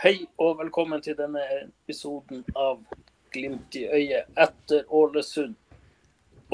[0.00, 2.78] Hei og velkommen til denne episoden av
[3.34, 5.58] Glimt i øyet etter Ålesund.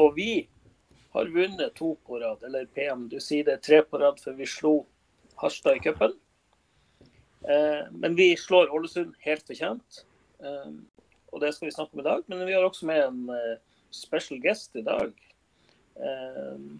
[0.02, 0.48] Og vi
[1.14, 4.50] har vunnet to på rad, eller PM, du sier det tre på rad, for vi
[4.50, 4.74] slo
[5.38, 6.18] Harstad i cupen.
[7.46, 10.02] Eh, men vi slår Ålesund helt fortjent,
[10.42, 10.68] eh,
[11.30, 12.26] og det skal vi snakke om i dag.
[12.26, 15.14] Men vi har også med en eh, special guest i dag.
[16.02, 16.70] Eh,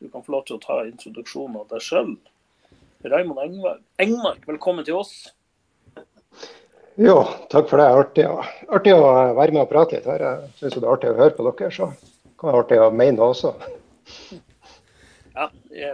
[0.00, 2.16] du kan få lov til å ta introduksjonen av deg sjøl.
[3.04, 5.34] Raymond Engmark, velkommen til oss.
[6.98, 7.86] Jo, takk for det.
[8.02, 9.02] Artig, å- artig å
[9.36, 10.18] være med og prate litt her.
[10.24, 11.86] Jeg syns det er artig å høre på dere, så
[12.38, 13.54] kan det være artig å mene det også.
[15.38, 15.46] Ja,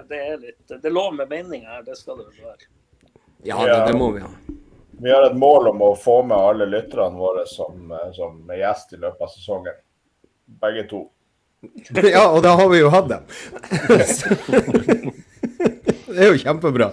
[0.08, 2.64] det er litt Det er lov med meninger her, det skal det vel være.
[3.44, 4.28] Ja, det, det må vi ha.
[5.02, 8.92] Vi har et mål om å få med alle lytterne våre som, som er gjest
[8.94, 9.74] i løpet av sesongen.
[10.62, 11.02] Begge to.
[12.14, 13.22] Ja, og da har vi jo hatt dem.
[16.08, 16.90] det er jo kjempebra.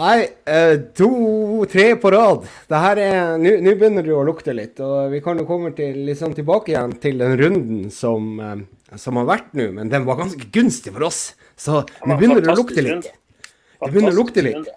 [0.00, 2.46] Nei, eh, to-tre på rad.
[2.70, 4.80] Nå begynner det å lukte litt.
[4.80, 9.20] Og vi kan jo komme til, liksom tilbake igjen til den runden som, eh, som
[9.20, 9.66] har vært nå.
[9.76, 11.34] Men den var ganske gunstig for oss.
[11.54, 13.10] Så nå begynner det å lukte litt.
[13.12, 14.70] Det begynner å lukte litt.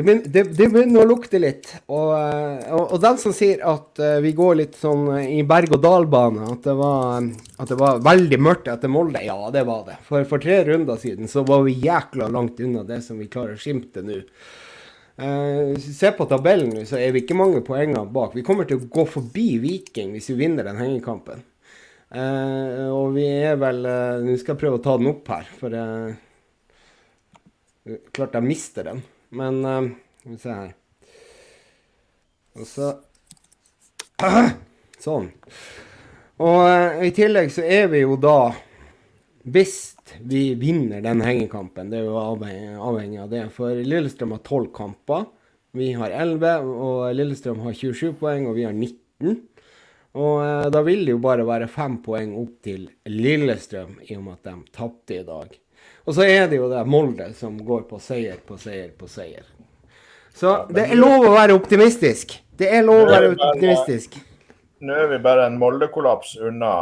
[0.00, 1.68] Det begynner, å lukte litt.
[1.90, 5.44] Og, eh, og, og den som sier at eh, vi går litt sånn eh, i
[5.46, 9.98] berg-og-dal-bane, at, at det var veldig mørkt etter Molde, ja, det var det.
[10.06, 13.58] For, for tre runder siden så var vi jækla langt unna det som vi klarer
[13.58, 14.22] å skimte nå.
[15.20, 18.32] Uh, se på tabellen nå, så er vi ikke mange poenger bak.
[18.32, 21.42] Vi kommer til å gå forbi Viking hvis vi vinner den hengekampen.
[22.08, 25.46] Uh, og vi er vel uh, Nå skal jeg prøve å ta den opp her,
[25.60, 25.76] for
[28.14, 29.04] Klart jeg mister den.
[29.30, 30.72] Men uh, Skal vi se her.
[32.58, 32.90] Og så
[35.00, 35.30] Sånn.
[36.40, 38.50] Og eh, i tillegg så er vi jo da
[39.48, 39.76] Hvis
[40.20, 43.44] vi vinner den hengekampen, det er jo avhengig, avhengig av det.
[43.54, 45.28] For Lillestrøm har tolv kamper.
[45.76, 49.38] Vi har 11, og Lillestrøm har 27 poeng, og vi har 19.
[50.18, 54.26] Og eh, da vil det jo bare være fem poeng opp til Lillestrøm, i og
[54.26, 55.54] med at de tapte i dag.
[56.08, 59.44] Og så er det jo det Molde som går på seier på seier på seier.
[60.34, 62.38] Så det er lov å være optimistisk.
[62.56, 64.16] Det er lov å være optimistisk.
[64.80, 66.74] Nå er vi bare en Molde-kollaps unna,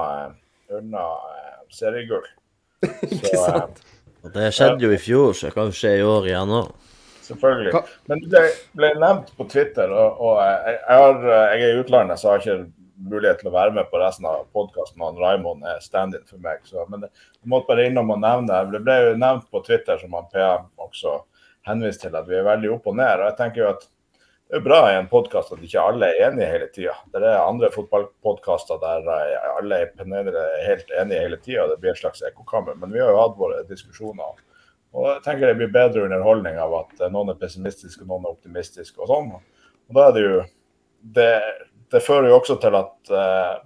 [0.71, 2.27] unna eh, seriegull.
[2.87, 3.81] Ikke Så, eh, sant?
[4.23, 6.71] Og det skjedde jo i fjor, så det kan jo skje i år igjen òg.
[7.29, 7.83] Selvfølgelig.
[8.09, 8.45] Men det
[8.79, 12.35] ble nevnt på Twitter, og, og jeg, jeg, har, jeg er i utlandet, så jeg
[12.35, 15.05] har ikke mulighet til å være med på resten av podkasten.
[15.19, 16.65] Raymond er stand-in for meg.
[16.67, 18.75] Så, men jeg måtte bare innom og nevne det.
[18.75, 21.21] Det ble jo nevnt på Twitter, som han PM også
[21.69, 23.21] henviste til, at vi er veldig opp og ned.
[23.21, 23.87] Og jeg tenker jo at
[24.49, 26.95] det er bra i en podkast at ikke alle er enige hele tida.
[27.13, 31.67] Det er andre fotballpodkaster der eh, alle er helt enige hele tida.
[31.69, 32.79] Det blir et slags ekkokammer.
[32.81, 34.41] Men vi har jo hatt våre diskusjoner.
[34.97, 38.39] Og jeg tenker det blir bedre underholdning av at eh, noen er pessimistiske noen er
[38.39, 39.35] optimistiske og sånn.
[39.37, 40.39] Og da er det jo
[40.99, 41.33] Det,
[41.93, 43.61] det fører jo også til at, uh,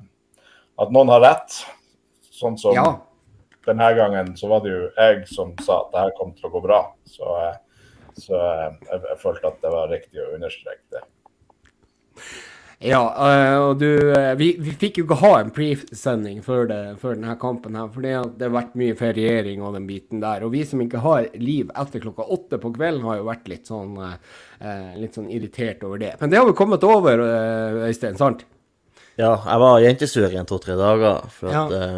[0.82, 1.58] at noen har rett.
[2.32, 2.86] Sånn som Ja.
[3.66, 6.52] denne gangen så var det jo jeg som sa at det her kom til å
[6.54, 6.80] gå bra.
[7.06, 11.04] Så, eh, så eh, jeg, jeg følte at det var riktig å understreke det.
[12.82, 16.66] Ja, øh, og du øh, vi, vi fikk jo ikke ha en pre-sending før,
[16.98, 20.42] før denne kampen her, for det har vært mye feriering og den biten der.
[20.46, 23.70] Og vi som ikke har liv etter klokka åtte på kvelden, har jo vært litt
[23.70, 26.16] sånn, øh, litt sånn irritert over det.
[26.20, 27.22] Men det har vi kommet over,
[27.86, 28.42] Øystein, sant?
[29.20, 31.26] Ja, jeg var jentesur i en to-tre dager.
[31.30, 31.88] For at Ja.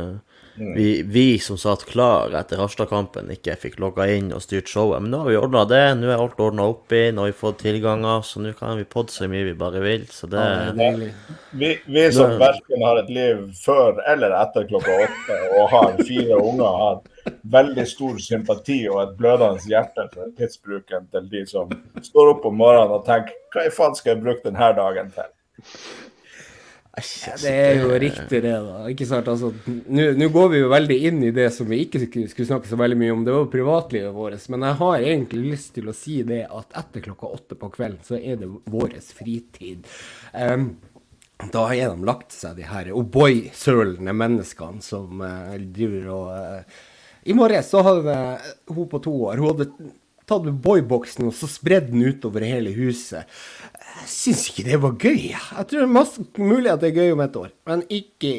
[0.58, 5.02] Eh, vi, vi som satt klar etter Harstad-kampen, ikke fikk logga inn og styrt showet.
[5.02, 5.82] Men nå har vi ordna det.
[6.00, 8.86] Nå er alt ordna opp i, nå har vi fått tilganger, så nå kan vi
[8.88, 10.06] podde så mye vi bare vil.
[10.12, 11.02] Så det Ja, er.
[11.50, 16.38] Vi, vi som verken har et liv før eller etter klokka åtte og har fire
[16.40, 21.70] unger, har veldig stor sympati og et blødende hjerte for tidsbruken til de som
[22.02, 25.30] står opp om morgenen og tenker hva i faen skal jeg bruke denne dagen til?
[26.94, 28.84] Det er jo riktig det, da.
[28.90, 29.26] Ikke sant?
[29.30, 32.78] Altså, Nå går vi jo veldig inn i det som vi ikke skulle, snakke så
[32.78, 33.24] veldig mye om.
[33.26, 34.46] Det var jo privatlivet vårt.
[34.54, 38.02] Men jeg har egentlig lyst til å si det at etter klokka åtte på kvelden,
[38.06, 39.90] så er det vår fritid.
[40.30, 40.76] Um,
[41.50, 46.80] da er de lagt seg, de her O'boy-sølende menneskene som uh, driver og uh,
[47.26, 48.14] I morges så hadde
[48.70, 49.90] hun på to år hun hadde
[50.28, 53.28] tatt med boyboksen og så spredd den utover hele huset.
[53.94, 55.18] Jeg syns ikke det var gøy.
[55.30, 58.32] Jeg tror det er masse mulig at det er gøy om et år, men ikke,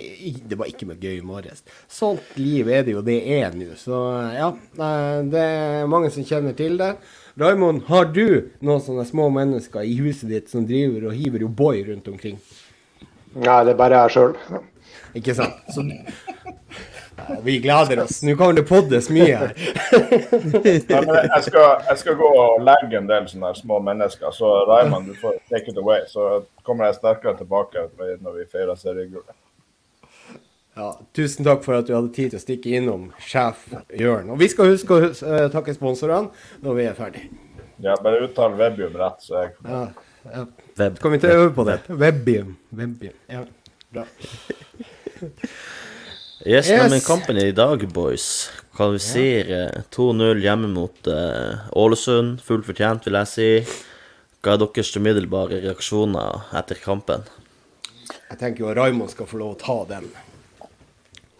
[0.49, 1.63] det var ikke gøy i morges.
[1.87, 3.71] Sånt liv er det jo det er nå.
[3.79, 4.01] Så
[4.35, 6.95] ja, eh, det er mange som kjenner til det.
[7.39, 11.51] Raymond, har du noen sånne små mennesker i huset ditt som driver og hiver jo
[11.51, 12.39] boy rundt omkring?
[13.35, 14.37] Nei, det er bare jeg sjøl.
[15.15, 15.59] Ikke sant?
[15.71, 15.83] Så
[17.43, 18.23] Vi gleder oss.
[18.23, 19.47] Nå kommer det poddes mye ja,
[20.65, 25.17] jeg, skal, jeg skal gå og legge en del sånne små mennesker, så Raymond, du
[25.21, 26.03] får take it away.
[26.11, 29.35] Så kommer jeg sterkere tilbake når vi feirer seriegullet.
[30.75, 33.63] Ja, tusen takk for at du hadde tid til å stikke innom sjef
[33.95, 34.27] Jørn.
[34.33, 36.33] Og vi skal huske å eh, takke sponsorene
[36.65, 37.23] når vi er ferdig.
[37.83, 39.85] Ja, bare uttal Webium rett, så jeg Ja,
[40.33, 40.45] ja.
[40.75, 40.97] Web.
[40.99, 41.79] Skal vi ikke øve på det?
[41.87, 42.57] Webium.
[42.75, 43.15] Webium.
[43.31, 43.45] Ja,
[43.95, 44.03] bra.
[46.45, 46.89] Yes, Yes.
[46.91, 48.51] men kampen i dag, boys.
[48.75, 52.41] Kvalifiserer 2-0 hjemme mot eh, Ålesund.
[52.45, 53.47] Fullt fortjent, vil jeg si.
[54.45, 57.23] Hva er deres umiddelbare reaksjoner etter kampen?
[58.29, 60.05] Jeg tenker jo Raymond skal få lov å ta den.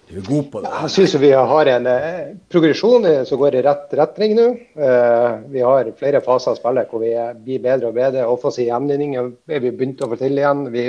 [0.10, 0.72] Du er god på det.
[0.81, 4.48] Jeg syns vi har en eh, progresjon som går i rett retning nå.
[4.78, 7.13] Eh, vi har flere faser av spillet hvor vi
[7.46, 8.25] blir bedre og bedre.
[8.25, 10.66] Offensiv gjenvinning er vi begynt å få til igjen.
[10.74, 10.88] Vi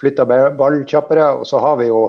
[0.00, 0.28] flytter
[0.60, 1.30] ball kjappere.
[1.40, 2.04] Og så har vi jo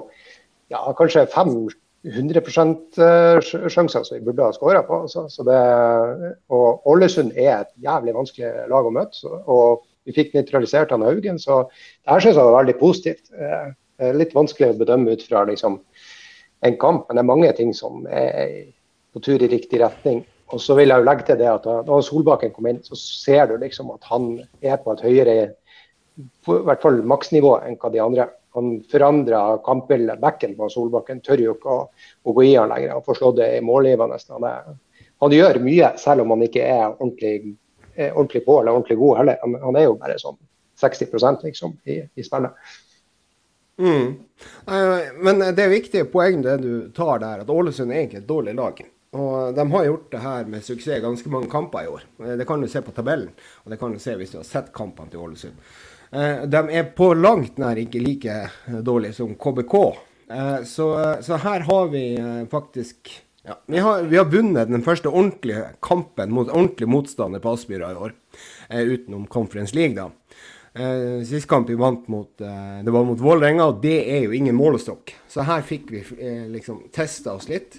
[0.74, 3.40] ja, kanskje 500 eh,
[3.70, 5.04] sjanser som vi burde ha skåra på.
[5.12, 5.60] Så, Så det,
[6.50, 9.18] og Ålesund er et jævlig vanskelig lag å møte.
[9.18, 13.34] Så, og vi fikk nøytralisert han Haugen, så det her synes jeg var veldig positivt.
[13.34, 13.74] Eh,
[14.06, 15.80] er litt vanskelig å bedømme ut fra liksom,
[16.68, 18.74] en kamp, men det er mange ting som er
[19.16, 20.26] på tur i riktig retning.
[20.54, 22.98] Og så vil jeg jo legge til det at da da Solbakken kom inn, så
[23.00, 24.28] ser du liksom at han
[24.62, 25.38] er på et høyere
[26.46, 28.28] på hvert fall maksnivå enn hva de andre.
[28.56, 30.22] Han forandra kampbildet.
[30.24, 31.84] Bekken på Solbakken tør jo ikke å,
[32.24, 32.96] å gå i han lenger.
[32.96, 34.20] Han får slått det i målgivende.
[34.32, 37.56] Han, er- han gjør mye, selv om han ikke er ordentlig,
[37.96, 39.40] er ordentlig på eller ordentlig god heller.
[39.64, 40.40] Han, er jo bare sånn
[40.82, 42.74] 60% liksom i, i spillet.
[43.80, 44.12] Mm.
[45.24, 48.84] Men det er viktig poeng du tar der, at Ålesund er egentlig et dårlig lag.
[49.16, 52.04] Og de har gjort det her med suksess ganske mange kamper i år.
[52.40, 53.32] Det kan du se på tabellen,
[53.64, 55.56] og det kan du se hvis du har sett kampene til Ålesund.
[56.16, 58.36] Eh, De er på langt nær ikke like
[58.88, 59.76] dårlige som KBK.
[60.32, 60.90] Eh, Så,
[61.22, 63.12] så her har vi eh, faktisk
[63.46, 67.92] ja, vi, har, vi har vunnet den første ordentlige kampen mot ordentlig motstander på Aspmyra
[67.94, 68.14] i år.
[68.70, 70.08] eh, Utenom Conference League, da.
[70.76, 74.32] Eh, Sist kamp vi vant mot eh, Det var mot Vålerenga, og det er jo
[74.34, 75.14] ingen målestokk.
[75.30, 77.78] Så her fikk vi eh, liksom testa oss litt.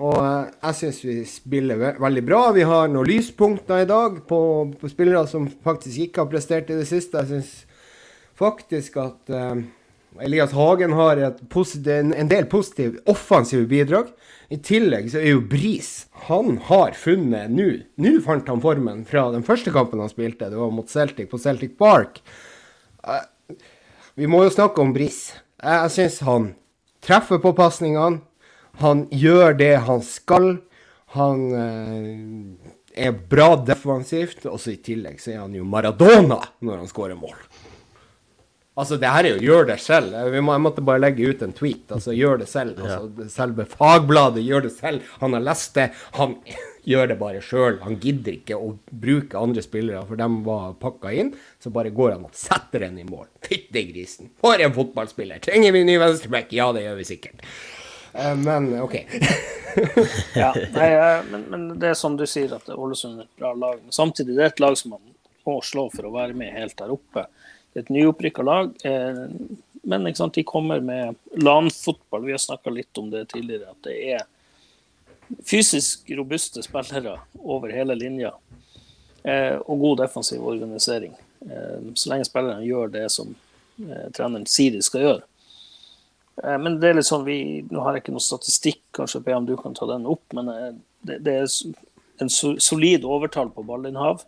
[0.00, 2.40] Og eh, jeg syns vi spiller ve veldig bra.
[2.56, 4.40] Vi har noen lyspunkter i dag på,
[4.80, 7.20] på spillere som faktisk ikke har prestert i det siste.
[7.20, 7.52] Jeg syns
[8.38, 9.62] faktisk at eh,
[10.20, 14.12] Elias Hagen har en, del positive offensive bidrag.
[14.52, 19.30] I tillegg så er jo Bris Han har funnet nå Nå fant han formen fra
[19.32, 20.50] den første kampen han spilte.
[20.52, 22.20] Det var mot Celtic på Celtic Park.
[23.08, 23.24] Eh,
[24.14, 25.30] vi må jo snakke om Bris.
[25.62, 26.52] Jeg syns han
[27.02, 28.20] treffer på pasningene.
[28.80, 30.54] Han gjør det han skal.
[31.16, 34.46] Han eh, er bra defensivt.
[34.50, 37.38] Og så i tillegg så er han jo Maradona når han skårer mål.
[38.72, 40.14] Altså, det her er jo gjør det selv.
[40.32, 41.82] Vi må, jeg måtte bare legge ut en tweet.
[41.92, 42.78] Altså, gjør det selv.
[42.80, 45.02] Altså, Selve fagbladet gjør det selv.
[45.20, 45.90] Han har lest det.
[46.16, 46.38] Han
[46.92, 47.76] gjør det bare sjøl.
[47.84, 48.70] Han gidder ikke å
[49.04, 51.34] bruke andre spillere, for de var pakka inn.
[51.60, 53.28] Så bare går han og setter den i mål.
[53.44, 54.32] Fytti grisen.
[54.40, 55.42] For en fotballspiller!
[55.44, 56.56] Trenger vi ny venstreback?
[56.56, 57.44] Ja, det gjør vi sikkert.
[58.14, 58.96] Eh, Men OK.
[60.36, 63.52] Ja, nei, eh, men, men det er som du sier, at Ålesund er et bra
[63.56, 63.78] lag.
[63.84, 65.00] Men samtidig det er et lag som man
[65.48, 67.24] må slå for å være med helt der oppe.
[67.74, 68.72] Et nyopprykka lag.
[68.84, 69.24] Eh,
[69.82, 72.24] men sant, de kommer med LAN-fotball.
[72.24, 73.72] Vi har snakka litt om det tidligere.
[73.72, 74.26] At det er
[75.48, 78.34] fysisk robuste spillere over hele linja.
[79.24, 81.16] Eh, og god defensiv organisering.
[81.48, 83.34] Eh, så lenge spillerne gjør det som
[84.12, 85.22] treneren sier de skal gjøre.
[86.60, 89.46] Men det er litt sånn vi, Nå har jeg ikke noe statistikk, kanskje be om
[89.48, 90.50] du kan ta den opp, men
[91.08, 91.46] det, det er
[92.22, 94.22] en solid overtall på ballinnhav.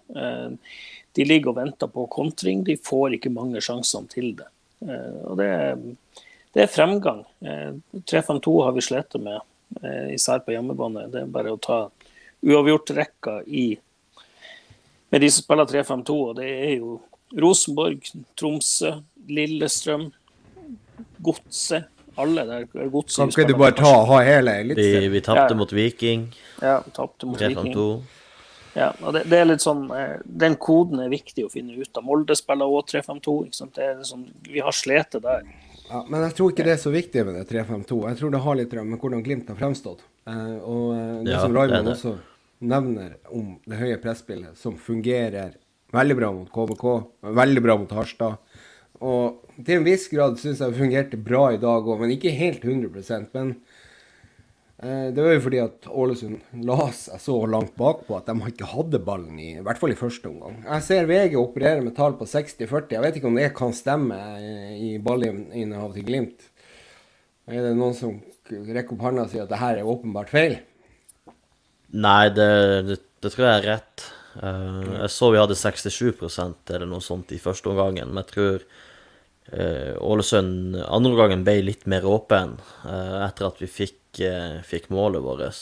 [1.14, 2.64] Eh, De ligger og venter på kontring.
[2.64, 4.46] De får ikke mange sjansene til det.
[4.82, 5.96] Eh, Og det, er-
[6.54, 7.24] det er fremgang.
[7.42, 7.72] Eh,
[8.04, 9.40] 3-5-2 har vi slitt med,
[9.82, 11.10] eh, især på hjemmebane.
[11.10, 11.90] Det er bare å ta
[12.44, 13.78] uavgjort-rekka i
[15.12, 17.00] med de som spiller 3-5-2, og det er jo
[17.38, 18.00] Rosenborg,
[18.36, 20.10] Tromsø, Lillestrøm,
[21.22, 21.84] Godset.
[22.16, 25.10] Alle der Godset Kan ikke du bare ta ha hele Vi, eliteserien?
[25.12, 25.54] vi tapte Ja.
[25.56, 26.32] mot Viking.
[26.62, 28.02] Ja, tapte mot Viking.
[28.74, 28.80] 3-5-2.
[28.80, 31.96] Ja, og det, det er litt sånn, eh, Den koden er viktig å finne ut
[31.96, 32.04] av.
[32.06, 33.36] Molde spiller òg 3-5-2.
[33.54, 33.74] sant?
[33.78, 35.46] Det er sånn, vi har slitt der.
[35.88, 38.00] Ja, men jeg tror ikke det er så viktig med det 3-5-2.
[38.08, 40.04] Jeg tror det har litt med hvordan Glimt har fremstått.
[40.26, 42.16] Eh, og eh, det Ja, som Raymond også
[42.64, 45.58] nevner om det høye presspillet, som fungerer
[45.94, 46.86] veldig bra mot KBK,
[47.36, 48.38] veldig bra mot Harstad.
[49.04, 52.32] Og til en viss grad syns jeg det fungerte bra i dag òg, men ikke
[52.34, 53.56] helt 100% Men
[54.74, 58.98] det var jo fordi at Ålesund la seg så langt bakpå at de ikke hadde
[59.06, 60.58] ballen, i, i hvert fall i første omgang.
[60.66, 62.96] Jeg ser VG operere med tall på 60-40.
[62.96, 66.50] Jeg vet ikke om det kan stemme eh, i ballinnehav til Glimt.
[67.46, 68.18] Er det noen som
[68.50, 70.58] rekker opp hånda og sier at det her er åpenbart feil?
[71.94, 72.50] Nei, det,
[72.88, 74.08] det, det jeg er rett.
[74.34, 78.66] Uh, jeg så vi hadde 67% eller noe sånt i første omgangen, men jeg tror
[79.44, 82.54] Ålesund andre omgangen ble litt mer åpen
[82.88, 83.98] etter at vi fikk,
[84.68, 85.60] fikk målet vårt.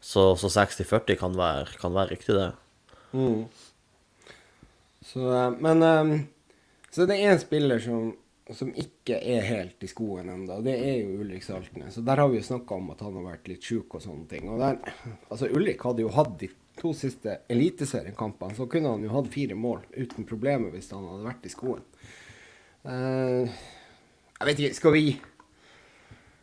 [0.00, 1.36] så, så 60-40 kan,
[1.80, 2.52] kan, være riktig, det.
[3.12, 3.44] Mm.
[5.02, 5.20] Så,
[5.60, 6.14] men um,
[6.90, 8.12] Så det er én spiller som
[8.56, 11.94] som ikke er helt i skoen ennå, det er jo Ulrik Saltnes.
[11.94, 14.24] Så der har vi jo snakka om at han har vært litt sjuk og sånne
[14.30, 14.48] ting.
[14.48, 14.78] Og der,
[15.28, 16.48] altså Ulrik hadde jo hatt de
[16.78, 21.26] to siste eliteseriekampene, så kunne han jo hatt fire mål uten problemer hvis han hadde
[21.26, 21.84] vært i skoen.
[22.88, 25.04] Jeg vet ikke, skal vi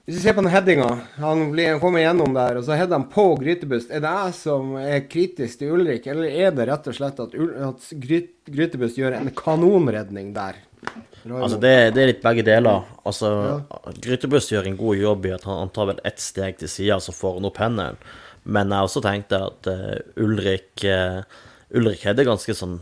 [0.06, 1.48] Hvis vi ser på den headinga Han,
[1.82, 3.90] kommer gjennom der, og så header han på Grytebust.
[3.90, 7.34] Er det jeg som er kritisk til Ulrik, eller er det rett og slett at,
[7.70, 7.88] at
[8.46, 10.62] Grytebust gjør en kanonredning der?
[11.26, 12.86] Altså, det, det, er litt begge deler.
[13.02, 13.96] Altså, ja.
[14.06, 17.00] Grytebust gjør en god jobb i at han, han tar vel ett steg til sida,
[17.02, 18.14] så får han opp hendene.
[18.46, 21.26] Men jeg også tenkte at uh, Ulrik uh,
[21.74, 22.78] Ulrik hadde ganske sånn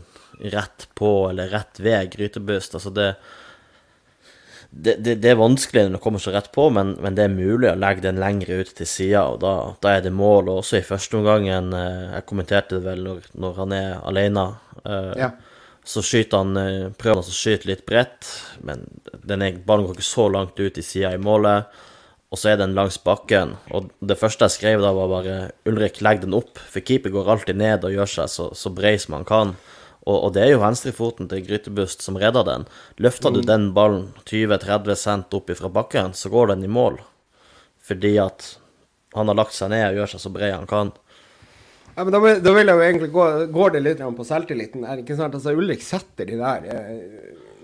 [0.52, 2.76] rett på, eller rett ved Grytebust.
[2.76, 3.14] Altså, det,
[4.74, 7.34] det, det, det, er vanskelig når det kommer så rett på, men, men, det er
[7.34, 9.54] mulig å legge den lengre ut til sida, og da,
[9.84, 10.50] da, er det mål.
[10.50, 14.48] Og også i første omgangen, uh, jeg kommenterte det vel når, når han er alene.
[14.84, 15.32] Ja
[15.84, 18.28] så skyter han, eh, prøver han å skyte litt bredt,
[18.64, 18.86] men
[19.22, 21.68] den er, ballen går ikke så langt ut i sida i målet.
[22.32, 23.52] Og så er den langs bakken.
[23.70, 25.34] Og det første jeg skrev da, var bare
[25.70, 26.58] Ulrik, legg den opp.
[26.58, 29.52] For keeper går alltid ned og gjør seg så, så brei som han kan.
[30.04, 32.66] Og, og, det er jo venstrefoten til Grytebust som redder den.
[33.00, 33.36] Løfter mm.
[33.36, 37.00] du den ballen 20-30 cent opp fra bakken, så går den i mål.
[37.84, 38.54] Fordi at
[39.14, 40.92] han har lagt seg ned og gjør seg så bred han kan.
[41.94, 44.82] Ja, men da, da, vil jeg jo egentlig gå Går det litt på selvtilliten?
[44.82, 45.36] Er det ikke sant?
[45.38, 46.88] Altså, Ulrik setter de der eh,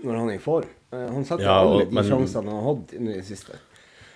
[0.05, 0.69] når han er i form.
[0.93, 3.59] Eh, han setter ja, og, alle de men, sjansene han har hatt i det siste.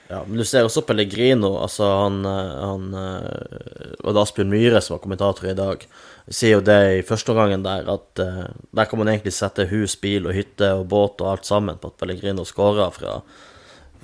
[0.07, 1.55] Ja, men du ser også Pellegrino.
[1.57, 5.88] altså han, eh, han eh, Og det er Asbjørn Myhre som var kommentator i dag.
[6.29, 9.93] Sier jo det i første omgangen der at uh, der kan man egentlig sette hus,
[10.01, 13.19] bil og hytte og båt og alt sammen på at Pellegrino skåra fra,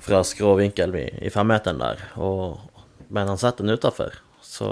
[0.02, 2.04] fra skrå vinkel i, i femmeteren der.
[2.22, 2.60] Og,
[3.10, 4.14] men han setter den utafor.
[4.42, 4.68] Så,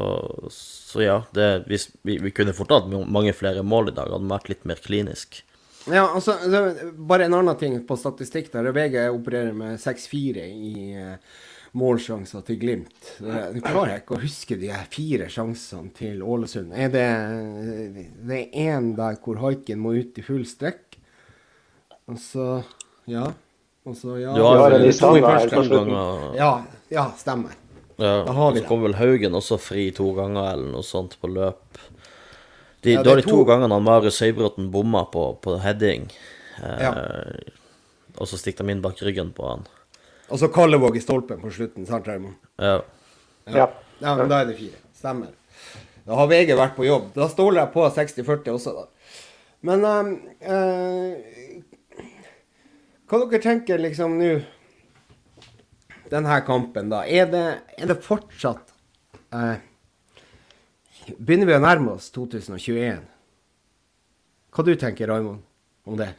[0.55, 4.51] så ja, det, vi, vi, kunne fort hatt mange flere mål i dag, hadde vært
[4.53, 5.43] litt mer klinisk.
[5.89, 6.37] Ja, altså,
[6.97, 8.53] Bare en annen ting på statistikk.
[8.53, 11.15] der VG opererer med 6-4 i uh,
[11.73, 13.13] målsjanser til Glimt.
[13.21, 16.75] Du klarer ikke å huske de fire sjansene til Ålesund.
[16.75, 17.07] Er det,
[18.27, 20.99] det er én der hvor Haiken må ut i full strekk?
[22.11, 22.63] Altså,
[23.07, 23.29] ja.
[23.87, 24.35] Altså, ja.
[24.35, 25.91] Du har vel to i første omgang.
[26.37, 26.53] Ja,
[26.93, 27.57] ja, stemmer.
[28.01, 28.63] Ja, det.
[28.63, 31.81] så kom vel Haugen også fri to ganger eller noe sånt på løp.
[32.81, 36.09] De, ja, da er de to, to gangene han Marius Høybråten bomma på, på heading.
[36.63, 36.95] Eh, ja.
[38.17, 39.67] Og så stikker de inn bak ryggen på han.
[40.31, 42.39] Og så Kallevåg i stolpen på slutten, sant Raymond?
[42.57, 42.79] Ja.
[43.51, 43.69] ja.
[44.01, 44.79] Ja, men da er det fire.
[44.97, 45.35] Stemmer.
[46.07, 47.11] Da har VG vært på jobb.
[47.17, 48.85] Da stoler jeg på 60-40 også, da.
[49.69, 50.15] Men um,
[50.49, 51.21] uh,
[53.11, 54.31] hva dere tenker liksom nå
[56.11, 57.45] denne kampen, da, er det,
[57.79, 58.73] er det fortsatt
[59.31, 59.61] eh,
[61.19, 63.01] Begynner vi å nærme oss 2021?
[64.51, 65.41] Hva du tenker Raymond,
[65.87, 66.11] om det?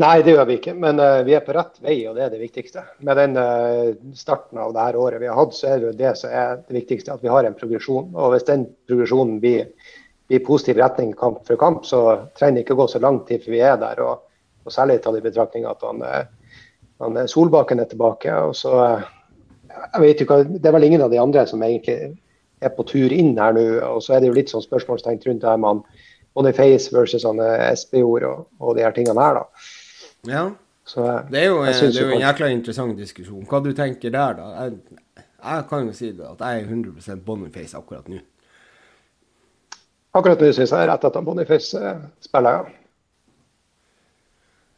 [0.00, 0.74] Nei, det gjør vi ikke.
[0.74, 2.84] Men uh, vi er på rett vei, og det er det viktigste.
[3.04, 6.14] Med den uh, starten av det her året vi har hatt, så er det det
[6.20, 7.14] som er det viktigste.
[7.14, 8.12] At vi har en progresjon.
[8.16, 9.72] Og hvis den progresjonen blir,
[10.32, 13.52] i positiv retning kamp for kamp, så trenger det ikke gå så lang tid før
[13.52, 14.00] vi er der.
[14.06, 14.22] Og,
[14.64, 16.22] og særlig tatt i betraktning at han uh,
[17.02, 18.34] han, eh, Solbakken er tilbake.
[18.34, 19.08] og så eh,
[19.94, 22.16] jeg vet ikke, Det er vel ingen av de andre som egentlig
[22.62, 23.66] er på tur inn her nå.
[23.88, 25.84] og Så er det jo litt sånn spørsmålstegn rundt det her med
[26.36, 29.40] Boniface versus eh, Espejord og, og de her tingene her.
[29.40, 29.70] da.
[30.30, 30.44] Ja.
[30.84, 33.46] Så, det er jo, det er jo en jækla interessant diskusjon.
[33.48, 34.48] Hva du tenker der, da?
[34.64, 34.98] Jeg,
[35.42, 38.18] jeg kan jo si det, at jeg er 100 Boniface akkurat nå.
[40.12, 41.82] Akkurat nå syns jeg rett at Boniface
[42.24, 42.78] spiller, ja.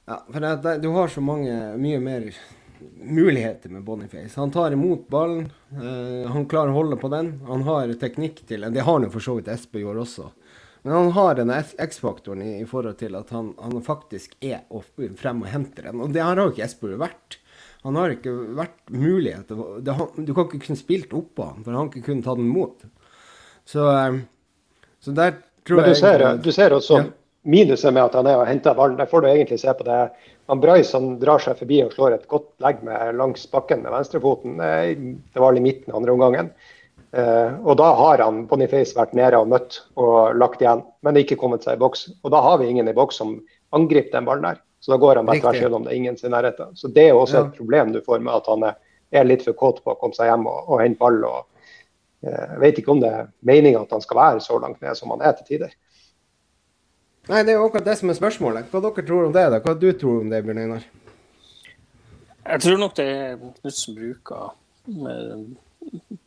[0.04, 2.28] Ja, for det, du har så mange, mye mer
[2.94, 4.40] muligheter med Boniface.
[4.40, 7.40] Han tar imot ballen, eh, han klarer å holde på den.
[7.48, 8.74] Han har teknikk til det.
[8.74, 10.30] Det har han jo for så vidt Espejord også.
[10.82, 14.66] Men han har denne X-faktoren i, i, forhold til at han, han faktisk er
[15.16, 16.02] frem og henter den.
[16.04, 17.38] Og det har jo ikke Espejord vært.
[17.84, 19.50] Han har ikke vært mulighet
[19.84, 22.48] det, Du kan ikke kunne spilt oppå han, for han har ikke kunnet ta den
[22.52, 22.86] imot.
[23.64, 24.22] Så, eh,
[25.00, 27.10] så der tror Men du jeg ser, du ser også ja
[27.44, 28.96] minuset med at han er og henter ballen.
[28.98, 30.00] Der får du egentlig se på det.
[30.46, 33.94] Han Bryce han drar seg forbi og slår et godt legg med langs bakken med
[33.94, 34.58] venstrefoten.
[34.58, 36.50] Det var i midten andre omgangen.
[37.14, 41.38] Eh, og da har han Boniface vært nede og møtt og lagt igjen, men ikke
[41.38, 42.08] kommet seg i boks.
[42.26, 43.36] Og da har vi ingen i boks som
[43.76, 44.60] angriper den ballen der.
[44.84, 46.74] Så da går han bare tvers gjennom det er ingen sin nærheten.
[46.76, 47.44] Så det er også Ja.
[47.46, 48.74] et problem du får med at han er,
[49.12, 51.22] er litt for kåt på å komme seg hjem og, og hente ball.
[51.24, 51.46] og
[52.26, 54.98] eh, Jeg vet ikke om det er meninga at han skal være så langt ned
[54.98, 55.72] som han er til tider.
[57.24, 58.66] Nei, det er jo akkurat det som er spørsmålet.
[58.68, 59.46] Hva dere tror om det?
[59.54, 59.60] da?
[59.64, 60.82] Hva du tror om det, Bjørn Einar?
[62.44, 64.50] Jeg tror nok det er Knutsen bruker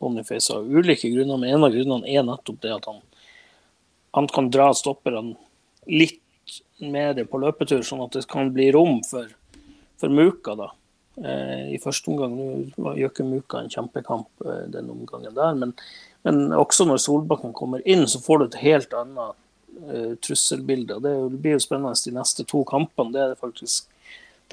[0.02, 1.38] Boniface av ulike grunner.
[1.38, 2.98] Men en av grunnene er nettopp det at han,
[4.18, 5.36] han kan dra stopperne
[5.86, 6.18] litt
[6.82, 9.30] mer på løpetur, sånn at det kan bli rom for,
[10.02, 10.58] for Muka.
[10.58, 10.72] da.
[11.22, 15.74] Eh, I første omgang nå gjør ikke Muka en kjempekamp eh, den omgangen der, men,
[16.26, 19.38] men også når Solbakken kommer inn, så får du et helt annet
[19.88, 20.98] eh, trusselbilde.
[21.04, 23.12] Det det blir jo spennende de neste to kampene.
[23.14, 23.88] Det er faktisk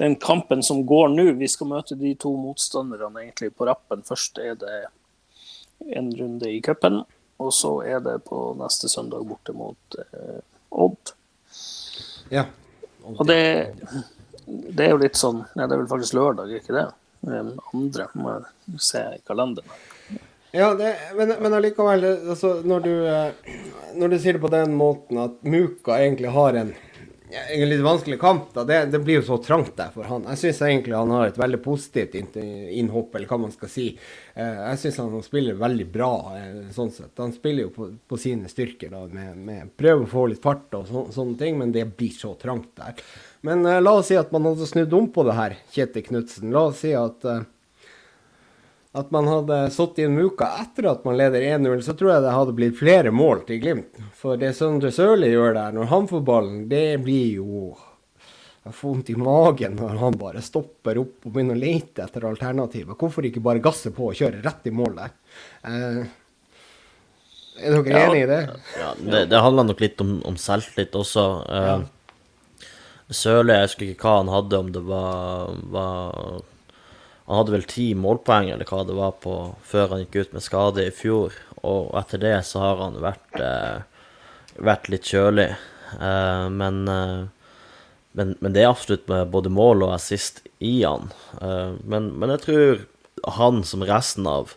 [0.00, 1.30] den kampen som går nå.
[1.40, 4.04] Vi skal møte de to motstanderne egentlig på rappen.
[4.06, 4.76] Først er det
[5.96, 7.02] en runde i cupen,
[7.40, 10.44] og så er det på neste søndag borte mot eh,
[10.76, 11.12] Odd.
[12.32, 12.46] Ja.
[13.06, 13.72] Og det,
[14.46, 16.88] det er jo litt sånn Nei, det er vel faktisk lørdag, ikke det?
[17.26, 19.70] Andre, må jeg se i kalenderen.
[20.56, 23.54] Ja, det, men, men allikevel, altså, når, du, eh,
[24.00, 26.70] når du sier det på den måten at Muka egentlig har en,
[27.36, 30.24] en litt vanskelig kamp, da, det, det blir jo så trangt der for han.
[30.30, 33.86] Jeg syns egentlig han har et veldig positivt innhopp, eller hva man skal si.
[34.32, 37.12] Eh, Jeg syns han spiller veldig bra, eh, sånn sett.
[37.20, 40.78] Han spiller jo på, på sine styrker, da, med, med prøver å få litt fart
[40.78, 42.96] og så, sånne ting, men det blir så trangt der.
[43.44, 46.48] Men la oss si at man hadde snudd om på det her, Kjetil Knutsen.
[46.54, 47.28] La oss si at
[48.96, 52.32] at man hadde satt inn Muka etter at man leder 1-0, så tror jeg det
[52.36, 53.98] hadde blitt flere mål til Glimt.
[54.16, 57.74] For det Søndre Sørli gjør der når han får ballen, det blir jo
[58.66, 62.24] Jeg får vondt i magen når han bare stopper opp og begynner å lete etter
[62.26, 62.96] alternativer.
[62.98, 65.12] Hvorfor ikke bare gasse på og kjøre rett i mål der?
[65.62, 66.00] Eh,
[67.62, 68.06] er dere Ja.
[68.08, 68.40] enig i det?
[68.80, 71.26] Ja, det, det handler nok litt om, om selvtillit også.
[71.46, 71.86] Eh,
[73.14, 76.42] Sørli, jeg husker ikke hva han hadde, om det var, var
[77.26, 79.34] Han hadde vel ti målpoeng, eller hva det var, på
[79.66, 81.34] før han gikk ut med skade i fjor.
[81.66, 83.80] Og etter det så har han vært, eh,
[84.62, 85.48] vært litt kjølig.
[85.98, 87.26] Eh, men, eh,
[88.12, 91.10] men, men det er absolutt med både mål og assist i han.
[91.40, 92.86] Eh, men, men jeg tror
[93.40, 94.54] han, som resten av,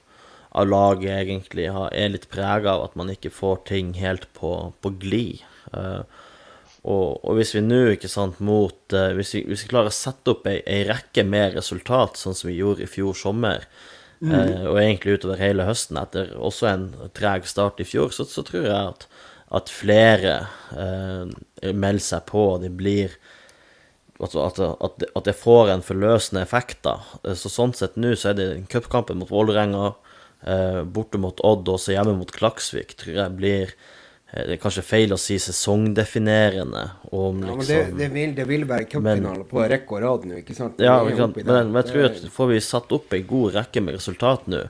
[0.54, 4.94] av laget, egentlig er litt prega av at man ikke får ting helt på, på
[5.02, 5.42] glid.
[5.74, 6.02] Eh,
[6.84, 9.96] og, og hvis vi nå, ikke sant, mot eh, hvis, vi, hvis vi klarer å
[9.96, 13.66] sette opp ei, ei rekke med resultat, sånn som vi gjorde i fjor sommer,
[14.24, 16.86] eh, og egentlig utover hele høsten etter også en
[17.18, 19.08] treg start i fjor, så, så tror jeg at,
[19.60, 20.38] at flere
[20.76, 23.18] eh, melder seg på, og de blir
[24.20, 26.98] Altså at, at, det- at det får en forløsende effekt, da.
[27.24, 29.94] Eh, Så sånn sett nå så er det cupkampen mot Vålerenga,
[30.44, 33.72] eh, borte mot Odd og også hjemme mot Klaksvik, tror jeg blir
[34.30, 36.84] Det er kanskje feil å si sesongdefinerende
[37.18, 40.28] om Ja, men liksom det, det, vil, det vil være cupfinale på rekke og rad
[40.30, 40.84] nå, ikke sant?
[40.86, 41.40] ja, sant?
[41.42, 44.62] Men, men jeg tror at får vi satt opp ei god rekke med resultat nå,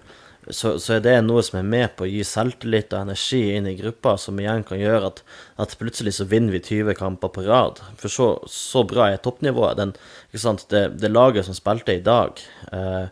[0.50, 3.68] så, så er det noe som er med på å gi selvtillit og energi inn
[3.70, 5.22] i gruppa, som igjen kan gjøre at,
[5.62, 7.82] at plutselig så vinner vi 20 kamper på rad.
[8.00, 9.78] For så, så bra er toppnivået.
[9.78, 9.94] Den,
[10.32, 10.66] ikke sant?
[10.72, 12.40] Det, det laget som spilte i dag
[12.74, 13.10] eh,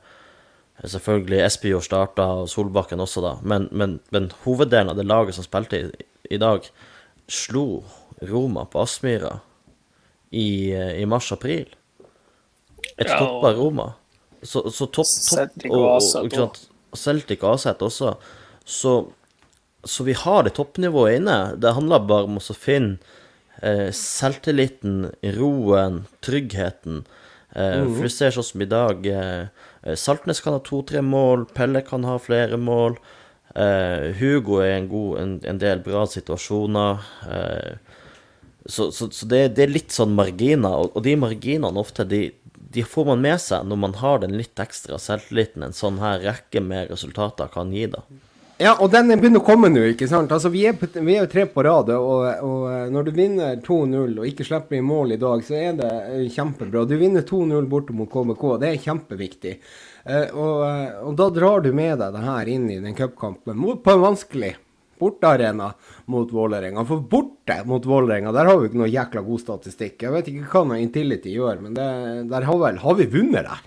[0.77, 3.31] Selvfølgelig Espejord starta, og Solbakken også, da.
[3.41, 5.87] Men, men, men hoveddelen av det laget som spilte i,
[6.29, 6.65] i dag,
[7.27, 7.83] slo
[8.21, 9.39] Roma på Aspmyra
[10.31, 11.67] i, eh, i mars-april.
[12.97, 13.93] Et Ja, og- toppa Roma.
[14.43, 18.15] Så, så topp, topp Celtic og Aset Celtic og Aset også.
[18.65, 18.91] Så,
[19.83, 21.55] så vi har det toppnivået inne.
[21.59, 22.97] Det handler bare om å finne
[23.61, 27.05] eh, selvtilliten, roen, tryggheten.
[27.55, 29.47] Eh, For du ser sånn som i dag eh,
[29.83, 32.97] eh, Saltnes kan ha to-tre mål, Pelle kan ha flere mål.
[33.55, 37.05] Eh, Hugo er en, god, en, en del bra situasjoner.
[37.31, 37.95] Eh,
[38.65, 42.25] så, så, så det, det er litt sånn marginer, og, og de marginene ofte de,
[42.53, 46.19] de får man med seg når man har den litt ekstra selvtilliten en sånn her
[46.25, 48.03] rekke med resultater kan gi, da.
[48.57, 50.31] Ja, og den begynner å komme nå, ikke sant.
[50.33, 53.59] Altså, vi er, vi er jo tre på rad, og, og eh, når du vinner
[53.61, 56.87] 2-0 og ikke slipper i mål i dag, så er det kjempebra.
[56.89, 59.53] Du vinner 2-0 borte mot KBK, det er kjempeviktig.
[60.07, 63.57] Eh, og, eh, og da drar du med deg det her inn i den cupkampen
[63.59, 64.53] mot- på en vanskelig
[64.97, 65.73] bortearena
[66.07, 66.85] mot Vålerenga.
[66.87, 70.01] For borte mot Vålerenga, der har vi ikke noe jækla god statistikk.
[70.01, 73.43] Jeg vet ikke hva noe Intility gjør, men det, der har vel Har vi vunnet
[73.45, 73.61] der?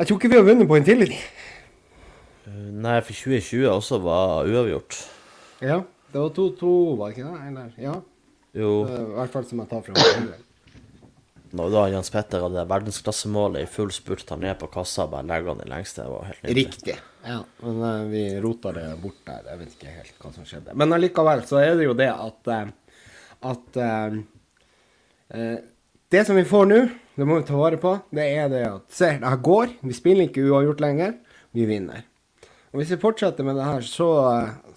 [0.00, 1.20] Jeg tror ikke vi har vunnet på Intility.
[2.48, 4.98] Eh, Nei, for 2020 også var uavgjort.
[5.62, 5.82] Ja,
[6.12, 7.40] det var 2-2, var det ikke det?
[7.48, 7.94] Eller, ja,
[8.52, 10.40] Jo, i hvert fall som jeg tar fra meg.
[11.56, 15.26] Når da Jens Petter hadde verdensklassemålet i full spurt han ned på kassa og bare
[15.28, 16.66] legger han i lengste, det var helt nydelig.
[16.66, 16.96] Riktig.
[17.26, 19.48] Ja, men uh, vi rota det bort der.
[19.50, 20.76] Jeg vet ikke helt hva som skjedde.
[20.78, 22.62] Men allikevel så er det jo det at uh,
[23.40, 24.16] at uh,
[25.28, 25.58] eh,
[26.12, 26.80] det som vi får nå,
[27.16, 29.76] det må vi ta vare på, det er det at se, det her går.
[29.80, 31.14] Vi spiller ikke uavgjort lenger.
[31.56, 32.04] Vi vinner.
[32.70, 34.10] Og hvis vi fortsetter med det her, så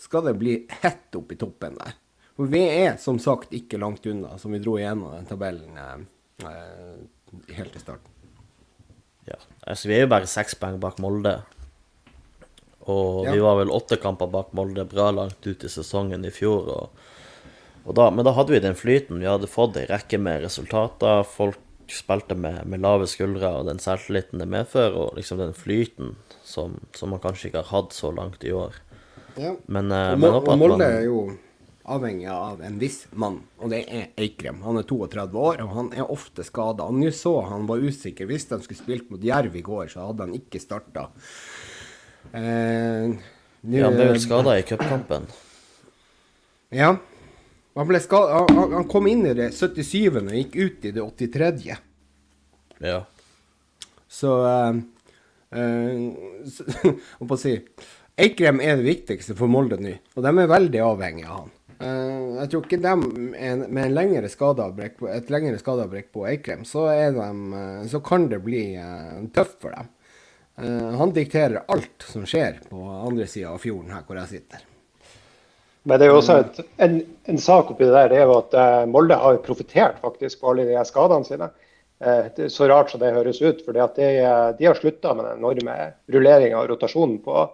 [0.01, 1.97] skal det bli hett opp i toppen der.
[2.33, 5.75] For vi er som sagt ikke langt unna, som vi dro igjennom den tabellen
[6.41, 8.09] helt i starten.
[9.27, 9.37] Ja.
[9.67, 11.41] Altså, vi er jo bare seks poeng bak Molde.
[12.83, 13.31] Og Ja.
[13.31, 16.67] vi var vel åtte kamper bak Molde bra langt ut i sesongen i fjor.
[16.67, 16.89] Og,
[17.85, 19.19] og da, men da hadde vi den flyten.
[19.19, 21.23] Vi hadde fått ei rekke med resultater.
[21.23, 26.15] Folk spilte med, med lave skuldre og den selvtilliten det medfører, og liksom den flyten
[26.43, 28.73] som, som man kanskje ikke har hatt så langt i år.
[29.37, 29.55] Ja.
[29.67, 31.37] Men, eh, Og, men og Molde er jo
[31.85, 34.61] avhengig av en viss mann, og det er Eikrem.
[34.63, 36.85] Han er 32 år, og han er ofte skada.
[36.95, 38.27] Nå så han var usikker.
[38.29, 41.09] Hvis de skulle spilt mot Jerv i går, så hadde han ikke starta.
[42.33, 43.09] Eh,
[43.63, 45.27] nu, Ja, han ble vel skada i cupkampen.
[46.73, 46.93] Ja.
[47.75, 50.17] Han, ble han, han- han kom inn i det 77.
[50.21, 51.75] og gikk ut i det 83.
[52.83, 53.01] Ja.
[54.13, 54.79] Så eh,
[55.57, 56.07] eh,
[57.19, 57.89] Hva skal jeg si
[58.23, 61.53] Eikrem er det viktigste for Molde nå, og de er veldig avhengig av han.
[61.83, 66.63] Eh, jeg tror ikke de en, med en lengre skadeavbrekk et lengre skadeavbrekk på Eikrem,
[66.67, 67.23] så, de,
[67.59, 69.91] eh, så kan det bli eh, tøft for dem.
[70.53, 74.59] Han dikterer alt som skjer på andre sida av fjorden her hvor jeg sitter.
[75.89, 76.99] Men det er jo også et, en,
[77.33, 78.53] en sak oppi det der, det er jo at
[78.85, 81.47] Molde har jo profitert faktisk på alle de skadene sine.
[81.97, 84.05] Det er så rart som det høres ut, for de,
[84.59, 85.79] de har slutta med den enorme
[86.13, 87.47] rulleringa og rotasjonen på,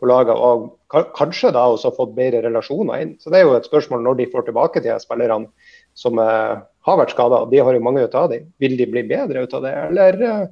[0.00, 3.14] på laget, og kanskje da også fått bedre relasjoner inn.
[3.20, 5.48] Så det er jo et spørsmål når de får tilbake de spillerne
[5.96, 6.54] som eh,
[6.86, 8.50] har vært skada, de har jo mange ut av dem.
[8.62, 10.46] Vil de bli bedre ut av det, eller eh,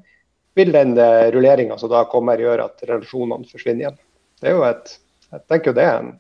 [0.54, 3.96] vil den uh, rulleringa som da kommer, gjøre at relasjonene forsvinner igjen?
[4.38, 4.92] Det er jo et,
[5.32, 6.12] jeg tenker jo det en,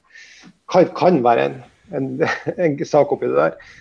[0.72, 1.56] kan, kan være en,
[1.94, 2.08] en,
[2.66, 3.74] en sak oppi det der.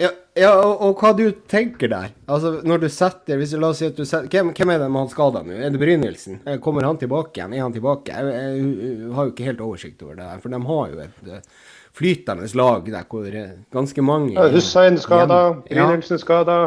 [0.00, 2.14] Ja, ja og, og hva du tenker der?
[2.30, 4.80] Altså, når du setter, hvis du La oss si at du setter Hvem, hvem er
[4.80, 5.58] det med han skada nå?
[5.58, 6.40] Er det Brynildsen?
[6.46, 7.52] Eh, Kommer han tilbake igjen?
[7.58, 8.14] Er han tilbake?
[8.14, 11.02] Jeg, jeg, jeg har jo ikke helt oversikt over det der, for de har jo
[11.04, 11.44] et eh,
[11.92, 16.22] flytende lag der hvor det er ganske mange Ja, Hussein skada, Brynildsen Ja.
[16.24, 16.58] Skada,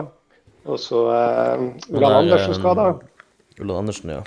[0.66, 2.88] og så eh, Ulland er, Andersen eh, skada.
[3.60, 4.22] Ulland Andersen, ja.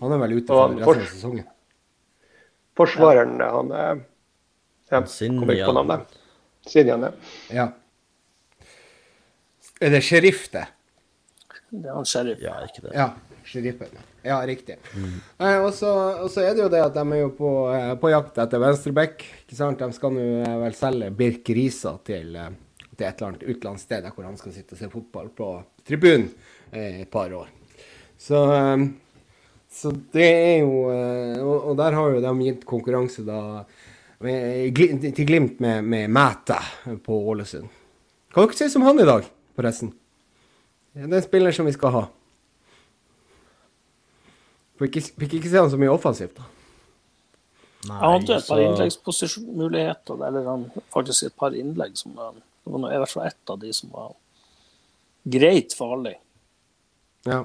[0.00, 1.46] Han er vel ute for resten av sesongen.
[2.78, 4.00] Forsvareren, han eh,
[4.92, 5.42] ja, Sinjan.
[5.42, 6.18] Kommer ikke på navnet.
[6.68, 7.06] Sinjan,
[7.52, 7.68] ja.
[9.80, 10.66] Er det sheriff, det?
[11.70, 12.40] Det er han sheriff.
[12.42, 12.94] Ja, ikke det.
[12.96, 13.12] Ja.
[13.48, 13.88] Sheriffen.
[14.22, 14.76] Ja, riktig.
[15.40, 18.10] Og så og så er det jo det at de er jo på, eh, på
[18.12, 19.24] jakt etter venstreback.
[19.46, 19.80] ikke sant?
[19.80, 22.50] De skal nå eh, vel selge Birk Risa til, eh,
[22.92, 25.48] til et eller annet utenlandssted der hvor han skal sitte og se fotball på
[25.88, 26.28] tribunen
[26.72, 27.48] eh, et par år.
[28.20, 28.84] Så, eh,
[29.72, 33.40] så det er jo eh, og, og der har jo de gitt konkurranse da
[34.20, 34.76] med,
[35.14, 36.60] til Glimt med, med Mæta
[37.00, 37.70] på Ålesund.
[38.34, 39.24] Hva dere sier om han i dag,
[39.58, 39.90] forresten?
[40.94, 42.04] Det er en spiller som vi skal ha.
[44.78, 46.46] Fikk ikke, fikk ikke se han så mye offensivt, da.
[47.88, 52.32] Nei, Han hadde et par så- innleggsposisjonsmuligheter, eller han faktisk et par innlegg som var,
[52.34, 54.14] det var i hvert fall ett av de som var
[55.28, 56.16] greit farlig.
[57.24, 57.44] Ja.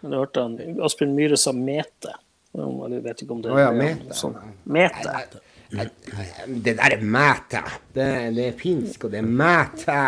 [0.00, 2.14] Men jeg hørte han, Asbjørn Myhre sa mete.
[2.54, 4.14] Jeg vet ikke om det oh, ja, er mete.
[4.14, 4.36] sånn.
[4.64, 5.40] Mete.
[5.68, 7.60] Det der er mæte.
[7.94, 9.98] Det, det er finsk, og det er mæte.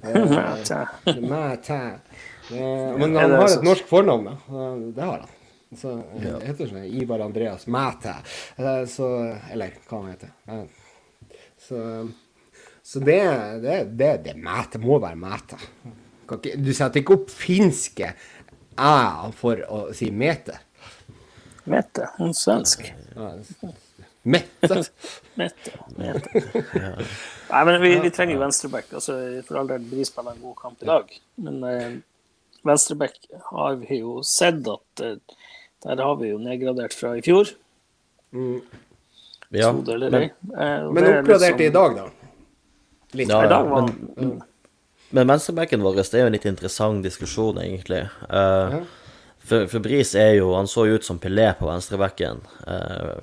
[0.30, 0.80] Mæte.
[1.10, 1.80] er mæte.
[2.50, 4.36] Men han har et norsk fornavn, da.
[4.96, 5.36] Det har han.
[5.78, 8.14] Så det heter sånn Ivar Andreas Mæte.
[8.58, 9.06] Eh, Så
[9.52, 10.32] Eller hva han heter.
[10.50, 10.64] Eh,
[11.60, 11.78] Så,
[12.82, 13.20] så det,
[13.62, 15.58] det, det, det mæte må være mæte.
[16.58, 18.08] Du setter ikke opp finske
[18.80, 18.94] æ
[19.36, 20.56] for å si mete.
[21.70, 22.08] Mete.
[22.18, 22.88] En svensk.
[24.32, 24.82] Mette.
[25.40, 25.72] Mette.
[25.96, 26.42] Mete.
[27.50, 28.90] Nei, men vi, vi trenger venstreback.
[28.92, 31.14] Altså, for all del, vi spiller en god kamp i dag.
[31.40, 31.94] Men eh,
[32.68, 33.16] venstreback
[33.48, 35.16] har vi jo sett at eh,
[35.86, 37.48] der har vi jo nedgradert fra i fjor.
[39.50, 40.22] ja, Tro eller men.
[40.52, 42.08] Eh, Men er liksom- i dag, da?
[43.12, 43.28] Litt.
[43.28, 44.42] Ja, I dag var men,
[45.10, 48.04] men venstrebacken vår det er jo en litt interessant diskusjon, egentlig.
[48.28, 48.76] Eh,
[49.40, 53.16] for, for Bris er jo Han så jo ut som Pelé på venstrebekken eh,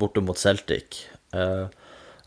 [0.00, 1.04] borte mot Celtic.
[1.36, 1.66] Eh,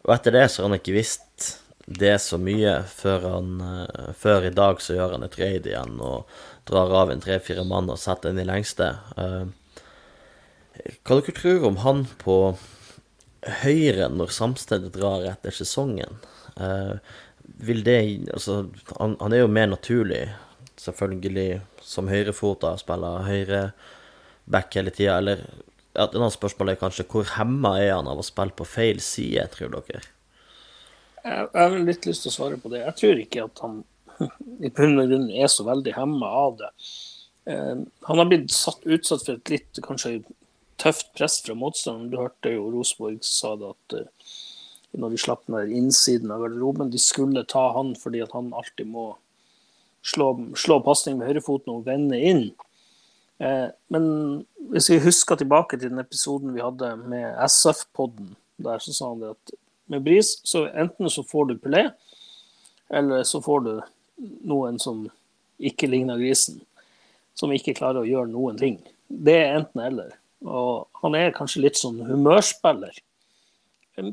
[0.03, 1.49] og etter det så har han ikke visst
[1.85, 5.97] det så mye før han eh, Før i dag så gjør han et raid igjen
[5.99, 6.29] og
[6.69, 8.93] drar av en tre-fire mann og setter den i lengste.
[9.19, 9.43] Eh,
[11.03, 12.37] hva dere tror om han på
[13.63, 16.21] høyre når Samstedet drar etter sesongen?
[16.55, 16.95] Eh,
[17.67, 17.99] vil det
[18.31, 20.23] Altså, han, han er jo mer naturlig,
[20.79, 21.61] selvfølgelig,
[21.93, 23.61] som høyrefota, spiller høyre
[24.49, 25.45] back hele tida, eller
[25.93, 29.01] ja, Et annet spørsmål er kanskje hvor hemma er han av å spille på feil
[29.03, 30.01] side, tror dere?
[31.23, 32.81] Jeg jeg har litt lyst til å svare på det.
[32.81, 33.83] Jeg tror ikke at han
[34.65, 36.71] i bunn og grunn er så veldig hemma av det.
[37.53, 40.17] Eh, han har blitt satt, utsatt for et litt kanskje
[40.81, 42.09] tøft press fra motstanderen.
[42.11, 44.33] Du hørte jo Rosenborg sa det at eh,
[44.99, 48.89] når de slapp ned innsiden av garderoben, de skulle ta han fordi at han alltid
[48.93, 49.11] må
[50.03, 52.45] slå, slå pasning med høyrefoten og vende inn.
[53.43, 54.05] Eh, men
[54.73, 59.23] hvis vi husker tilbake til den episoden vi hadde med SF-podden, der så sa han
[59.23, 59.55] det at
[59.91, 61.87] med Bris, så enten så får du Pelé,
[62.93, 63.73] eller så får du
[64.47, 65.03] noen som
[65.59, 66.61] ikke ligner grisen.
[67.35, 68.77] Som ikke klarer å gjøre noen ting.
[69.07, 70.13] Det er enten-eller.
[70.45, 72.95] Og han er kanskje litt sånn humørspiller.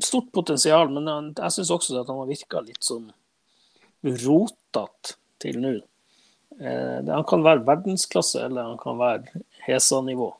[0.01, 3.07] Stort potensial, men jeg syns også at han har virka litt sånn
[4.01, 5.77] rotete til nå.
[6.59, 10.33] Eh, han kan være verdensklasse, eller han kan være Hesa-nivå.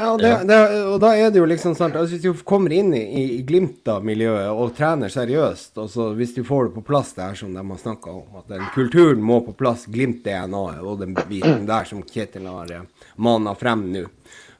[0.00, 2.94] Ja, det, det, og, da er det jo liksom sant, altså Hvis du kommer inn
[2.96, 7.26] i, i Glimt-miljøet og trener seriøst, og så hvis du får det på plass det
[7.26, 11.12] her som de har snakka om, at den kulturen må på plass, Glimt-DNA-et og den
[11.28, 12.88] biten der som Kjetil har eh,
[13.20, 14.06] mana frem nå.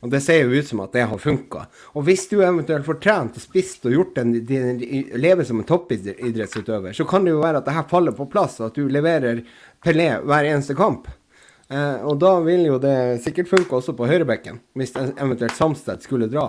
[0.01, 1.67] Og Det ser jo ut som at det har funka.
[1.93, 6.97] Og hvis du eventuelt får trent og spist og gjort en, lever som en toppidrettsutøver,
[6.97, 9.43] så kan det jo være at det her faller på plass, og at du leverer
[9.85, 11.09] Pelé hver eneste kamp.
[11.69, 16.31] Eh, og da vil jo det sikkert funke også på høyrebekken, hvis eventuelt Samsted skulle
[16.33, 16.49] dra.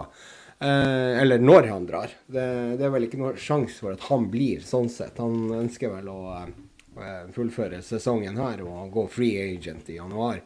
[0.61, 2.11] Eh, eller når han drar.
[2.25, 2.45] Det,
[2.77, 5.17] det, er vel ikke noe sjanse for at han blir sånn sett.
[5.17, 10.43] Han ønsker vel å eh, fullføre sesongen her og gå free agent i januar.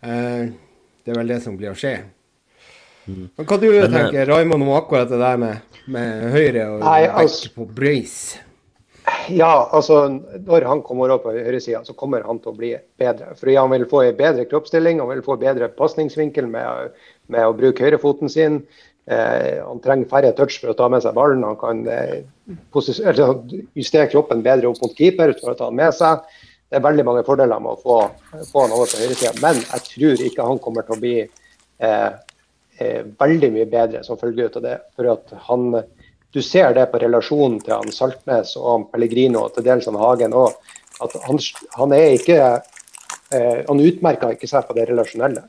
[0.00, 0.48] Eh,
[1.04, 1.96] det er vel det som blir å skje.
[3.06, 3.26] Mm.
[3.36, 6.84] Men hva du Men, eh, tenker Raymond om akkurat det der med, med høyre og
[6.84, 8.42] Nei, altså, på brace?
[9.32, 10.04] Ja, altså
[10.46, 13.32] når han kommer opp på høyresida, så kommer han til å bli bedre.
[13.38, 16.94] Fordi han vil få en bedre kroppsstilling, han vil få bedre pasningsvinkel med,
[17.26, 18.60] med, å bruke høyrefoten sin.
[19.10, 21.42] Eh, han trenger færre touch for å ta med seg ballen.
[21.46, 22.22] Han kan eh,
[23.74, 26.22] justere kroppen bedre opp mot keeper for å ta den med seg.
[26.70, 27.96] Det er veldig mange fordeler med å få,
[28.48, 29.34] få han over på høyresida.
[29.42, 32.12] Men jeg tror ikke han kommer til å bli eh,
[32.78, 34.78] eh veldig mye bedre som følge av det.
[34.96, 35.82] For at han
[36.32, 39.98] du ser det på relasjonen til han Saltnes og han Pellegrino og til dels han
[40.00, 40.54] Hagen òg.
[41.04, 41.40] At han,
[41.76, 45.42] han, er ikke eh, Han utmerker ikke seg på det relasjonelle.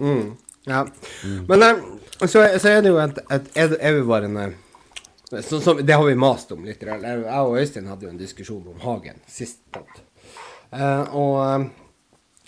[0.00, 0.32] Mm,
[0.66, 0.82] ja.
[1.24, 1.44] Mm.
[1.48, 1.84] Men eh,
[2.24, 4.52] så, så, er det jo et, et evigvarende
[5.30, 6.82] så, så, Det har vi mast om litt.
[6.82, 9.60] Jeg og Øystein hadde jo en diskusjon om Hagen sist.
[9.76, 11.68] Eh, og eh,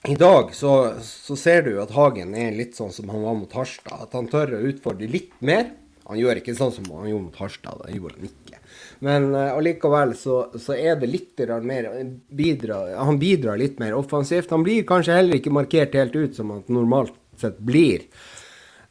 [0.08, 3.52] i dag så, så, ser du at Hagen er litt sånn som han var mot
[3.54, 4.08] Harstad.
[4.08, 5.68] At han tør å utfordre litt mer.
[6.08, 7.84] Han gjør ikke sånn som han gjorde mot Harstad.
[7.86, 8.58] Det gjorde han ikke.
[9.06, 11.88] Men uh, allikevel så, så, er det litt mer
[12.34, 14.50] bidra, Han bidrar litt mer offensivt.
[14.50, 18.08] Han blir kanskje heller ikke markert helt ut som han normalt sett blir.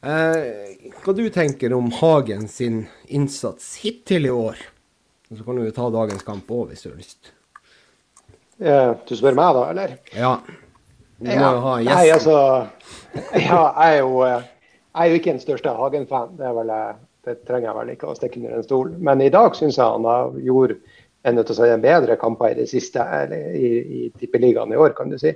[0.02, 0.40] Uh,
[1.04, 4.64] hva du tenker om Hagen sin innsats hittil i år?
[5.28, 7.36] Så kan du jo ta dagens kamp òg, hvis du har lyst.
[8.64, 9.98] Uh, du spør meg, da, eller?
[10.16, 10.36] Ja.
[11.22, 11.94] Du må jo ha gjesten.
[11.96, 12.36] Nei, altså
[13.48, 14.26] Ja, jeg er jo
[14.92, 16.50] jeg er jo ikke den største Hagen-fan, det,
[17.24, 18.92] det, trenger jeg vel ikke å stikke under en stol.
[19.00, 22.68] Men i dag syns jeg han har gjort en av sine bedre kamper i det
[22.68, 25.32] siste, eller i, i tippeligaen i år, kan du si.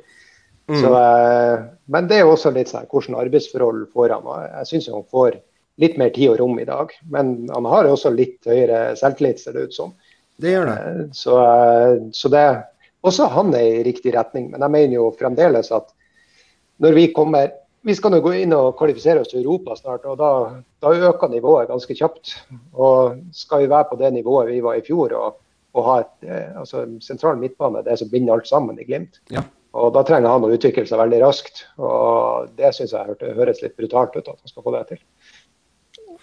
[0.68, 0.80] Mm.
[0.82, 4.28] Så, eh, men det er jo også litt sånn hvordan arbeidsforhold får han.
[4.50, 5.40] Jeg syns han får
[5.82, 6.92] litt mer tid og rom i dag.
[7.14, 9.94] Men han har også litt høyere selvtillit, ser det ut som.
[10.42, 10.78] Det gjør det.
[10.90, 12.46] Eh, så, eh, så det
[13.06, 14.50] også han er i riktig retning.
[14.52, 15.94] Men jeg mener jo fremdeles at
[16.84, 17.54] når vi kommer
[17.86, 20.30] vi skal nå gå inn og kvalifisere oss til Europa snart, og da,
[20.82, 22.32] da, øker nivået ganske kjapt.
[22.74, 25.36] Og skal vi være på det nivået vi var i fjor, og,
[25.78, 29.22] og ha et eh, altså, sentral midtbane, det som binder alt sammen i Glimt.
[29.30, 29.46] Ja.
[29.76, 31.66] Og Da trenger han å utvikle seg veldig raskt.
[31.78, 35.02] og Det syns jeg hørte, høres litt brutalt ut at han skal få det til.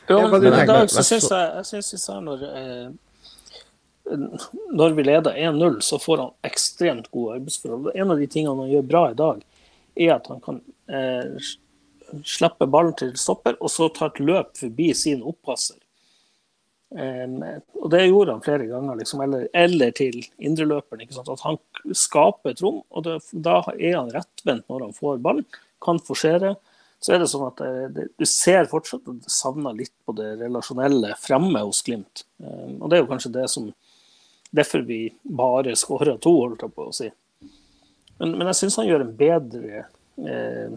[0.09, 2.87] Ja, men men, dag så syns jeg, jeg synes jeg, eh,
[4.73, 7.93] når vi leder 1-0, så får han ekstremt gode arbeidsforhold.
[7.95, 9.45] En av de tingene han gjør bra i dag,
[10.03, 11.53] er at han kan eh,
[12.25, 15.79] slippe ballen til stopper, og så ta et løp forbi sin oppasser.
[16.93, 17.39] Um,
[17.81, 21.07] og det gjorde han flere ganger, liksom, eller, eller, til indreløperen.
[21.23, 21.57] At han
[21.97, 25.47] skaper et rom, og det, da er han rettvendt når han får ballen.
[25.83, 26.55] Kan forsere.
[27.03, 27.63] Så er det sånn at
[27.97, 32.23] det, du ser fortsatt at det savner litt på det relasjonelle fremme hos Glimt.
[32.39, 33.73] Og det er jo kanskje det som
[34.53, 37.09] Derfor vi bare skåra to, holdt jeg på å si.
[38.19, 39.85] Men, men jeg syns han gjør en bedre
[40.21, 40.75] eh,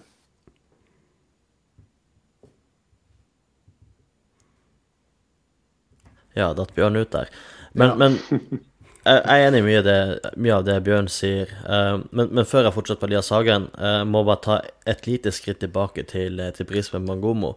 [6.36, 7.30] Ja, datt Bjørn ut der.
[7.72, 7.96] Men, ja.
[7.96, 8.18] men
[9.08, 10.00] jeg er enig i mye, det,
[10.36, 11.52] mye, av det Bjørn sier.
[11.64, 14.58] Uh, men, men, før jeg fortsetter på Elias Hagen, jeg må bare ta
[14.90, 17.54] et lite skritt tilbake til, til Brisbane Mangomo.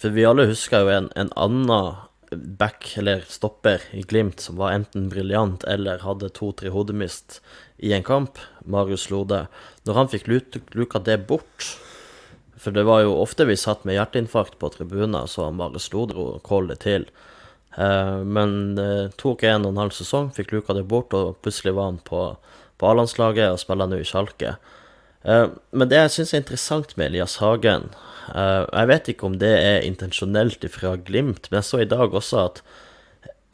[0.00, 1.68] For vi alle husker jo en, en annen
[2.30, 7.40] back, eller stopper, i Glimt som var enten briljant eller hadde to-tre hodemist
[7.78, 9.46] i en kamp, Marius Lode.
[9.86, 10.28] Når han fikk
[10.74, 11.76] luka det bort
[12.56, 16.70] For det var jo ofte vi satt med hjerteinfarkt på tribuner, så Marius Lode Kål
[16.72, 17.04] det til.
[17.76, 21.76] Eh, men det tok en og en halv sesong, fikk luka det bort, og plutselig
[21.76, 22.22] var han på,
[22.80, 24.56] på A-landslaget og spiller nå i Sjalke.
[25.24, 27.88] Eh, men det jeg syns er interessant med Elias Hagen
[28.34, 32.14] eh, Jeg vet ikke om det er intensjonelt fra Glimt, men jeg så i dag
[32.14, 32.62] også at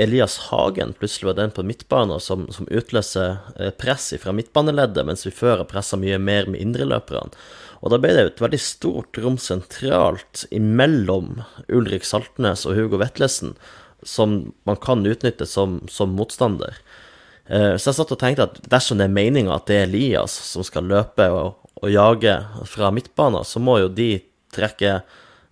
[0.01, 3.37] Elias Hagen plutselig var den på midtbanen som, som utløser
[3.79, 7.31] press fra midtbaneleddet, mens vi før har pressa mye mer med indreløperne.
[7.83, 13.57] Og da ble det et veldig stort rom sentralt imellom Ulrik Saltnes og Hugo Vetlesen,
[14.03, 16.79] som man kan utnytte som, som motstander.
[17.47, 20.35] Eh, så jeg satt og tenkte at dersom det er meninga at det er Elias
[20.53, 22.37] som skal løpe og, og jage
[22.71, 24.15] fra midtbanen, så må jo de
[24.55, 25.01] trekke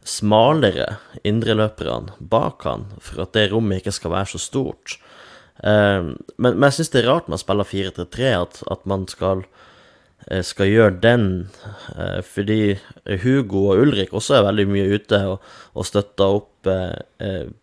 [0.07, 4.99] smalere indreløperne bak han for at det rommet ikke skal være så stort.
[5.65, 9.45] Eh, men, men jeg syns det er rart man spiller 4-3-3 at, at man skal
[10.29, 11.23] Eh, skal gjøre den,
[12.29, 12.77] fordi
[13.23, 16.69] Hugo og Ulrik også er veldig mye ute og, og støtter opp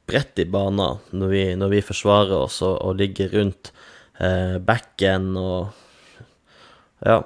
[0.09, 3.69] bredt i banen når vi, når vi forsvarer oss og, og ligger rundt
[4.19, 5.67] eh, backen og
[7.05, 7.21] ja.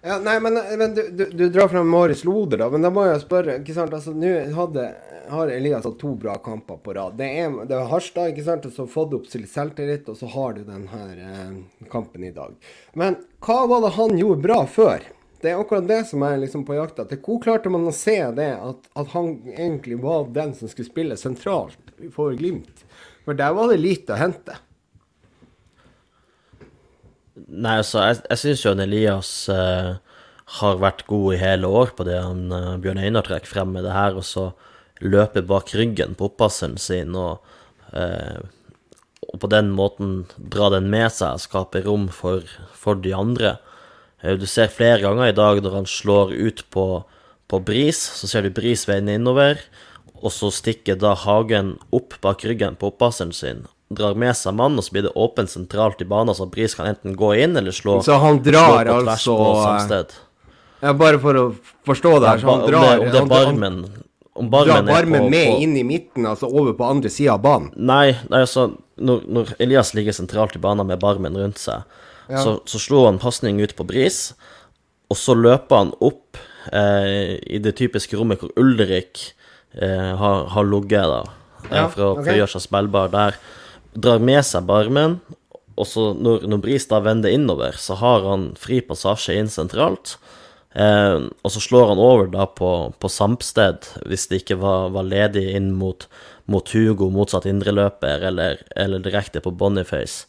[0.00, 2.68] Ja, nei, men, men du, du, du, drar fram Marius Loder, da.
[2.70, 3.58] Men da må jeg spørre.
[3.60, 4.30] ikke sant, altså, Nå
[5.28, 7.18] har Elias hatt to bra kamper på rad.
[7.18, 10.30] Det er, det er Harstad, ikke sant, og så fått opp til selvtillit, og så
[10.32, 12.54] har du denne eh, kampen i dag.
[12.98, 15.10] Men hva var det han gjorde bra før?
[15.42, 17.20] Det er akkurat det som er liksom på jakt etter.
[17.22, 21.18] Hvor klarte man å se det, at, at, han egentlig var den som skulle spille
[21.18, 22.86] sentralt for Glimt?
[23.26, 24.56] For der var det lite å hente.
[27.46, 29.94] Nei, altså, jeg, jeg syns jo Elias eh,
[30.58, 33.86] har vært god i hele år på det han eh, Bjørn Einar trekker frem med
[33.86, 34.50] det her, og så
[35.04, 37.44] løpe bak ryggen på oppasseren sin og,
[37.92, 38.40] eh,
[39.28, 43.58] og, på den måten dra den med seg og skape rom for, for de andre.
[44.22, 46.86] du ser flere ganger i dag når han slår ut på,
[47.46, 49.60] på Bris, så ser du Bris veien innover,
[50.18, 54.76] og så stikker da Hagen opp bak ryggen på oppasseren sin drar med seg mann,
[54.78, 57.74] og så blir det åpent sentralt i banen, så Bris kan enten gå inn eller
[57.74, 60.18] slå, så han drar, slå på tvers altså, på samsted.
[60.78, 61.46] Ja, bare for å
[61.88, 63.80] forstå det her, så han drar Om det, om det er barmen
[64.38, 67.34] om barmen, drar barmen på, med på, inn i midten, altså over på andre sida
[67.34, 67.72] av banen?
[67.74, 71.82] Nei, nei altså, når, når, Elias ligger sentralt i banen med barmen rundt seg,
[72.28, 72.42] ja.
[72.44, 74.28] så, så slår han pasning ut på Bris,
[75.08, 76.38] og så løper han opp
[76.70, 79.24] eh, i det typiske rommet hvor Ulrik
[79.74, 81.22] eh, har, har ligget, da,
[81.70, 82.22] eh, for, okay.
[82.22, 83.40] for, å gjøre seg spillbar der
[83.94, 85.18] drar med seg barmen,
[85.78, 90.16] og så når, når Bris da vender innover, så har han fri passasje inn sentralt.
[90.74, 95.06] Eh, og så slår han over da på, på Sampsted, hvis det ikke var, var
[95.06, 96.08] ledig inn mot,
[96.50, 100.26] mot Hugo, motsatt indreløper, eller, eller direkte på Boniface.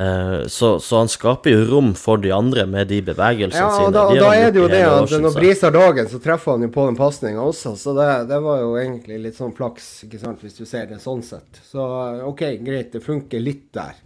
[0.00, 3.90] Eh, så, så, han skaper jo rom for de andre med de bevegelsene ja, sine.
[3.92, 6.64] Da, de da er det jo det at når Bris har dagen, så treffer han
[6.64, 7.74] jo på den pasninga også.
[7.76, 11.02] Så det, det, var jo egentlig litt sånn flaks, ikke sant, hvis du ser det
[11.04, 11.60] sånn sett.
[11.68, 11.84] Så
[12.30, 14.00] OK, greit, det funker litt der.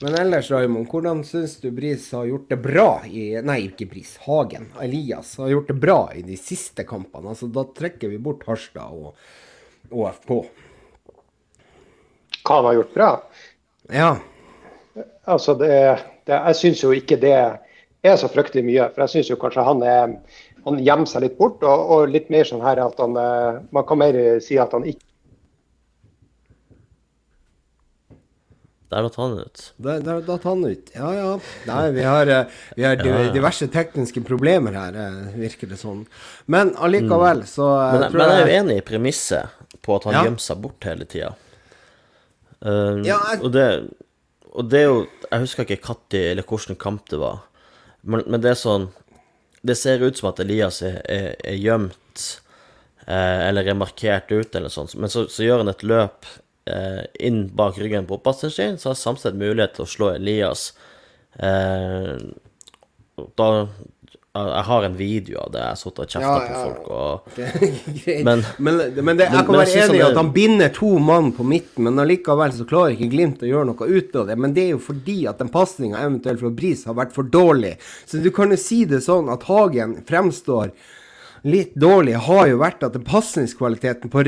[0.00, 4.16] Men ellers, Raymond, hvordan syns du Bris har gjort det bra i Nei, ikke Bris,
[4.24, 4.72] Hagen.
[4.80, 7.36] Elias har gjort det bra i de siste kampene.
[7.36, 10.38] Altså, da trekker vi bort Harstad og ÅFK.
[12.40, 13.16] Hva han har gjort bra?
[13.92, 14.14] Ja.
[15.24, 15.70] Altså det,
[16.28, 18.90] det, jeg syns jo ikke det er så fryktelig mye.
[18.92, 20.14] For jeg syns jo kanskje han, er,
[20.66, 21.64] han gjemmer seg litt bort.
[21.64, 24.86] Og, og, litt mer sånn her at han eh, Man kan mer si at han
[24.88, 25.14] ikke
[28.94, 29.62] Der datt han ut.
[29.82, 30.90] Der, der datt han ut.
[30.94, 31.30] Ja ja.
[31.66, 33.32] Nei, vi har, eh, vi har ja, ja.
[33.34, 36.04] diverse tekniske problemer her, eh, virker det sånn.
[36.46, 37.56] Men allikevel, mm.
[37.56, 40.22] men, tror men jeg er jo enig i premisset på at han ja.
[40.28, 41.32] gjemmer seg bort hele tida.
[42.64, 43.40] Uh, ja, jeg...
[43.42, 43.66] Og det
[44.54, 47.42] og det er jo Jeg husker ikke når eller hvilken kamp det var,
[48.02, 48.88] men, men, det er sånn
[49.64, 52.24] Det ser ut som at Elias er, er, er gjemt
[53.06, 56.28] eh, eller er markert ut, eller sånt, men så, så gjør han et løp
[56.70, 58.20] eh, inn bak ryggen på
[58.52, 60.72] sin, så har Samsted mulighet til å slå Elias.
[61.40, 62.16] Eh,
[63.38, 63.48] da
[64.34, 65.60] jeg har en video av det.
[65.62, 66.46] Jeg har sittet og kjefta ja, ja.
[66.48, 66.86] på folk.
[66.90, 71.30] Og, men, men, men det, jeg kan være enig i at han binder to mann
[71.36, 74.38] på midten, men allikevel så klarer ikke Glimt å gjøre noe ut av det.
[74.42, 77.76] Men det er jo fordi at den pasninga eventuelt fra Bris har vært for dårlig.
[78.10, 80.74] Så du kan jo si det sånn at Hagen fremstår
[81.46, 84.22] litt dårlig, har jo vært at pasningskvaliteten på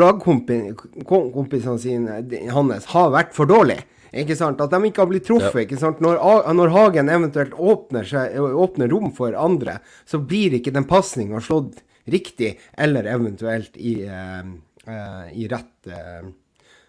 [0.00, 2.20] lagkompisene sine
[2.54, 3.82] hans har vært for dårlig.
[4.10, 4.60] Ikke sant?
[4.62, 5.54] At de ikke har blitt truffet.
[5.54, 5.66] Ja.
[5.66, 6.00] ikke sant?
[6.02, 6.18] Når,
[6.56, 11.82] når, Hagen eventuelt åpner, seg, åpner, rom for andre, så blir ikke den pasninga slått
[12.10, 14.42] riktig, eller eventuelt i, uh,
[14.88, 16.30] uh, i rett uh,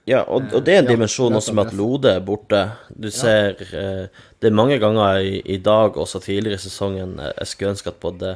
[0.09, 1.75] Ja, og, og det er en dimensjon også med at.
[1.77, 2.63] Lode er borte.
[2.89, 7.75] Du ser Det er mange ganger i, i dag, også tidligere i sesongen, jeg skulle
[7.75, 8.33] ønske at både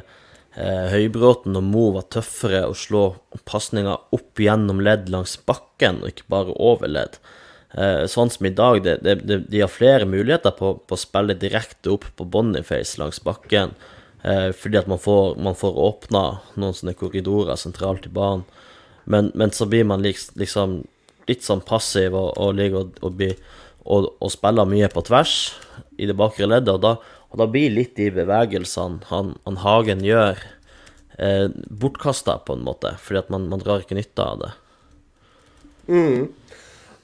[0.56, 3.02] Høybråten og Mo var tøffere å slå
[3.44, 7.18] pasninger opp gjennom ledd langs bakken, og ikke bare over ledd.
[7.74, 11.34] Eh, sånn som i dag, det, det, de har flere muligheter på, på å spille
[11.36, 13.74] direkte opp på Boniface langs bakken,
[14.22, 16.22] eh, fordi at man får, man får åpna
[16.54, 18.46] noen sånne korridorer sentralt i banen.
[19.04, 20.80] Men, men så blir man liks- liksom
[21.28, 23.22] litt sånn passiv og, og ligger og, og,
[23.84, 25.36] og, og spiller mye på tvers
[25.98, 26.94] i det bakre leddet, og da,
[27.30, 30.38] og da blir litt de bevegelsene han, han Hagen gjør,
[31.18, 31.46] eh,
[31.82, 34.52] bortkasta på en måte, fordi at man, man drar ikke nytte av det.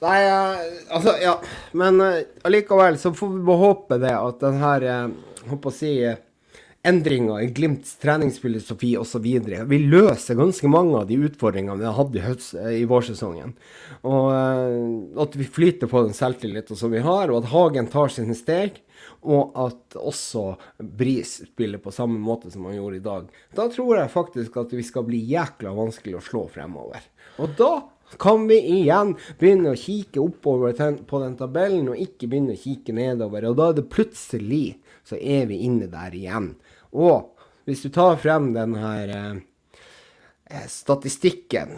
[0.03, 0.59] Nei, eh,
[0.91, 1.37] altså, ja.
[1.79, 5.09] Men eh, allikevel så får vi håpe det at den her eh,
[5.47, 6.19] håper å si eh,
[6.83, 9.27] endringa i Glimts treningsfilosofi osv.
[9.69, 13.55] vil løse ganske mange av de utfordringene vi har hatt i, høst, eh, i vårsesongen.
[14.03, 18.11] Og eh, at vi flyter på den selvtilliten som vi har, og at Hagen tar
[18.11, 18.81] sine steg.
[19.23, 23.31] Og at også Bris spiller på samme måte som han gjorde i dag.
[23.55, 27.03] Da tror jeg faktisk at vi skal bli jækla vanskelig å slå fremover.
[27.39, 27.71] Og da
[28.21, 30.75] kan vi igjen begynne å kikke oppover
[31.07, 33.49] på den tabellen, og ikke begynne å kikke nedover.
[33.49, 34.65] Og da er det plutselig
[35.07, 36.53] så er vi inne der igjen.
[36.95, 37.33] Og
[37.67, 39.33] hvis du tar frem den her eh,
[40.51, 41.75] eh, statistikken,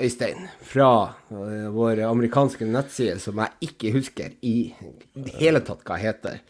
[0.00, 0.90] Øystein, fra
[1.30, 4.72] eh, vår amerikanske nettside, som jeg ikke husker i
[5.14, 6.40] det hele tatt hva heter.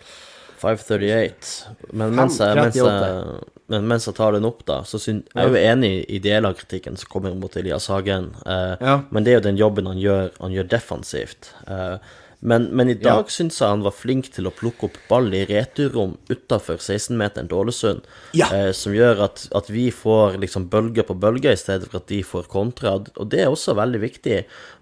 [0.61, 1.75] 538.
[1.97, 5.45] Men mens jeg, mens, jeg, men mens jeg tar den opp, da, så syn, jeg
[5.47, 8.33] er jo enig i deler av kritikken som kommer mot Elias Hagen.
[8.45, 8.97] Eh, Ja.
[9.11, 11.53] Men det er jo den jobben han gjør, han gjør defensivt.
[11.71, 11.97] Eh,
[12.43, 13.29] men, men i dag Ja.
[13.29, 17.59] syns jeg han var flink til å plukke opp ball i returrom utafor 16-meteren til
[17.59, 18.01] Ålesund,
[18.33, 18.47] Ja.
[18.51, 22.07] eh, som gjør at, at vi får liksom bølge på bølge i stedet for at
[22.09, 22.95] de får kontra.
[23.21, 24.39] Og det er også veldig viktig.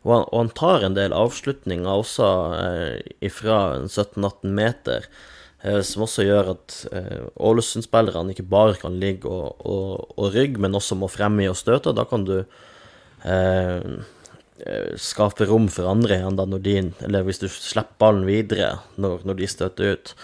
[0.07, 2.30] Og han, og han tar en del avslutninger også
[2.62, 3.59] eh, fra
[3.89, 5.11] 17-18 meter.
[5.64, 10.61] Eh, som også gjør at eh, Ålesund-spillerne ikke bare kan ligge og, og, og rygge,
[10.62, 11.90] men også må fremme og støte.
[11.98, 13.88] Da kan du eh,
[14.62, 16.76] eh, skape rom for andre igjen da når de
[17.09, 20.14] Eller hvis du slipper ballen videre når, når de støter ut.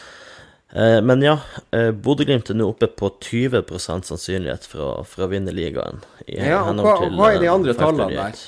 [0.75, 1.37] Eh, men ja,
[1.75, 6.01] eh, Bodø-Glimt er nå oppe på 20 sannsynlighet for å, for å vinne ligaen.
[6.27, 8.45] I Ja, og hva- hva er de andre tallene der?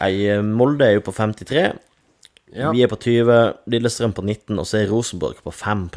[0.00, 1.66] Nei, Molde er jo på 53.
[2.52, 2.72] Ja.
[2.74, 3.36] Vi er på 20,
[3.70, 5.88] Lillestrøm på 19, og så er Rosenborg på 5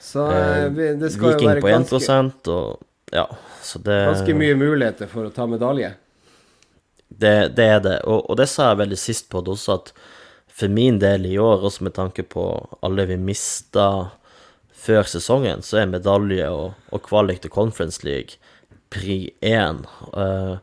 [0.00, 2.80] Så eh, vi- det skal jo Viking være på 1 ganske, og
[3.12, 3.26] ja,
[3.62, 5.94] så det ganske mye muligheter for å ta medalje.
[7.08, 7.98] Det, det er det.
[8.06, 9.92] Og, og det sa jeg veldig sist på det også, at
[10.58, 12.44] for min del i år, også med tanke på
[12.82, 14.10] alle vi mista
[14.78, 18.38] før sesongen, så er medalje og, og kvalik til Conference League
[18.90, 19.84] pri én.
[20.14, 20.56] Eh,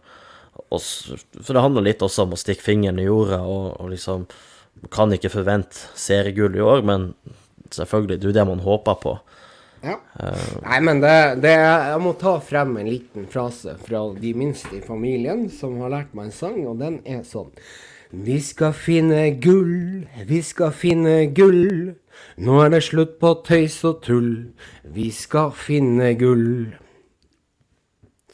[0.73, 4.27] og for det handler litt også om å stikke fingeren i jorda og, og liksom
[4.91, 7.13] Kan ikke forvente seriegull i år, men
[7.71, 9.13] selvfølgelig, det er jo det man håper på.
[9.85, 9.95] Ja.
[10.65, 14.83] Nei, men det, det Jeg må ta frem en liten frase fra de minste i
[14.83, 17.53] familien, som har lært meg en sang, og den er sånn.
[18.15, 21.95] Vi skal finne gull, vi skal finne gull.
[22.39, 24.31] Nå er det slutt på tøys og tull.
[24.95, 26.75] Vi skal finne gull.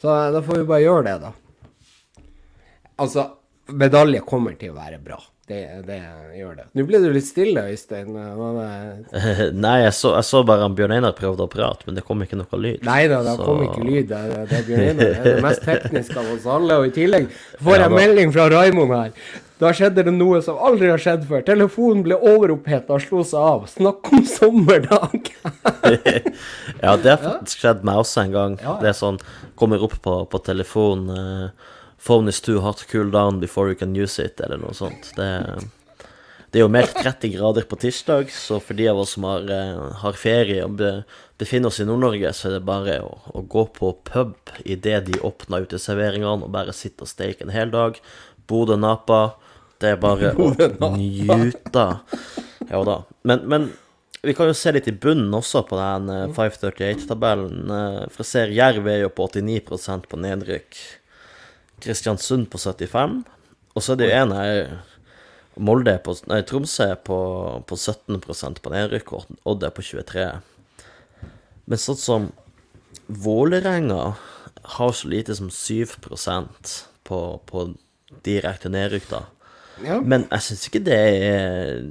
[0.02, 1.32] Så da får vi bare gjøre det, da.
[3.00, 3.28] Altså,
[3.72, 5.18] medalje kommer til å være bra.
[5.48, 5.96] Det, det
[6.38, 6.64] gjør det.
[6.78, 8.12] Nå ble du litt stille, Øystein.
[9.64, 12.38] Nei, jeg så, jeg så bare Bjørn Einar prøvde å prate, men det kom ikke
[12.38, 12.84] noe lyd.
[12.86, 14.06] Nei da, det Så- kom ikke lyd.
[14.12, 14.20] Det,
[14.52, 15.16] det, Bjørn Einar.
[15.18, 16.78] er det mest tekniske av oss alle.
[16.80, 17.26] Og i tillegg
[17.64, 17.96] får Ja jeg da.
[17.98, 19.12] melding fra Raimond her.
[19.62, 21.42] Da skjedde det noe som aldri har skjedd før.
[21.46, 23.66] Telefonen ble overoppheta og slo seg av.
[23.70, 25.30] Snakk om sommerdag!
[26.82, 28.56] Ja, det har faktisk skjedd meg også en gang.
[28.58, 28.78] Ja, ja.
[28.82, 29.18] Det er sånn,
[29.58, 31.12] kommer opp på, på telefonen.
[31.14, 31.70] eh,
[32.02, 35.12] Phone is too hot cool down before you can use it, eller noe sånt.
[35.14, 35.28] Det,
[36.50, 39.46] det er jo meldt 30 grader på tirsdag, så for de av oss som har,
[39.46, 40.90] eh, har ferie og be,
[41.38, 44.34] befinner oss i Nord-Norge, så er det bare å, å gå på pub
[44.66, 48.00] idet de åpner uteserveringene, og bare sitte og steike en hel dag.
[48.50, 49.22] Bodø-Napa.
[49.82, 51.86] Det er bare å njute.
[52.68, 52.98] Ja da.
[53.26, 53.70] Men, men
[54.22, 57.62] vi kan jo se litt i bunnen også på den eh, 538-tabellen.
[57.78, 60.82] Eh, For jeg ser Jerv er jo på 89 på nedrykk.
[61.82, 63.20] Kristiansund på 75.
[63.72, 64.62] Og så er det jo en her
[65.60, 67.18] Molde på Nei, Tromsø er på,
[67.68, 70.28] på 17% på nedrykk, og Odd er på 23.
[71.68, 72.30] Men sånn som
[73.12, 74.14] Vålerenga
[74.76, 76.72] har så lite som 7%
[77.04, 77.66] på, på
[78.24, 79.22] direkte nedrykk, da.
[79.82, 79.98] Ja.
[80.00, 81.86] Men jeg syns ikke det er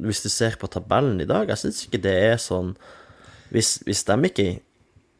[0.00, 2.72] Hvis du ser på tabellen i dag, jeg syns ikke det er sånn
[3.52, 4.46] Hvis, hvis de ikke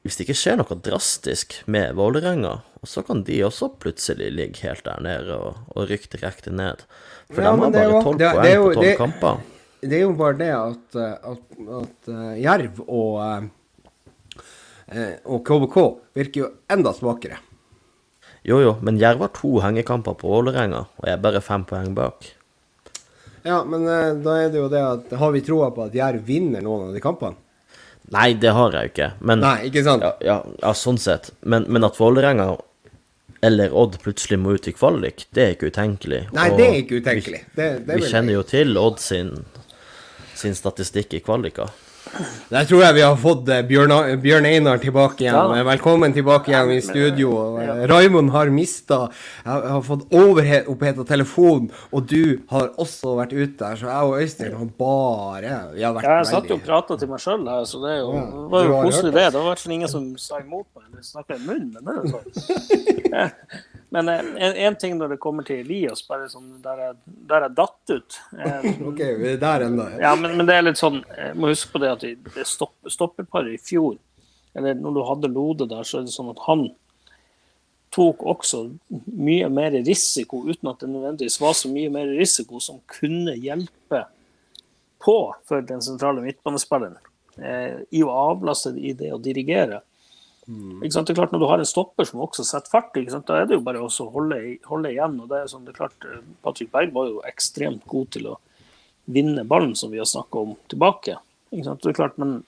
[0.01, 4.65] Hvis det ikke skjer noe drastisk med Vålerenga, Og så kan de også plutselig ligge
[4.65, 6.87] helt der nede og, og rykke direkte ned.
[7.29, 9.43] For Ja, de har bare tolv poeng på tolv kamper.
[9.81, 13.47] Det er jo bare det at, eh, at, at eh, Jerv og,
[14.93, 15.79] eh, og KBK
[16.17, 17.39] virker jo enda svakere.
[18.45, 22.33] Jo, jo, men Jerv har to hengekamper på Ålerenga og er bare fem poeng bak.
[23.45, 26.61] Ja, men da er det jo det at Har vi troa på at Jerv vinner
[26.61, 27.39] noen av de kampene?
[28.13, 29.09] Nei, det har jeg jo ikke.
[29.25, 30.05] Men, Nei, ikke sant?
[30.05, 31.31] ja, ja, ja, sånn sett.
[31.41, 32.51] Men, men at Vålerenga
[33.41, 36.25] eller Odd plutselig må ut i kvalik, det er ikke utenkelig.
[36.37, 37.45] Nei, Og det er ikke utenkelig.
[37.57, 39.33] Det, det Vi kjenner jo til Odd sin,
[40.37, 41.71] sin statistikk i kvalika.
[42.51, 43.93] Der tror jeg vi har fått eh, Bjørn,
[44.23, 45.37] Bjørn Einar tilbake igjen.
[45.37, 45.45] Ja.
[45.61, 47.31] Eh, Velkommen tilbake igjen i studio.
[47.63, 47.77] Ja.
[47.77, 48.99] Eh, Raymond har mista
[49.45, 54.19] Jeg har- fått overoppheta telefon, og du har også vært ute der, så jeg og
[54.21, 57.19] Øystein har bare Vi har vært Ja, jeg satt jo og veldig prata til meg
[57.21, 59.27] sjøl her, så det, jo, det var jo koselig det.
[59.31, 61.83] Det var i hvert fall ingen som sa imot meg eller snakka i munnen, men
[61.85, 63.31] det er jo sånn.
[63.91, 66.99] Men eh, en, en ting når det kommer til Elias, bare sånn der jeg,
[67.31, 69.89] der jeg datt ut eh, OK, vi er der ennå.
[70.03, 72.77] Ja, men, men det er litt sånn Jeg må huske på det at det stopp,
[72.87, 73.99] stopperparet i fjor,
[74.55, 76.69] eller når du hadde Lode der, så er det sånn at han
[77.91, 78.65] tok også
[79.19, 84.05] mye mer risiko, uten at det nødvendigvis var så mye mer risiko som kunne hjelpe
[85.03, 85.17] på
[85.49, 86.99] for den sentrale midtbanespilleren
[87.43, 89.81] eh, i å avlaste i det å dirigere.
[90.81, 91.07] Ikke sant?
[91.07, 93.27] Det er klart Når du har en stopper som også setter fart, ikke sant?
[93.29, 95.19] da er det jo bare å holde, holde igjen.
[95.23, 98.31] og det er sånn, det er klart, eh, Patrick Berg var jo ekstremt god til
[98.33, 98.37] å
[99.11, 101.17] vinne ballen, som vi har snakka om, tilbake.
[101.51, 101.83] Ikke sant?
[101.83, 102.43] Det er klart, Men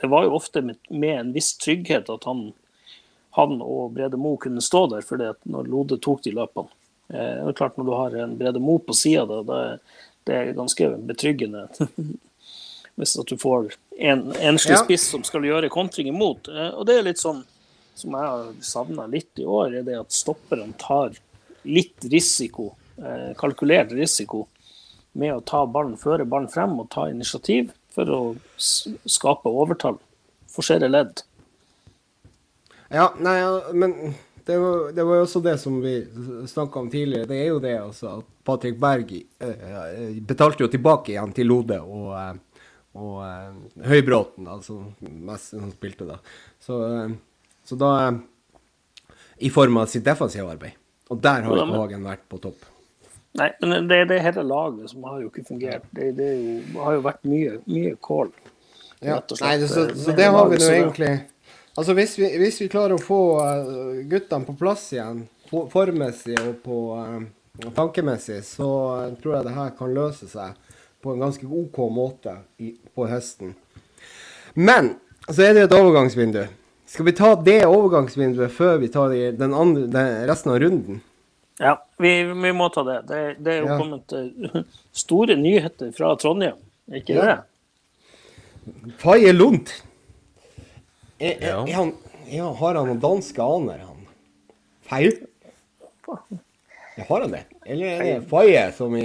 [0.00, 2.52] det var jo ofte med, med en viss trygghet at han,
[3.38, 6.72] han og Brede Mo kunne stå der, fordi at når Lode tok de løpene.
[7.10, 9.62] Eh, det er klart Når du har en Brede Mo på sida, det,
[10.24, 11.68] det er ganske betryggende.
[13.00, 13.70] Hvis at du får
[14.00, 14.84] en enslig Ja.
[14.84, 16.48] spiss som skal gjøre kontring imot.
[16.52, 17.42] Eh, og det er litt sånn
[17.96, 21.16] som jeg har savna litt i år, er det at stopperne tar
[21.64, 24.46] litt risiko, eh, kalkulert risiko,
[25.12, 28.20] med å ta ballen, føre ballen frem og ta initiativ for å
[28.56, 29.98] skape overtall.
[30.48, 31.22] Forsere ledd.
[32.90, 33.36] Ja, nei,
[33.72, 34.14] men
[34.46, 36.06] det var, det var også det som vi
[36.46, 37.28] snakka om tidligere.
[37.30, 41.78] Det er jo det altså at Patrick Berg eh, betalte jo tilbake igjen til Lode
[41.82, 42.32] og, eh,
[42.98, 44.90] og eh, Høybråten, som
[45.28, 46.18] mest som spilte da.
[46.62, 47.14] Så, eh,
[47.68, 48.18] så da eh,
[49.46, 50.74] I form av sitt defensive arbeid.
[51.10, 52.66] Og der har ikke Hagen vært på topp.
[53.38, 55.84] Nei, men det er det hele laget som har jo ikke fungert.
[55.94, 58.32] Det, det, er jo, har jo vært mye, mye kål.
[59.00, 59.46] Ja, rett og slett.
[59.46, 61.12] nei, det, så, Det- så det har vi nå egentlig
[61.78, 66.34] Altså hvis vi, hvis vi klarer å få eh, guttene på plass igjen, for- formmessig
[66.42, 68.66] og på uh, tankemessig, så
[69.22, 70.58] tror jeg det her kan løse seg
[71.02, 73.54] på en ganske OK måte i, på høsten.
[74.54, 74.94] Men
[75.28, 76.42] så er det et overgangsvindu.
[76.90, 81.00] Skal vi ta det overgangsvinduet før vi tar den andre, den, resten av runden?
[81.60, 82.98] Ja, vi, vi må ta det.
[83.08, 83.78] Det, det er jo Ja.
[83.78, 84.62] kommet eh,
[84.96, 86.58] store nyheter fra Trondheim,
[86.90, 87.26] er ikke Ja.
[87.30, 87.38] det?
[89.00, 89.70] Faye Lund.
[91.20, 91.94] Er, er, er han,
[92.32, 94.06] ja, har han noen danske aner, han?
[94.88, 95.12] Feil?
[97.08, 97.44] Har han det?
[97.70, 99.04] Eller er det Faye som i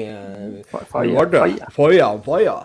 [0.72, 1.41] Vardø?
[1.76, 2.56] Faye, Faye.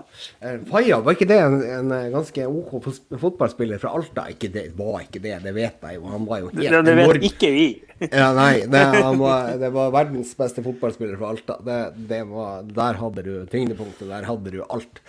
[0.41, 2.73] Eh, var ikke det en, en eh, ganske OK
[3.21, 4.29] fotballspiller fra Alta?
[4.33, 6.07] Ikke det, var ikke det, det vet jeg jo.
[6.13, 7.69] Han var jo helt Det, det vet ikke vi.
[8.09, 11.59] Ja, nei, det, han var, det var verdens beste fotballspiller fra Alta.
[11.67, 11.79] Det,
[12.09, 15.03] det var, der hadde du tyngdepunktet, der hadde du alt.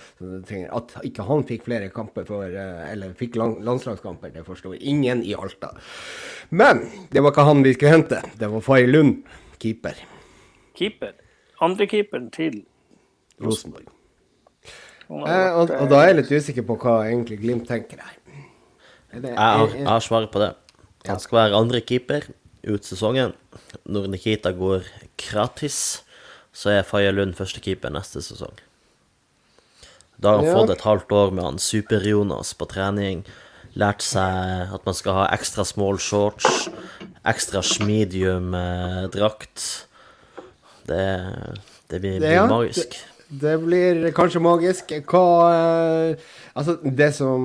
[0.75, 5.37] At ikke han fikk flere kamper for, eh, eller fikk landslagskamper, det forstår ingen i
[5.39, 5.71] Alta.
[6.51, 8.19] Men det var ikke han vi skulle hente.
[8.35, 9.21] Det var Faye Lund,
[9.61, 9.95] keeper.
[10.81, 11.13] Keeper.
[11.61, 12.63] Andrekeeperen til
[13.41, 13.85] Rosenborg.
[15.11, 18.17] han Eh, og, og da er jeg litt usikker på hva egentlig Glimt tenker her.
[19.11, 20.53] Er Jeg har, svaret på det.
[21.09, 22.29] Han skal være andre keeper
[22.63, 23.33] ut sesongen.
[23.85, 24.85] Når Nikita går
[25.19, 26.01] gratis,
[26.55, 28.55] så er Faye Lund førstekeeper neste sesong.
[30.21, 30.53] Da har han Ja.
[30.55, 33.25] fått et halvt år med han Super-Jonas på trening.
[33.75, 36.69] Lært seg at man skal ha ekstra small shorts,
[37.25, 39.87] ekstra medium eh, drakt.
[40.87, 41.05] Det,
[41.91, 42.89] det blir, blir Ja, magisk.
[42.89, 42.97] Det,
[43.41, 44.91] det blir kanskje magisk.
[45.07, 45.25] Hva
[45.55, 46.15] eh,
[46.51, 47.39] Altså, det som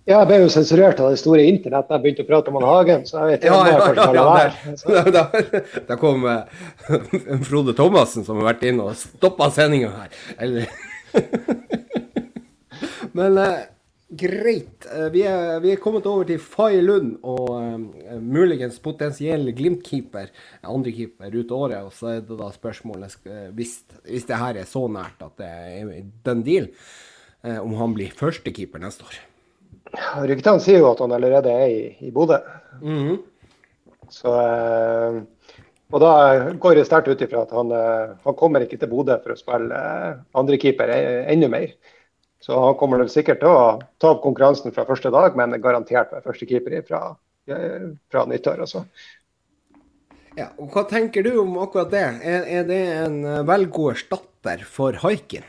[0.05, 2.57] Ja, jeg ble jo sensurert av det store internett da jeg begynte å prate om
[2.59, 3.01] han Hagen.
[3.09, 3.71] Så jeg vet ikke ja, ja,
[4.45, 4.51] ja.
[4.77, 5.29] Så- der, der,
[5.89, 6.41] der kom uh,
[7.49, 10.09] Frode Thomassen, som har vært inne og stoppa sendinga her.
[10.37, 10.63] Eller
[13.17, 13.57] Men eh,
[14.07, 14.85] greit.
[14.85, 20.31] Eh, vi, er, vi er kommet over til Fay Lund og eh, muligens potensiell Glimt-keeper,
[20.61, 21.79] andrekeeper ut året.
[21.87, 25.37] Og så er det da spørsmålet eh, hvis, hvis det her er så nært at
[25.41, 25.93] det er
[26.27, 26.69] den deal,
[27.43, 29.21] eh, om han blir førstekeeper neste år.
[30.27, 32.41] Ryktene sier jo at han allerede er i, i Bodø.
[32.81, 33.23] Mhm.
[34.11, 35.55] Så, uh,
[35.89, 36.09] og da
[36.61, 37.71] går det sterkt ut ifra at han,
[38.21, 39.79] han kommer ikke til Bodø for å spille
[40.37, 41.73] andrekeeper eh, enda mer.
[42.45, 46.27] Så han kommer sikkert til å ta opp konkurransen fra første dag, men garantert være
[46.27, 47.01] førstekeeper fra,
[47.49, 48.61] eh, fra nyttår.
[48.67, 48.85] Altså.
[50.37, 52.05] Ja, og Hva tenker du om akkurat det?
[52.21, 55.47] Er, er det en vel god erstatter for haiken?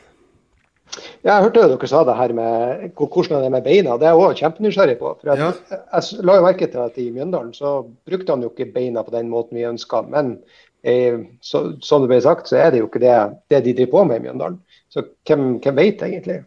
[1.26, 3.97] Jeg hørte dere sa det her med hvordan det er med beina.
[3.99, 5.12] Det er jeg òg kjempenysgjerrig på.
[5.20, 5.51] For Ja.
[5.74, 7.76] Jeg la jo merke til at i Mjøndalen så
[8.07, 10.05] brukte han jo ikke beina på den måten vi ønska.
[10.09, 10.38] Men
[10.86, 13.16] eh, så, som det ble sagt, så er det jo ikke det,
[13.51, 14.61] det de driver på med i Mjøndalen.
[14.88, 16.44] Så hvem, hvem vet egentlig?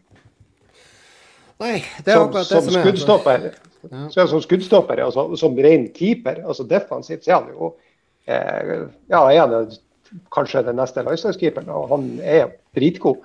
[1.60, 2.84] Nei, det er Som, akkurat det som som er.
[2.86, 3.46] skuddstopper,
[3.90, 4.08] Ja.
[4.12, 7.70] så som skuddstopper, altså, som ren keeper, altså defensivt, så er han jo
[8.26, 9.70] eh, ja, er han
[10.32, 11.68] kanskje den neste landslagskeeperen.
[11.72, 13.22] Og han er dritgod.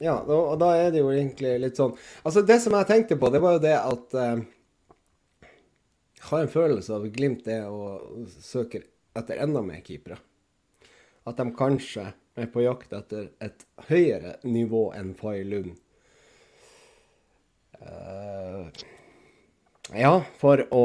[0.00, 1.92] Ja, og da er det jo egentlig litt sånn
[2.24, 4.40] Altså, det som jeg tenkte på, det var jo det at eh,
[6.16, 7.98] Jeg har en følelse av Glimt er å
[8.40, 8.80] søke
[9.16, 10.16] etter enda mer keepere.
[11.28, 12.06] At de kanskje
[12.40, 15.74] er på jakt etter et høyere nivå enn Fay Lund.
[17.80, 18.66] Eh,
[20.02, 20.84] ja, for å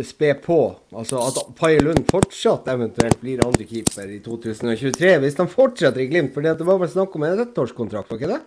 [0.00, 0.58] spe på.
[0.96, 6.32] Altså at Pai Lund fortsatt eventuelt blir andrekeeper i 2023, hvis han fortsetter i Glimt.
[6.34, 8.40] For det var vel snakk om en ettårskontrakt, var ikke det?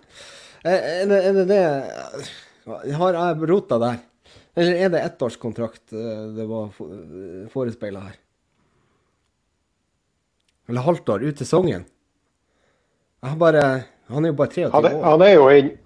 [0.66, 4.04] Er er det er det, det Har jeg rota der?
[4.56, 6.72] Eller er det ettårskontrakt eh, det var
[7.52, 8.16] forespeila her?
[10.66, 11.86] Eller halvt år ut sesongen?
[13.22, 13.66] Jeg har bare
[14.14, 15.04] Han er jo bare 23 Han, er- år.
[15.10, 15.46] han, er jo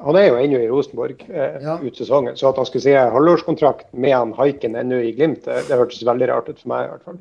[0.10, 1.78] han er jo ennå i Rosenborg eh, Ja.
[1.80, 2.36] ut sesongen.
[2.36, 6.04] Så at han skulle si halvårskontrakt med han Haiken ennå i Glimt, det, det hørtes
[6.04, 7.20] veldig rart ut for meg i hvert fall.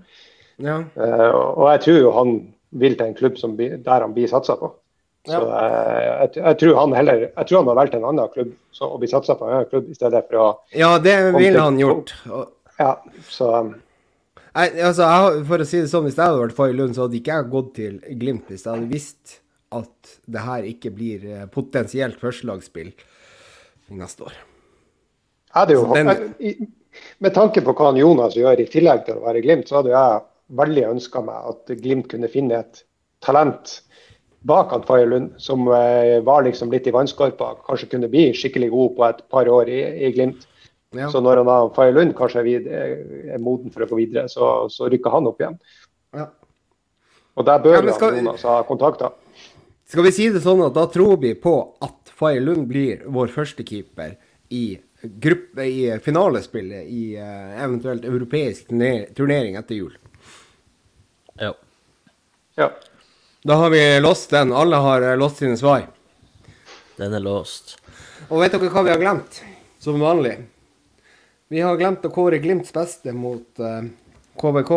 [0.59, 0.79] Ja.
[0.99, 2.35] Eh, og og jeg tror jo han
[2.83, 4.73] vil til en klubb som der han blir satsa på.
[5.29, 8.53] Så eh, jeg, jeg, tror han heller, jeg tror han har valgt en annen klubb
[8.73, 11.61] så, og blir satsa på en annen klubb i stedet for å ja, det ville
[11.63, 12.15] han gjort.
[12.31, 12.47] Og,
[12.79, 12.93] Ja,
[13.29, 13.75] så um,
[14.55, 17.05] Nei, altså, jeg, for å si det sånn, Hvis jeg hadde vært Fay Lund, så
[17.05, 19.41] hadde ikke jeg gått til Glimt hvis jeg hadde visst
[19.73, 22.93] at det her ikke blir eh, potensielt førstelagsspill
[23.91, 24.37] neste år.
[25.77, 26.75] jo, den-
[27.21, 30.23] Med tanke på hva Jonas gjør i tillegg til å være Glimt, så hadde jeg
[30.57, 32.83] veldig ønska meg at Glimt kunne finne et
[33.23, 33.83] talent
[34.49, 37.57] bak han Faye Lund, som eh, var liksom litt i vannskorpa.
[37.67, 40.47] Kanskje kunne bli skikkelig god på et par år i, i Glimt.
[40.97, 41.11] Ja.
[41.13, 42.67] Så når han har Faye Lund kanskje er, vid,
[43.35, 45.59] er moden for å gå videre, så, så rykker han opp igjen.
[46.17, 46.29] Ja.
[47.37, 49.13] Og der bør Ja, skal- Jonas ha kontakter.
[49.89, 53.31] Skal vi si det sånn at da tror vi på at Fay Lund blir vår
[53.33, 54.19] førstekeeper
[54.53, 59.95] i, gruppe, i finalespillet i eh, eventuelt europeisk turnering etter jul?
[61.41, 61.55] Ja.
[62.61, 62.69] Ja.
[63.49, 64.53] Da har vi låst den.
[64.53, 65.87] Alle har eh, låst sine svar.
[67.01, 67.79] Den er låst.
[68.29, 69.41] Og vet dere hva vi har glemt?
[69.81, 70.35] Som vanlig.
[71.49, 73.87] Vi har glemt å kåre Glimts beste mot uh,
[74.37, 74.73] KBK.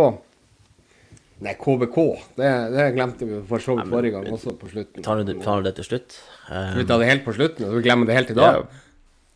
[1.41, 1.97] Nei, KBK.
[2.37, 5.01] Det, det glemte vi for så vidt forrige gang, også på slutten.
[5.05, 6.17] Tar du tar du det til slutt?
[6.51, 8.59] Um, tar det helt på slutten, og vi glemmer det helt i dag.
[8.61, 8.87] Ja.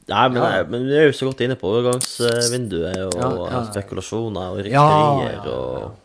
[0.06, 0.50] Nei, men, Ja.
[0.50, 4.60] nei, men vi er jo så godt inne på overgangsvinduet og Ja, ja, spekulasjoner og
[4.62, 5.96] rykterier og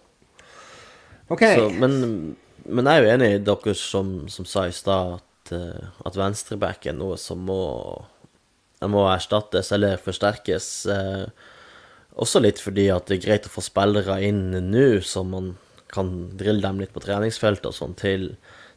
[1.37, 1.43] OK.
[1.45, 1.99] så, men,
[2.65, 6.17] men jeg er jo enig i dere som, som sa i stad at, eh, at
[6.17, 7.61] venstreback er noe som må,
[8.89, 10.71] må erstattes eller forsterkes.
[10.97, 11.27] eh,
[12.21, 15.53] også litt fordi at det er greit å få spillere inn nå, som man
[15.93, 18.33] kan drille dem litt på treningsfeltet og sånn, til,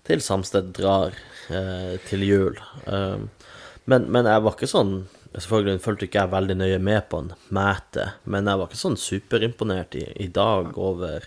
[0.08, 1.16] til Samsted drar
[1.50, 2.60] eh, til jul.
[2.88, 3.50] Eh,
[3.86, 4.96] men, men, jeg var ikke sånn
[5.34, 9.00] Selvfølgelig fulgte ikke jeg veldig nøye med på en mæte, men jeg var ikke sånn
[9.02, 11.26] superimponert i, i dag over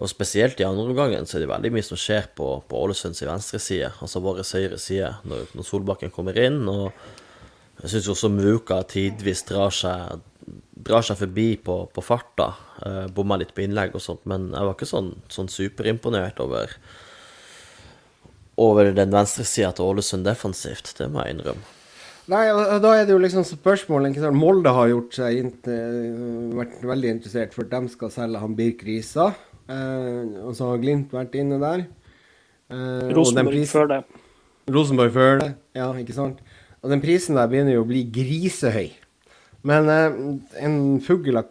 [0.00, 3.20] og spesielt i andre omgangen så er det veldig mye som skjer på, på Ålesunds
[3.20, 6.62] venstre side, altså vår høyre side, når, når, Solbakken kommer inn.
[6.72, 6.88] Og
[7.82, 10.22] jeg syns også Muka tidvis drar seg,
[10.88, 12.48] drar seg forbi på, på farta.
[12.86, 16.76] Eh, Bomma litt på innlegg og sånt, men jeg var ikke sånn, sånn superimponert over
[18.60, 21.76] over den venstre sida til Ålesund defensivt, det må jeg innrømme.
[22.30, 24.38] Nei, og da er det jo liksom spørsmålet ikke sant?
[24.38, 25.48] Molde har gjort seg
[26.54, 29.32] vært veldig interessert for at de skal selge han Birk Risa.
[29.70, 31.86] Eh, og så har Glimt vært inne der.
[32.70, 34.00] Eh, Rosenborg før det.
[34.70, 36.38] Rosenborg før det, ja, ikke sant.
[36.84, 38.92] Og den prisen der begynner jo å bli grisehøy.
[39.66, 40.20] Men eh,
[40.62, 41.48] en fugl har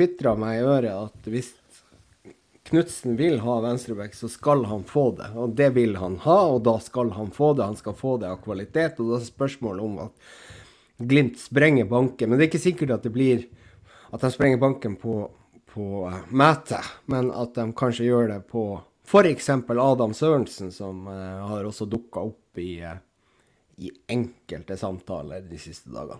[0.00, 1.56] kvitra meg i øret at hvis
[2.70, 5.32] Knutsen vil ha venstreback, så skal han få det.
[5.34, 7.64] Og det vil han ha, og da skal han få det.
[7.66, 9.00] Han skal få det av kvalitet.
[9.00, 10.28] Og da er spørsmålet om at
[11.00, 12.28] Glimt sprenger banken.
[12.28, 13.46] Men det er ikke sikkert at det blir
[14.12, 15.24] at de sprenger banken på
[15.74, 18.64] på uh, mæte, men at de kanskje gjør det på
[19.06, 19.48] f.eks.
[19.50, 22.98] Adam Sørensen, som uh, har også dukka opp i, uh,
[23.78, 26.18] i, enkelte samtaler de siste dagene.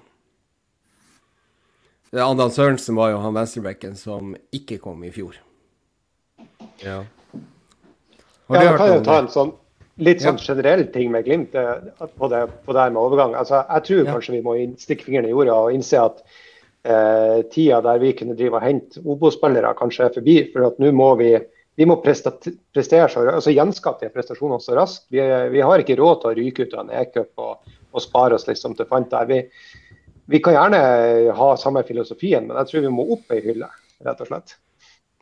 [2.16, 5.36] Adam Sørensen var jo han venstrebacken som ikke kom i fjor.
[6.82, 7.02] Ja.
[8.50, 9.52] ja jeg kan jo ta en sånn
[10.00, 13.34] litt sånn generell ting med Glimt på det, på det her med overgang.
[13.38, 14.14] Altså, jeg tror ja.
[14.14, 16.22] kanskje vi må stikke fingrene i jorda og innse at
[16.88, 20.38] eh, tida der vi kunne drive og hente Obo-spillere, kanskje er forbi.
[20.54, 21.34] For at nå må vi,
[21.78, 25.06] vi må prestere så, altså gjenskape de prestasjonene så raskt.
[25.12, 25.22] Vi,
[25.54, 28.48] vi, har ikke råd til å ryke ut av en e-cup og, og, spare oss
[28.48, 29.28] liksom til fant der.
[29.30, 29.42] Vi,
[30.31, 30.81] vi kan gjerne
[31.35, 33.70] ha samme filosofien, men jeg tror vi må opp ei hylle,
[34.07, 34.55] rett og slett.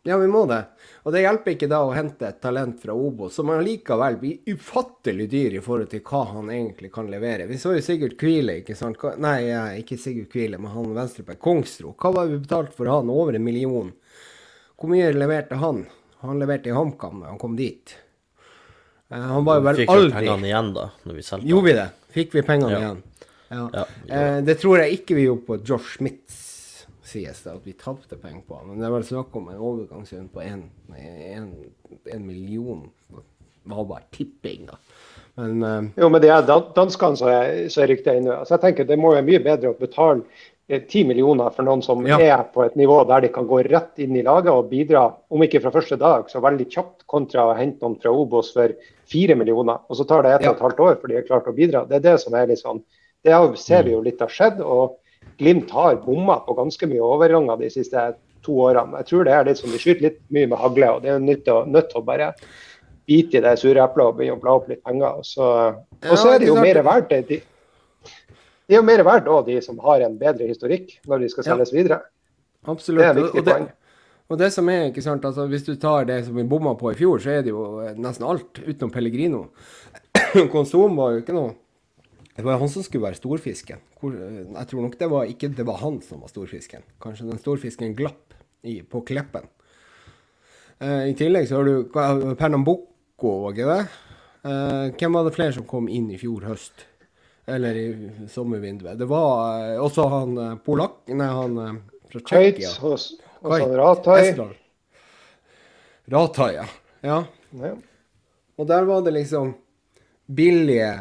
[0.07, 0.63] Ja, vi må det.
[1.03, 5.27] Og det hjelper ikke da å hente et talent fra Obo, som allikevel blir ufattelig
[5.33, 7.49] dyr i forhold til hva han egentlig kan levere.
[7.49, 9.01] Vi så jo Sigurd Kvile, ikke sant?
[9.21, 9.51] Nei,
[9.81, 11.95] ikke Sigurd Kvile, men han venstreback Kongsro.
[11.99, 13.11] Hva var vi betalt for han?
[13.13, 13.91] Over en million.
[14.79, 15.87] Hvor mye leverte han?
[16.23, 17.97] Han leverte i HamKam da han kom dit.
[19.09, 20.89] Uh, han var jo vel aldri Fikk vi pengene igjen, da?
[21.09, 21.87] når vi solgte Gjorde vi det?
[22.13, 22.81] Fikk vi pengene ja.
[22.83, 22.99] igjen?
[23.49, 23.65] Ja.
[23.73, 26.45] ja uh, det tror jeg ikke vi gjorde på Josh Smiths
[27.09, 28.69] sies det at vi tapte penger på han.
[28.71, 32.85] Men det er vel snakk om en overgangssum på én million.
[33.09, 34.79] Det var bare tipping, da.
[35.39, 38.41] Men, uh, jo, men det er danskene som er, så er ryktet inne.
[38.41, 40.25] Altså, jeg tenker Det må være mye bedre å betale
[40.67, 42.19] eh, ti millioner for noen som ja.
[42.19, 45.45] er på et nivå der de kan gå rett inn i laget og bidra, om
[45.47, 48.75] ikke fra første dag, så veldig kjapt, kontra å hente noen fra Obos for
[49.09, 49.85] fire millioner.
[49.87, 51.87] Og så tar det ett og et halvt år for de har klart å bidra.
[51.87, 52.83] Det er det som er litt sånn
[53.25, 54.63] Det ser vi jo litt har skjedd.
[54.63, 54.99] og
[55.39, 58.09] Glimt har bomma på ganske mye overganger de siste
[58.47, 58.99] to årene.
[59.03, 60.91] Jeg tror det er litt som de skyter litt mye med hagle.
[60.95, 62.33] og Det er nødt til, nødt til å bare
[63.09, 65.21] bite i det sure eplet og begynne å bla opp litt penger.
[65.21, 65.49] Og så,
[66.05, 67.23] og så er det jo mer verdt det.
[67.29, 67.41] De,
[68.69, 71.47] det er jo mer verdt òg de som har en bedre historikk når de skal
[71.53, 71.79] selges ja.
[71.79, 72.01] videre.
[72.69, 73.05] Absolutt.
[73.05, 73.69] Det er viktig og, poeng.
[74.29, 76.91] Og det som er, ikke sant, altså Hvis du tar det som vi bomma på
[76.93, 77.63] i fjor, så er det jo
[77.97, 79.47] nesten alt utenom Pellegrino.
[80.53, 81.55] Konsum var jo ikke noe
[82.39, 83.81] det var han som skulle være storfisken.
[83.99, 86.85] Jeg tror nok det var ikke det var han som var storfisken.
[87.03, 89.49] Kanskje den storfisken glapp i, på Kleppen.
[90.79, 91.91] Eh, I tillegg så har du
[92.39, 93.81] Pernambuco, var ikke det?
[94.47, 96.87] Eh, hvem var det flere som kom inn i fjor høst?
[97.51, 97.89] Eller i
[98.31, 98.95] sommervinduet?
[99.03, 101.03] Det var eh, også han eh, Polak...
[101.11, 101.75] Nei, han eh,
[102.13, 102.71] fra Tsjekkia.
[102.87, 103.19] Og så
[103.83, 104.23] Ratai.
[106.15, 106.71] Ratai, ja.
[107.03, 107.21] ja.
[108.55, 109.57] Og der var det liksom
[110.31, 111.01] billige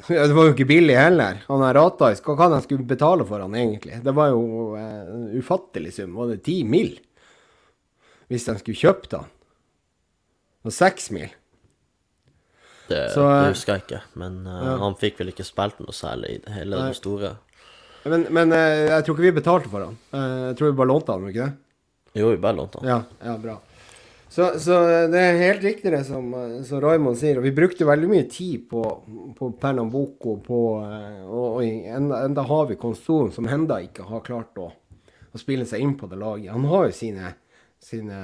[0.14, 1.40] ja, det var jo ikke billig heller.
[1.48, 4.00] Han her Ratais, hva kan jeg skulle betale for han egentlig?
[4.04, 6.16] Det var jo eh, en ufattelig sum.
[6.18, 6.92] Var det ti mil?
[8.32, 9.32] Hvis de skulle kjøpt han.
[10.64, 11.32] Og seks mil.
[12.88, 14.72] Det, Så, det, husker jeg ikke, men uh, ja.
[14.82, 17.30] han fikk vel ikke spilt noe særlig i det hele det store.
[18.04, 19.96] Men, men uh, jeg tror ikke vi betalte for han.
[20.12, 22.20] Uh, jeg tror vi bare lånte han, ikke det?
[22.20, 22.90] Jo, vi bare lånte han.
[22.90, 23.56] Ja, ja bra.
[24.34, 24.76] Så, så,
[25.12, 26.32] det er helt riktig det som,
[26.66, 27.38] som Raymond sier.
[27.38, 28.80] Og vi brukte veldig mye tid på,
[29.38, 34.24] på Pernambuco, på, eh, og, og enda, enda, har vi Konstolen, som enda ikke har
[34.26, 34.66] klart å,
[35.30, 36.50] å, spille seg inn på det laget.
[36.50, 37.30] Han har jo sine,
[37.78, 38.18] sine,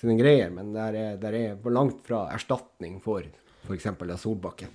[0.00, 3.28] sine greier, men det er, er langt fra erstatning for
[3.68, 3.92] f.eks.
[4.24, 4.72] Solbakken.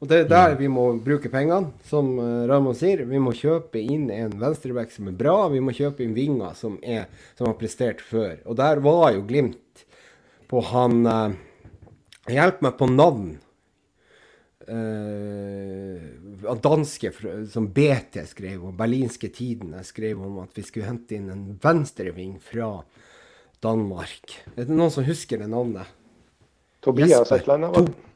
[0.00, 3.02] Og det er der vi må bruke pengene, som Ramón Ramon sier.
[3.04, 5.50] Vi må kjøpe inn en venstreback som er bra.
[5.52, 7.04] Vi må kjøpe inn vinger som, er,
[7.36, 8.38] som har prestert før.
[8.48, 9.84] Og der var jo Glimt
[10.48, 11.38] på han eh,
[12.30, 13.30] Hjelp meg på navn.
[14.70, 17.12] Eh, danske
[17.50, 22.36] som BT skrev, og berlinske tidene skrev om at vi skulle hente inn en venstreving
[22.44, 22.76] fra
[23.64, 24.36] Danmark.
[24.54, 25.88] Er det noen som husker det navnet?
[26.84, 28.06] Tobias et eller annet?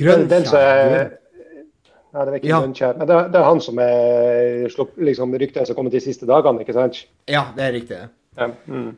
[0.00, 0.30] Grønnkjær.
[0.32, 1.10] Den, som er
[2.10, 2.58] Nei, det er ikke ja.
[2.64, 2.96] Grønkjær.
[2.98, 6.74] Men det, det, er han som er liksom, ryktet som kommer de siste dagene, ikke
[6.74, 7.04] sant?
[7.30, 8.00] Ja, det er riktig.
[8.38, 8.50] Ja.
[8.66, 8.90] Mm.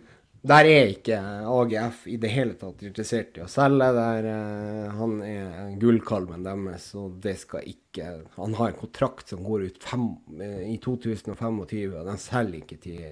[0.43, 3.91] Der er ikke AGF i det hele tatt interessert i å selge.
[3.95, 9.45] Der, uh, han er gullkalven deres, og det skal ikke Han har en kontrakt som
[9.47, 10.09] går ut fem,
[10.41, 13.05] uh, i 2025, og den selger ikke til,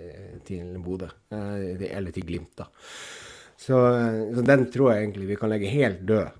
[0.48, 1.12] til Bodø.
[1.30, 2.66] Uh, eller til Glimt, da.
[3.60, 6.36] Så, så, den tror jeg egentlig vi kan legge helt død.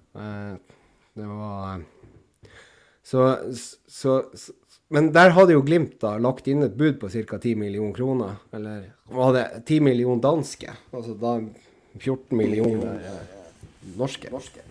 [1.19, 1.83] Det var
[3.11, 3.55] så,
[3.87, 4.23] så,
[4.89, 7.39] men der hadde jo Glimt da lagt inn et bud på ca.
[7.39, 8.37] 10 millioner kroner.
[8.55, 10.75] Eller var det 10 millioner danske?
[10.93, 11.37] Altså da
[11.99, 13.01] 14 millioner
[13.97, 14.31] norske.
[14.31, 14.67] norske.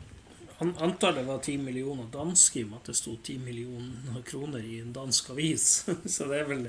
[0.59, 4.81] Antallet var 10 millioner danske, i og med at det sto 10 millioner kroner i
[4.83, 5.67] en dansk avis.
[6.15, 6.65] Så det er vel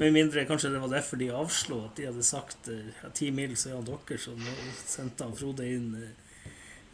[0.00, 3.56] Med mindre kanskje det var derfor de avslo, at de hadde sagt ja, 10 mil,
[3.56, 6.12] så er han dere, så nå sendte han Frode inn en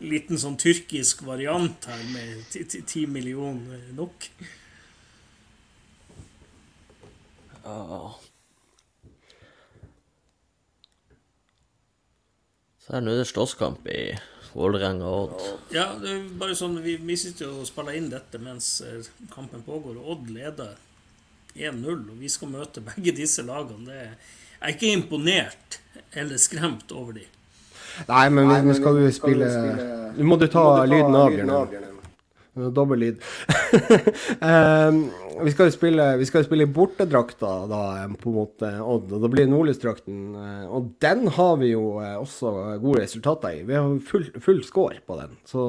[0.00, 4.26] liten sånn tyrkisk variant her med 10 millioner nok.
[7.64, 8.02] Ja.
[12.80, 14.02] Så her nå er det slåsskamp i
[14.50, 15.74] Vålerenga og Odd.
[15.74, 19.10] Ja, det er bare sånn, vi, vi sitter jo og spiller inn dette mens eh,
[19.30, 20.78] kampen pågår, og Odd leder
[21.54, 22.08] 1-0.
[22.10, 23.86] Og vi skal møte begge disse lagene.
[23.86, 24.16] Det er,
[24.60, 25.78] jeg er ikke imponert
[26.18, 27.39] eller skremt over dem.
[28.08, 29.52] Nei, men vi, skal jo spille
[30.16, 31.86] Nå må du ta lyden av, Bjørn.
[32.74, 33.20] Dobbel lyd.
[34.42, 35.04] um,
[35.44, 37.84] vi skal jo spille, vi skal spille bortedrakta da,
[38.18, 39.12] på en måte, Odd.
[39.14, 40.18] Og da blir Nordlysdrakten.
[40.34, 43.64] Eh, og den har vi jo eh, også gode resultater i.
[43.68, 45.38] Vi har full, full score på den.
[45.48, 45.64] Så,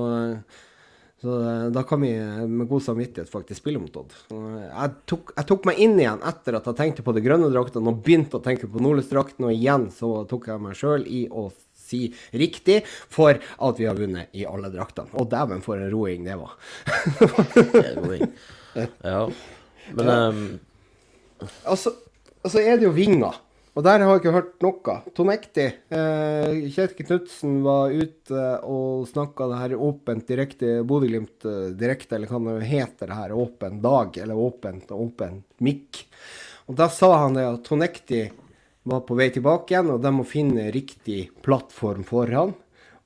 [1.22, 1.38] så,
[1.74, 2.12] da kan vi
[2.50, 4.18] med god samvittighet faktisk spille mot Odd.
[4.34, 7.94] Jeg tok, jeg tok, meg inn igjen etter at jeg tenkte på de grønne draktene
[7.94, 11.52] og begynte å tenke på Nordlysdrakten, og igjen så tok jeg meg sjøl i å
[11.92, 12.02] si
[12.38, 15.12] riktig for at vi har vunnet i alle draktene.
[15.20, 16.58] Og dæven, for en roing det var.
[18.06, 18.28] roing.
[18.76, 19.24] Ja.
[19.92, 20.20] Men ja.
[20.30, 20.44] Um...
[21.66, 21.96] altså,
[22.44, 23.40] altså er det jo vinger.
[23.72, 24.96] Og der har jeg ikke hørt noe.
[25.16, 25.66] Tonekti.
[25.96, 32.28] Eh, Kjetil Knutsen var ute og snakka det her åpent direkte, Bodø-Glimt eh, direkte, eller
[32.28, 36.04] hva det heter det her, åpen dag, eller åpent, åpen mikk.
[36.68, 38.26] Og da sa han det at Tonekti
[38.84, 42.56] var på vei tilbake igjen, og de må finne riktig plattform for han.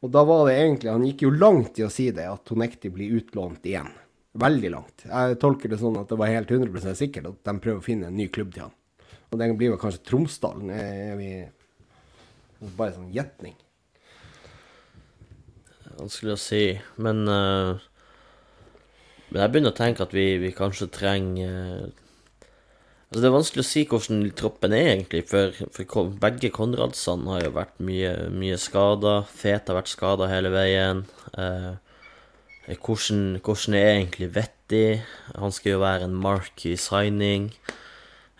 [0.03, 2.91] Og da var det egentlig Han gikk jo langt i å si det, at Tonekti
[2.93, 3.89] blir utlånt igjen.
[4.35, 5.05] Veldig langt.
[5.07, 8.09] Jeg tolker det sånn at det var helt 100 sikkert at de prøver å finne
[8.11, 8.75] en ny klubb til han.
[9.31, 10.71] Og det blir vel kanskje Tromsdalen.
[10.71, 11.29] Er vi
[12.75, 13.53] Bare sånn gjetning.
[15.97, 16.61] Vanskelig å si,
[17.03, 17.75] men uh,
[19.29, 22.04] Men jeg begynner å tenke at vi, vi kanskje trenger uh,
[23.15, 27.45] Altså Det er vanskelig å si hvordan troppen er, egentlig, for, for begge Konradsene har
[27.45, 29.13] jo vært mye, mye skada.
[29.31, 31.05] Fet har vært skada hele veien.
[31.39, 31.77] Eh,
[32.73, 34.81] hvordan, hvordan er egentlig Vetti?
[35.31, 37.45] Han skal jo være en marquee signing.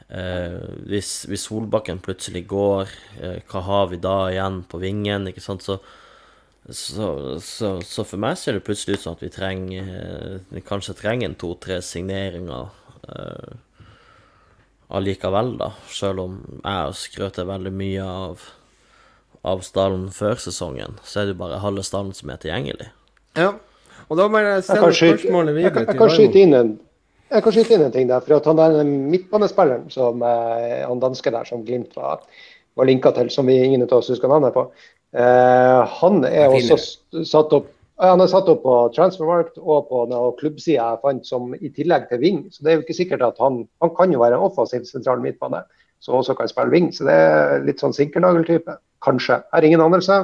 [0.10, 0.58] Eh,
[0.92, 5.30] hvis, hvis, Solbakken plutselig går, eh, hva har vi da igjen på vingen?
[5.32, 5.80] ikke sant, så
[6.68, 10.98] så, så, så, for meg ser det plutselig ut som at vi trenger eh, kanskje
[11.00, 12.76] trenger en to-tre signeringer.
[13.08, 13.56] Eh,
[14.90, 15.72] allikevel, da.
[15.92, 18.48] Selv om jeg skrøter veldig mye av,
[19.46, 22.90] av stallen før sesongen, så er det jo bare halve stallen som er tilgjengelig.
[23.40, 23.54] Ja,
[24.06, 26.76] og da må jeg sende spørsmålet videre til Jeg kan skyte inn en
[27.26, 28.22] jeg kan skyte inn en ting der.
[28.22, 32.22] for at han der Midtbanespilleren som eh, han danske der som Glimt var,
[32.78, 34.68] var linka til, som vi ingen av oss husker navnet på,
[35.18, 36.78] eh, han er også
[37.26, 37.72] satt opp
[38.02, 40.02] han er satt opp på Transfermarkt og på
[40.42, 42.42] klubbsida jeg fant som i tillegg til Ving.
[42.52, 45.22] Så det er jo ikke sikkert at han, han kan jo være en offensiv sentral
[45.24, 45.62] midtbane
[46.04, 46.90] som også kan spille Ving.
[46.92, 48.76] Så det er litt sånn Sinkernagel-type.
[49.06, 49.40] Kanskje.
[49.40, 50.18] Jeg har ingen anelse.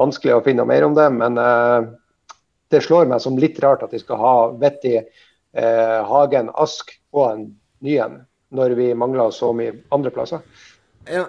[0.00, 1.06] Vanskelig å finne mer om det.
[1.14, 1.86] Men uh,
[2.74, 7.26] det slår meg som litt rart at de skal ha Vetti, uh, Hagen, Ask og
[7.28, 7.44] en
[7.86, 8.18] ny en
[8.50, 10.42] når vi mangler så mye andre plasser.
[11.06, 11.28] Ja,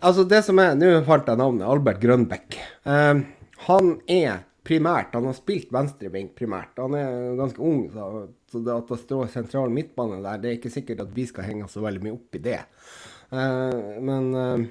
[0.00, 1.68] altså det som er Nå falt jeg navnet.
[1.68, 2.56] Albert Grønbekk.
[2.88, 3.20] Uh,
[3.68, 5.14] han er primært.
[5.16, 6.78] Han har spilt venstreving primært.
[6.80, 10.58] Han er ganske ung, så, så det at det står sentral midtbane der, det er
[10.60, 12.60] ikke sikkert at vi skal henge så veldig mye opp i det.
[13.32, 14.64] Uh, men uh,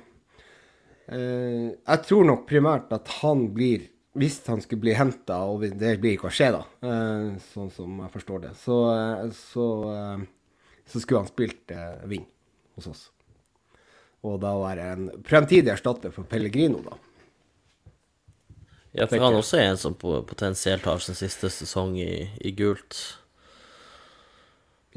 [1.12, 3.90] uh, jeg tror nok primært at han blir
[4.20, 6.66] hvis han skulle bli henta, og det blir ikke å skje, da,
[7.54, 8.76] sånn som jeg forstår det, så,
[9.32, 9.68] så,
[10.84, 11.72] så skulle han spilt
[12.12, 12.26] ving
[12.76, 13.06] hos oss.
[14.28, 17.00] Og da være en fremtidig erstatter for Pellegrino, da.
[18.92, 22.98] Ja, for han også er en som potensielt har sin siste sesong i, i gult.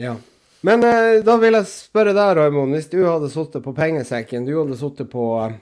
[0.01, 0.16] Ja.
[0.66, 2.74] Men eh, da vil jeg spørre deg, Raymond.
[2.74, 5.55] Hvis du hadde sittet på pengesekken, du hadde sittet på, eh,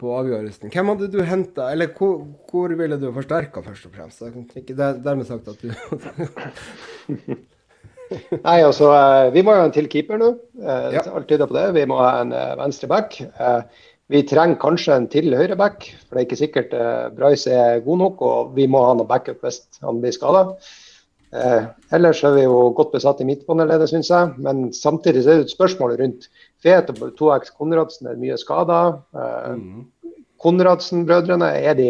[0.00, 1.68] på avgjørelsen, hvem hadde du henta?
[1.74, 4.24] Eller hvor, hvor ville du forsterka, først og fremst?
[4.24, 5.68] Jeg kan Ikke der, dermed sagt at du
[8.44, 10.32] Nei, altså, eh, Vi må jo ha en til keeper nå.
[10.58, 11.04] Eh, Ja.
[11.14, 11.68] Alt tyder på det.
[11.78, 13.20] Vi må ha en venstre back.
[14.12, 17.84] Vi trenger kanskje en til høyre back, for det er ikke sikkert eh, Bryce er
[17.84, 18.24] god nok.
[18.24, 20.50] Og vi må ha noe backup hvis han blir skada.
[21.34, 21.64] Eh,
[21.96, 24.34] ellers er vi jo godt besatt i midtbaneleddet, syns jeg.
[24.44, 26.28] Men samtidig så er det et spørsmål rundt
[26.62, 28.82] Fet og 2X Konradsen er mye skada.
[29.16, 30.12] Eh,
[30.44, 31.80] Konradsen-brødrene, er,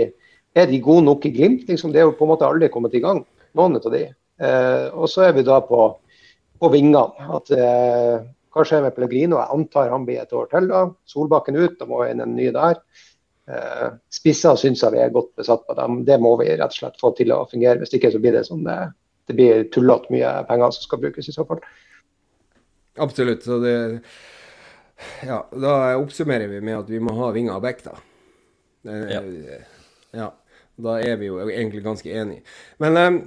[0.54, 1.66] er de gode nok i Glimt?
[1.68, 3.24] Liksom, det er jo på en måte aldri kommet i gang,
[3.58, 4.06] noen av de.
[4.38, 5.88] Eh, og så er vi da på,
[6.62, 7.08] på vingene.
[7.34, 8.22] At, eh,
[8.54, 9.40] hva skjer med Pellegrino?
[9.40, 10.68] Jeg antar han blir et år til.
[10.70, 10.84] da.
[11.10, 12.78] Solbakken ut, da må inn en ny der.
[13.50, 16.04] Eh, spisser syns jeg vi er godt besatt på dem.
[16.08, 17.82] Det må vi rett og slett få til å fungere.
[17.82, 18.78] Hvis ikke så blir det sånn det,
[19.28, 21.60] det blir tullete mye penger som skal brukes i så fall.
[23.02, 23.42] Absolutt.
[23.44, 23.76] Så det
[25.26, 27.96] Ja, da oppsummerer vi med at vi må ha vinger og bekk, da.
[28.86, 29.22] Eh, Ja.
[30.14, 30.30] ja.
[30.76, 32.42] Da er vi jo egentlig ganske enige.
[32.82, 33.18] Men eh,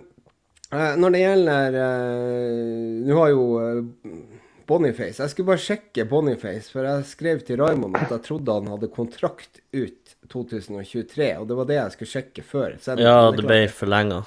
[0.74, 4.37] eh, når det gjelder eh, Nå har jo eh,
[4.68, 8.68] Boniface Jeg skulle bare sjekke Boniface, for jeg skrev til Raymond at jeg trodde han
[8.74, 12.76] hadde kontrakt ut 2023, og det var det jeg skulle sjekke før.
[12.84, 14.24] Så Ja, det ble forlenga.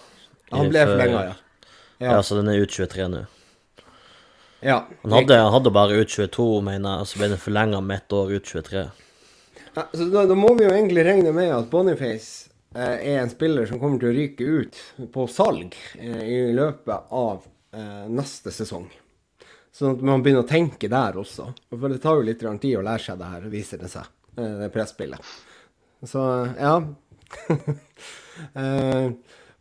[0.55, 1.37] Han ble forlenga, ja.
[2.01, 3.27] Ja, så den er ut 23 nå.
[4.65, 4.79] ja.
[5.03, 8.01] Han hadde, han hadde bare ut 22, mener jeg, og så ble den forlenga med
[8.01, 8.87] ett år ut 23.
[9.77, 13.31] Ja, så da, da må vi jo egentlig regne med at Boniface eh, er en
[13.31, 14.81] spiller som kommer til å ryke ut
[15.13, 17.45] på salg eh, i løpet av
[17.77, 18.89] eh, neste sesong.
[19.81, 21.47] Sånn at man begynner å tenke der også.
[21.73, 24.11] For det tar jo litt tid å lære seg det her, viser det seg.
[24.37, 25.31] Eh, det presspillet.
[26.05, 26.25] Så
[26.59, 26.75] ja.
[28.61, 29.07] eh,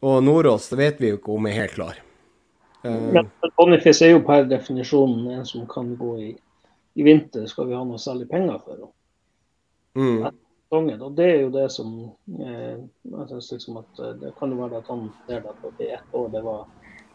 [0.04, 2.02] og Nordås, det vet vi jo ikke om er helt klar.
[2.84, 6.30] Eh, Men Boniface er jo per definisjon en som kan gå i,
[7.00, 8.90] i vinter, skal vi ha noe særlig penger for.
[9.96, 10.28] Mm,
[10.76, 11.94] og det er jo det som
[12.44, 15.72] eh, jeg synes liksom at eh, Det kan jo være at han ser det på
[15.80, 16.28] det ett år.
[16.36, 16.68] Det var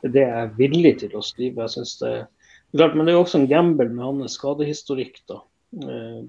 [0.05, 1.65] det er jeg er villig til å skrive.
[1.65, 2.15] Jeg synes det
[2.79, 5.23] klart, Men det er jo også en gamble med hans skadehistorikk.
[5.31, 5.41] da.
[5.83, 6.23] Eh,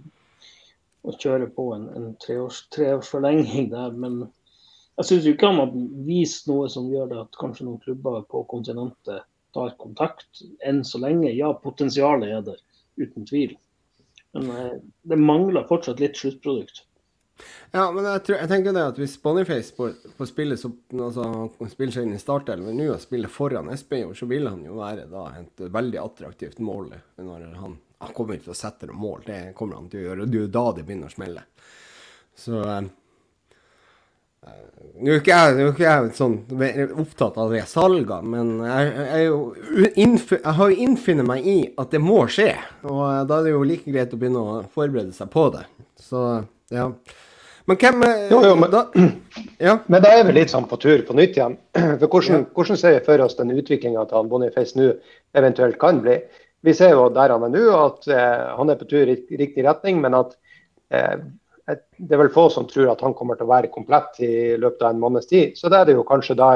[1.05, 3.91] å kjøre på en, en treårs, der.
[3.93, 4.25] Men
[4.97, 5.73] jeg syns ikke han har
[6.07, 11.01] vist noe som gjør det at kanskje noen klubber på kontinentet tar kontakt enn så
[11.03, 11.31] lenge.
[11.35, 12.59] Ja, potensialet er der,
[12.99, 13.55] uten tvil.
[14.35, 14.75] Men eh,
[15.07, 16.83] det mangler fortsatt litt sluttprodukt.
[17.75, 21.25] Ja, men jeg, tror, jeg tenker det at hvis Boniface på, på spillet så, altså,
[21.71, 25.07] spiller seg inn i startelven nå og spiller foran Espejord, så vil han jo være
[25.11, 27.75] da et veldig attraktivt mål når han,
[28.05, 29.25] han kommer til å sette noen mål.
[29.27, 31.43] Det kommer han til å gjøre, og det er jo da det begynner å smelle.
[32.39, 32.87] Så eh,
[34.47, 34.63] eh,
[35.03, 36.37] Nå er ikke jeg, ikke jeg sånn
[37.03, 39.41] opptatt av det salgene, men jeg, jeg, jo
[39.83, 42.53] u- innf- jeg har jo innfunnet meg i at det må skje.
[42.87, 45.65] Og da er det jo like greit å begynne å forberede seg på det.
[46.01, 46.21] Så
[46.73, 46.89] ja.
[47.65, 48.85] Men hvem eh, Jo, jo, men- da,
[49.59, 49.79] Ja.
[49.87, 51.57] Men da er vi litt sånn på tur på nytt igjen.
[52.01, 54.91] For hvordan, hvordan ser vi for oss den utviklinga til han Boniface nå
[55.37, 56.19] eventuelt kan bli?
[56.65, 59.65] Vi ser jo der han er nå, at eh, han er på tur i riktig
[59.65, 60.33] retning, men at
[60.91, 61.17] eh,
[61.65, 64.83] det er vel få som tror at han kommer til å være komplett i løpet
[64.83, 65.55] av en måneds tid.
[65.57, 66.49] Så da er det jo kanskje da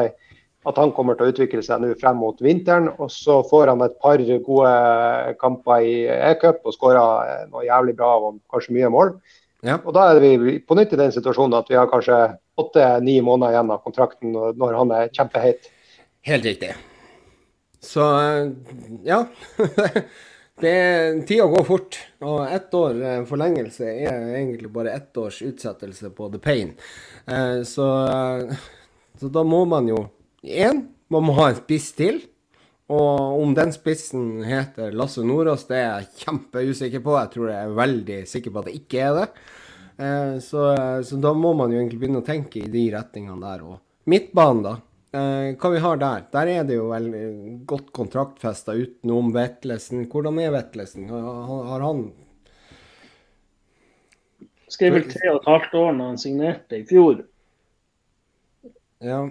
[0.68, 2.89] at han kommer til å utvikle seg nå frem mot vinteren.
[2.99, 4.74] Og så får han et par gode
[5.39, 5.93] kamper i
[6.32, 9.14] e-cup og skårer noe jævlig bra og kanskje mye mål.
[9.66, 9.80] Ja.
[9.84, 12.20] Og da er vi på nytt i den situasjonen at vi har kanskje
[12.60, 15.72] åtte-ni måneder igjen av kontrakten når han er kjempeheit.
[16.28, 16.74] Helt riktig.
[17.84, 18.51] Så eh,
[19.07, 19.24] ja.
[20.64, 20.76] det,
[21.28, 21.99] tida går fort.
[22.24, 26.76] Og ett år eh, forlengelse er egentlig bare ett års utsettelse på the pain.
[27.28, 28.55] Eh, Så, eh,
[29.20, 30.05] så da må man jo
[30.44, 32.22] Én, man må ha en spiss til.
[32.90, 37.18] Og om den spissen heter Lasse Nordås, det er jeg kjempeusikker på.
[37.20, 39.26] Jeg tror jeg er veldig sikker på at det ikke er det.
[40.00, 40.64] Eh, Så,
[41.06, 43.66] så da må man jo egentlig begynne å tenke i de retningene der.
[43.68, 44.74] Og midtbanen, da.
[45.10, 46.26] Eh, hva vi har der?
[46.34, 47.22] Der er det jo veldig
[47.70, 50.08] godt kontraktfesta utenom Vetlesen.
[50.10, 51.10] Hvordan er Vetlesen?
[51.10, 52.08] Har han
[54.70, 57.24] Skrev vel tre og et halvt år når han signerte i fjor.
[59.02, 59.24] Ja.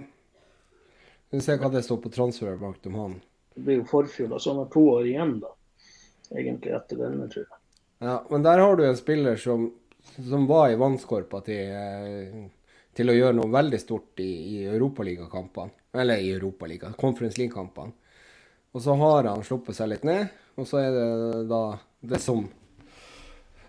[1.29, 3.11] Skal vi se hva det står på transfer bak om han.
[3.53, 5.51] Det blir jo forfjor, så han har to år igjen, da.
[6.33, 7.59] Egentlig etter denne, tror jeg.
[8.01, 9.67] Ja, men der har du en spiller som,
[10.17, 15.75] som var i vannskorpa til, eh, til å gjøre noe veldig stort i, i Europaligakampene.
[16.01, 17.93] Eller i Europaliga, Conference League-kampene.
[18.73, 21.63] Og så har han sluppet seg litt ned, og så er det da
[22.09, 22.47] det som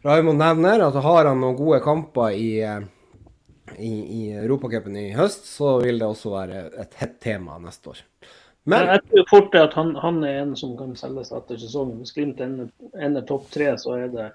[0.01, 2.81] Raymond nevner, at har han noen gode kamper i, eh,
[3.79, 8.05] i, i Europacupen i høst, så vil det også være et hett tema neste år.
[8.69, 12.03] Men Jeg tror fort at han, han er en som kan selges etter sesongen.
[12.03, 12.69] Hvis Glimt ender,
[13.01, 14.27] ender topp tre, så er det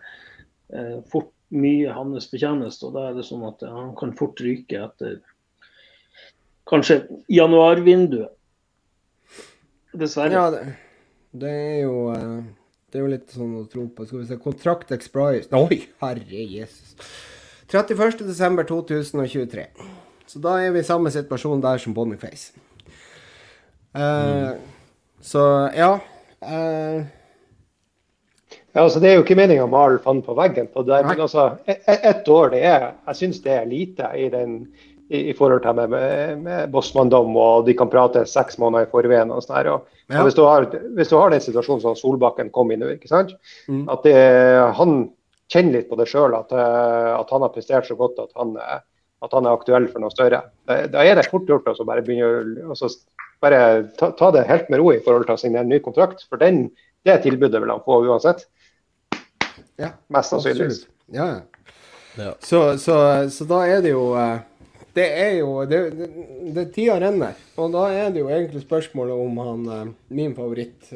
[0.73, 2.89] eh, fort mye hans fortjeneste.
[2.89, 5.19] Og da er det sånn at han kan fort ryke etter
[6.69, 8.33] kanskje januarvinduet.
[9.95, 10.35] Dessverre.
[10.35, 10.63] ja, det,
[11.39, 12.39] det er jo eh,
[12.91, 14.07] Det er jo litt sånn å tro på.
[14.09, 16.97] Skal vi se Kontrakt expires Oi, herre Jesus.
[17.71, 19.65] 31.12.2023.
[20.27, 22.53] Så da er vi i samme situasjon der som Boniface.
[23.95, 24.55] Eh,
[25.21, 25.41] Så
[25.75, 25.93] ja.
[26.43, 27.05] Uh,
[28.75, 31.21] Ja, altså Det er jo ikke meninga å male fanden på veggen på det, men
[31.23, 34.67] altså, ett et år det er, jeg syns det er lite i, den,
[35.09, 38.91] i, i forhold til med, med, med Bossmanndom, og de kan prate seks måneder i
[38.91, 39.31] forveien.
[39.31, 39.69] og sånn her.
[39.77, 40.19] Og, Ja.
[40.19, 43.07] og hvis, du har, hvis du har den situasjonen som Solbakken kom i nå, ikke
[43.07, 43.31] sant?
[43.71, 43.87] Mm.
[43.89, 44.17] at det,
[44.75, 45.09] han
[45.51, 48.55] kjenner litt på det sjøl, at, eh, at han har prestert så godt at han,
[48.57, 48.79] eh,
[49.25, 50.41] at han er aktuell for noe større.
[50.67, 52.89] Da, er det fort gjort å bare begynne å
[53.43, 53.59] bare
[53.99, 56.25] ta, ta det helt med ro i forhold til å signere en ny kontrakt.
[56.29, 56.67] For den,
[57.05, 58.45] det tilbudet vil han få uansett.
[59.81, 59.93] ja.
[60.13, 60.85] Mest sannsynligvis.
[61.13, 61.41] Ja, ja.
[62.15, 62.31] Ja.
[62.39, 62.95] Så, så,
[63.27, 64.37] så da er det jo eh,
[64.95, 66.05] Det er jo det, det,
[66.55, 67.35] det Tida renner.
[67.59, 70.87] Og da er det jo egentlig spørsmålet om han Min favoritt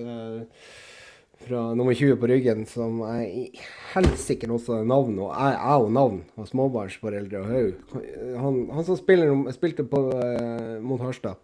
[1.48, 3.50] fra nummer 20 på ryggen, som jeg
[3.94, 7.98] helsike også navn, og jeg er jo navn og småbarnsforeldre og haug.
[8.44, 11.40] Han, han som spiller, spilte på, eh, mot Harstad,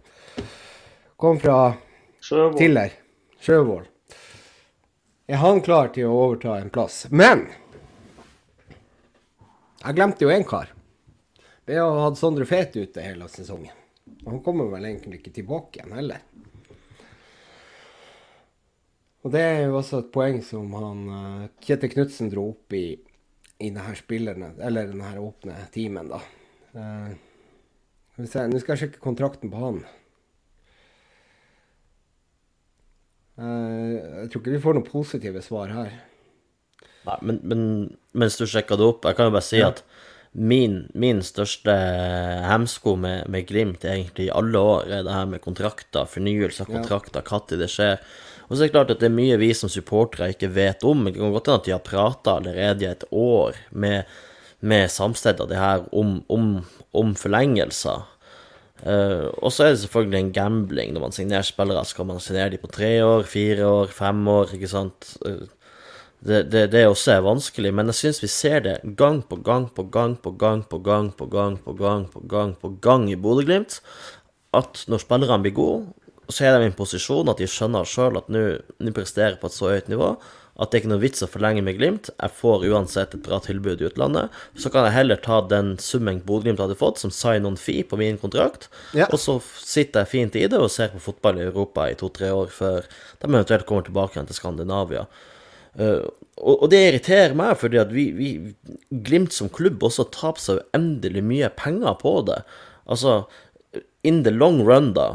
[1.17, 1.75] kom fra
[2.25, 2.57] Sjøvål.
[2.57, 2.95] Tiller.
[3.41, 3.83] Sjøvål.
[5.29, 7.03] Er han klar til å overta en plass?
[7.09, 7.47] Men
[9.85, 10.71] jeg glemte jo én kar.
[11.65, 13.73] Vi har hatt Sondre Fet ute hele sesongen.
[14.25, 16.21] Han kommer vel egentlig ikke tilbake igjen heller.
[19.25, 22.83] Og det er jo også et poeng som han eh, Kjetil Knutsen dro opp i,
[22.93, 26.19] i denne spillerne, eller denne åpne teamen, da.
[26.77, 27.15] Eh,
[28.13, 29.81] skal vi se, Nå skal jeg sjekke kontrakten på han.
[33.41, 35.95] Eh, jeg tror ikke vi får noen positive svar her.
[37.05, 37.63] Nei, men, men
[38.17, 39.71] mens du sjekka det opp, jeg kan jo bare si Ja.
[39.73, 39.83] at
[40.35, 41.71] min, min største
[42.49, 46.71] hemsko med, med Glimt egentlig i alle år er det her med kontrakter, fornyelse av
[46.71, 46.79] Ja.
[46.79, 48.01] kontrakter, når det skjer.
[48.47, 51.05] Og så er det klart at det er mye vi som supportere ikke vet om.
[51.07, 54.03] Det kan godt hende at de har prata allerede i et år med,
[54.61, 56.51] med Samsted og det her om, om,
[56.93, 58.05] om forlengelser.
[58.85, 61.85] Uh, og så er det selvfølgelig en gambling når man signerer spillere.
[61.87, 64.53] Skal man signere de på tre år, fire år, fem år?
[64.53, 65.15] ikke sant?
[65.25, 65.45] Eh,
[66.25, 69.87] det, det, det også vanskelig, men jeg syns vi ser det gang på gang på
[69.93, 73.79] gang på gang på gang på gang på gang på gang på gang i Bodø-Glimt.
[74.55, 75.93] At når spillerne blir gode,
[76.29, 79.55] så er de i en posisjon at de skjønner sjøl at nå presterer på et
[79.57, 80.15] så høyt nivå
[80.55, 82.09] at det er ikke noe vits å forlenge med Glimt.
[82.15, 84.31] Jeg får uansett et bra tilbud i utlandet.
[84.55, 88.19] Så kan jeg heller ta den summen Bodø-Glimt hadde fått som sign-on fee på min
[88.21, 89.09] kontrakt, Ja.
[89.11, 92.31] og så sitter jeg fint i det og ser på fotball i Europa i to-tre
[92.31, 95.05] år før de eventuelt kommer tilbake igjen til Skandinavia.
[95.75, 96.07] Uh,
[96.39, 98.29] og, og det irriterer meg, fordi at vi, vi
[99.03, 102.45] Glimt som klubb også taper seg uendelig mye penger på det.
[102.87, 103.25] Altså,
[104.05, 105.07] in the long run, da,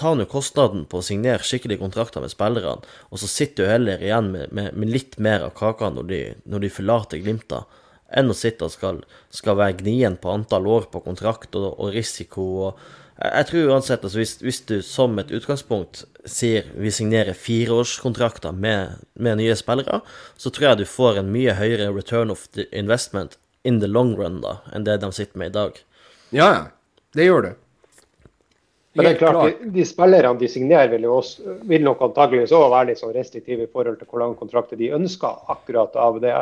[0.00, 4.04] ta nå kostnaden på å signere skikkelige kontrakter med spillerne, og så sitter du heller
[4.04, 7.66] igjen med, med, med litt mer av kaka når de, når de forlater Glimt, da,
[8.16, 9.02] enn å sitte og skal,
[9.34, 12.48] skal være gnien på antall år på kontrakt og, og risiko.
[12.70, 12.80] og
[13.20, 19.04] jeg tror uansett, altså hvis, hvis du som et utgangspunkt sier vi signerer fireårskontrakter med,
[19.20, 20.00] med nye spillere,
[20.40, 23.36] så tror jeg du får en mye høyere return of investment
[23.68, 25.82] in the long run da, enn det de sitter med i dag.
[26.32, 26.62] Ja, ja.
[27.12, 27.52] Det gjør du.
[28.92, 29.60] Men det er klart, klart.
[29.62, 33.66] de, de spillerne de signerer, vil, også, vil nok antakeligvis også være litt sånn restriktive
[33.66, 36.34] i forhold til hvor lang kontrakter de ønsker akkurat av det,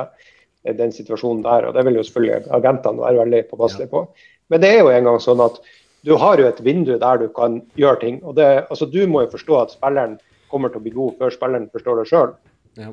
[0.79, 1.69] den situasjonen der.
[1.69, 4.07] og Det vil jo selvfølgelig agentene være veldig påpasselige på.
[4.49, 5.61] Men det er jo en gang sånn at
[6.09, 8.21] du har jo et vindu der du kan gjøre ting.
[8.25, 10.17] og det, altså Du må jo forstå at spilleren
[10.49, 12.33] kommer til å bli god før spilleren forstår det sjøl.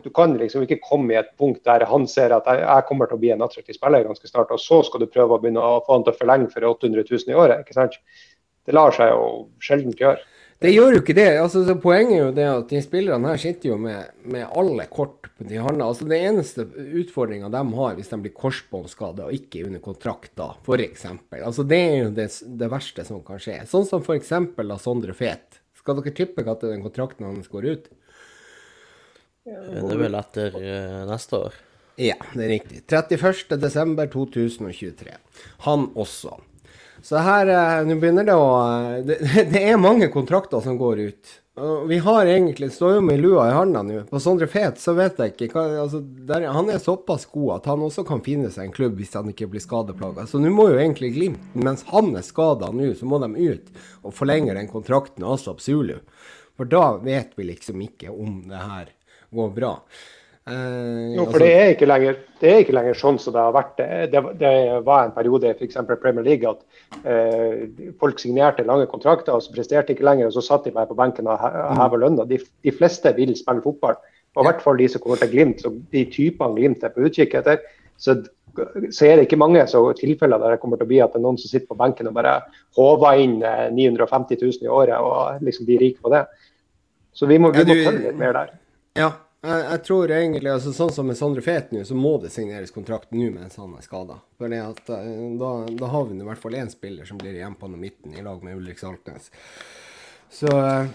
[0.03, 3.07] Du kan liksom ikke komme i et punkt der han ser at jeg, jeg kommer
[3.07, 5.61] til å bli en attraktiv spiller ganske snart, og så skal du prøve å begynne
[5.61, 7.61] å få han til å forlenge for 800 000 i året.
[7.61, 7.99] ikke sant?
[8.65, 9.25] Det lar seg jo
[9.63, 10.21] sjelden gjøre.
[10.63, 11.25] Det gjør jo ikke det.
[11.37, 14.85] altså så Poenget er jo det at de spillerne her sitter jo med, med alle
[14.87, 15.85] kort på de hånda.
[15.89, 16.65] Altså Det eneste
[17.01, 21.05] utfordringa de har hvis de blir korsbåndskada og ikke under kontrakt da, f.eks.
[21.41, 22.29] Altså det er jo det,
[22.63, 23.57] det verste som kan skje.
[23.69, 24.31] Sånn som f.eks.
[24.31, 25.47] av Sondre Fet.
[25.77, 27.85] Skal dere tippe når den kontrakten hans går ut?
[29.45, 31.53] Det er vel etter eh, neste år.
[32.01, 32.81] Ja, det er riktig.
[32.89, 35.13] 31.12.2023.
[35.67, 36.39] Han også.
[37.05, 39.19] Så her eh, Nå begynner det å eh, det,
[39.53, 41.33] det er mange kontrakter som går ut.
[41.87, 44.01] Vi har egentlig står jo med lua i handa nå.
[44.09, 47.85] På Sondre Fet så vet jeg ikke altså, der, Han er såpass god at han
[47.85, 50.25] også kan finne seg en klubb hvis han ikke blir skadeplaga.
[50.27, 53.71] Så nå må jo egentlig Glimt, mens han er skada nå, så må de ut
[54.03, 56.01] og forlenge den kontrakten med Asap Zulu.
[56.59, 58.91] For da vet vi liksom ikke om det her
[59.31, 59.73] går bra.
[60.45, 63.41] Eh, jo, for altså, det, er ikke lenger, det er ikke lenger sånn som det
[63.41, 63.79] har vært.
[64.11, 64.51] Det, det
[64.85, 65.79] var en periode i f.eks.
[66.01, 67.63] Premier League at eh,
[68.01, 70.99] folk signerte lange kontrakter og så presterte ikke lenger, og så satt de bare på
[70.99, 72.27] benken og heva lønna.
[72.29, 73.97] De, de, fleste vil spille fotball.
[74.35, 77.07] Og i hvert fall de som kommer til Glimt, så de typene Glimt er på
[77.07, 77.63] utkikk etter.
[77.97, 78.19] Så,
[78.53, 81.23] så, er det ikke mange så, tilfeller der det kommer til å bli at det
[81.23, 82.37] er noen som sitter på benken og bare
[82.77, 86.25] håver inn 950 eh, 000 i året og liksom blir rike på det.
[87.15, 88.57] Så vi må, vi må følge litt mer der.
[88.99, 89.13] Ja,
[89.45, 92.73] jeg, jeg, tror egentlig, altså Sånn som med Sondre Fet nå, så må det signeres
[92.75, 94.19] kontrakt nå mens han er skada.
[94.41, 94.67] Eh,
[95.39, 98.25] da, da har vi i hvert fall én spiller som blir igjen på midten, i
[98.25, 99.31] lag med Ulrik Saltnes.
[100.33, 100.93] Så eh,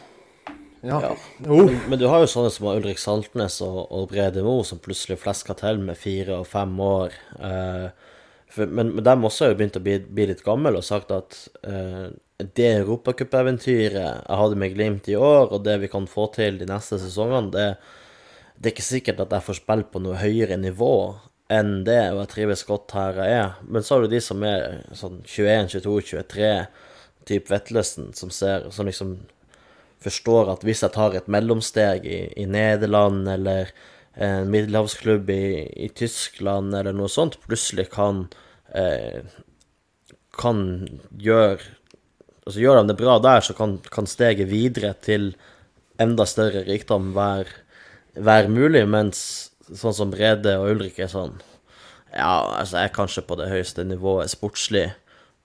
[0.81, 1.03] ja.
[1.03, 1.17] ja.
[1.49, 1.65] Oh.
[1.65, 5.21] Men, men, du har jo sånne som Ulrik Saltnes og, og Brede Mo, som plutselig
[5.21, 7.17] flesker til med fire og fem år.
[7.37, 8.17] Eh,
[8.51, 11.13] for, men, men dem også har jo begynt å bli, bli litt gammel og sagt
[11.15, 12.11] at eh,
[12.41, 16.69] det europacupeventyret jeg hadde med Glimt i år, og det vi kan få til de
[16.69, 17.69] neste sesongene, det,
[18.61, 20.95] det er ikke sikkert at jeg får spille på noe høyere nivå
[21.51, 23.55] enn det, og jeg trives godt her jeg er.
[23.67, 26.51] Men så har du de som er sånn 21, 22, 23,
[27.31, 29.17] type Vetlesen, som ser som liksom
[30.01, 33.73] forstår at hvis jeg tar et mellomsteg i, i Nederland eller
[34.21, 35.45] en middelhavsklubb i,
[35.87, 38.25] i, Tyskland eller noe sånt, plutselig kan
[38.77, 39.23] eh,
[40.37, 40.65] kan
[41.19, 41.61] gjøre
[42.41, 45.35] altså Gjør de det bra der, så kan, kan steget videre til
[46.01, 47.60] enda større rikdom være,
[48.15, 49.23] være mulig, mens
[49.71, 51.37] sånn som Brede og Ulrik er sånn
[52.11, 54.89] Ja, altså, jeg er kanskje på det høyeste nivået sportslig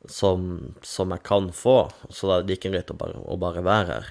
[0.09, 3.61] som, som jeg kan få, så da er det like greit å bare, å bare
[3.65, 4.07] være her.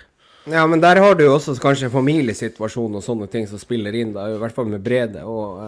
[0.50, 4.12] Ja, men der har du jo også kanskje familiesituasjon og sånne ting som spiller inn,
[4.12, 5.22] da, i hvert fall med Brede.
[5.24, 5.62] Og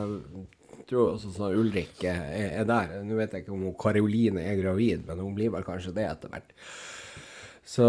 [0.77, 2.21] jeg tror også sånn Ulrik er,
[2.61, 2.99] er der.
[3.07, 6.33] Nå vet jeg ikke om Karoline er gravid, men hun blir vel kanskje det etter
[6.35, 6.53] hvert.
[7.67, 7.89] Så,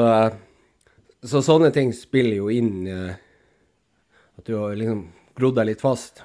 [1.21, 3.19] så, sånne ting spiller jo inn eh,
[4.47, 6.23] at du har liksom grodd deg litt fast.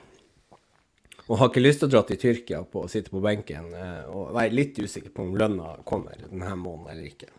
[1.26, 4.04] Og har ikke lyst til å dra til Tyrkia på å sitte på benken eh,
[4.10, 7.30] og være litt usikker på om lønna kommer denne måneden eller ikke.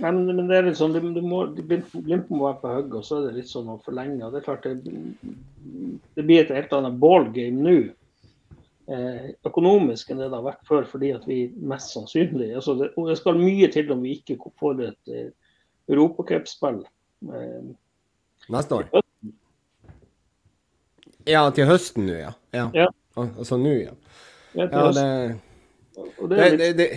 [0.00, 2.96] Nei, men, men, det er litt sånn, du, du må, Glimt må være på hugget,
[2.98, 4.32] og så er det litt sånn å forlenge.
[4.32, 4.74] Det er klart det,
[6.18, 7.78] det blir et helt annet ballgame nå.
[8.86, 12.92] Eh, økonomisk enn det det har vært før, fordi at vi mest sannsynlig altså det,
[12.94, 15.32] og det skal mye til om vi ikke får et eh,
[15.90, 16.84] europacupspill.
[17.30, 17.74] Eh,
[18.54, 18.90] Neste år?
[21.26, 22.32] Ja, til høsten nå, ja.
[22.54, 22.70] ja.
[22.74, 22.88] ja.
[23.16, 23.94] Altså nå, ja.
[24.54, 25.06] ja, det,
[26.30, 26.88] det, det, det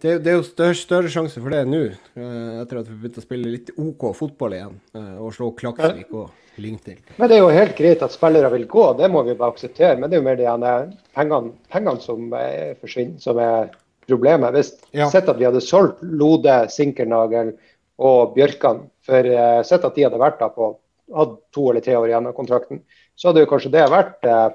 [0.00, 3.20] det, det, er jo større, større sjanse for det nå, eh, etter at vi begynte
[3.20, 4.78] å spille litt OK fotball igjen.
[4.96, 7.02] Eh, og slå Klaksvik og Lyngtil.
[7.18, 9.98] Men det er jo helt greit at spillere vil gå, det må vi bare akseptere.
[10.00, 12.32] Men det er jo mer de pengene, pengene som
[12.80, 13.74] forsvinner, som er
[14.08, 14.56] problemet.
[14.56, 15.10] Hvis ja.
[15.12, 17.52] sett at vi hadde solgt Lode, Sinkernagel
[18.00, 20.72] og Bjørkan for uh, sett at de hadde vært da på
[21.12, 22.80] hadde to eller tre år igjen av kontrakten,
[23.20, 24.48] så hadde jo kanskje det vært uh,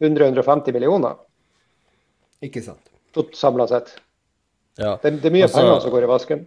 [0.00, 1.18] 100-150 millioner.
[2.44, 2.80] Ikke sant.
[3.36, 3.94] Samla sett.
[4.80, 4.96] Ja.
[5.02, 6.46] Det, det, er mye altså, penger som går i vasken.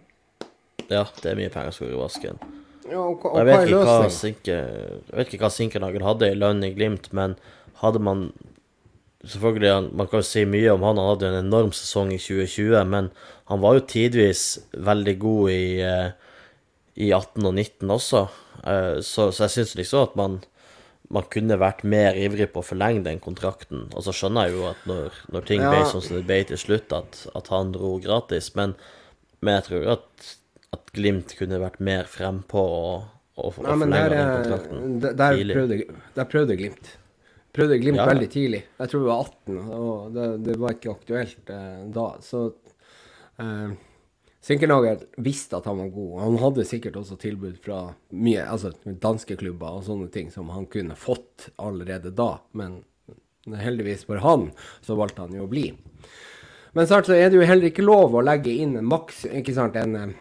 [0.90, 2.42] Ja, det er mye penger som går i vasken.
[2.90, 6.38] Ja, og, og, jeg, vet ikke hva Sinke, jeg vet ikke hva Sinkernagel hadde i
[6.38, 7.38] lønn i Glimt, men
[7.82, 8.30] hadde man
[9.20, 12.86] Selvfølgelig, man kan jo si mye om han, han hadde en enorm sesong i 2020,
[12.88, 13.10] men
[13.52, 16.30] han var jo tidvis veldig god i, eh,
[17.04, 18.22] i 18 og 19 også,
[18.64, 20.38] eh, så, så jeg syns liksom at man
[21.10, 23.88] man kunne vært mer ivrig på å forlenge den kontrakten.
[23.98, 25.72] Og så skjønner jeg jo at når, når ting ja.
[25.72, 28.52] ble sånn som det ble til slutt, at, at han dro gratis.
[28.58, 28.76] Men,
[29.42, 30.30] men jeg tror at,
[30.70, 35.82] at, Glimt kunne vært mer frempå og, og, og forlenge den kontrakten der, der Prøvde,
[36.16, 36.94] der prøvde Glimt.
[37.54, 38.06] Prøvde Glimt ja.
[38.06, 38.64] veldig tidlig.
[38.78, 42.08] Jeg tror vi var 18, og det, det var ikke aktuelt eh, da.
[42.22, 42.44] Så
[43.42, 43.78] eh,
[44.40, 46.12] Sinkernagel visste at han var god.
[46.20, 47.80] Han hadde sikkert også tilbud fra
[48.16, 52.38] mye, altså danske klubber og sånne ting som han kunne fått allerede da.
[52.56, 52.80] Men
[53.60, 54.48] heldigvis for han,
[54.80, 55.66] så valgte han jo å bli.
[56.72, 59.76] Men så er det jo heller ikke lov å legge inn en maks, ikke sant,
[59.76, 60.16] en uh,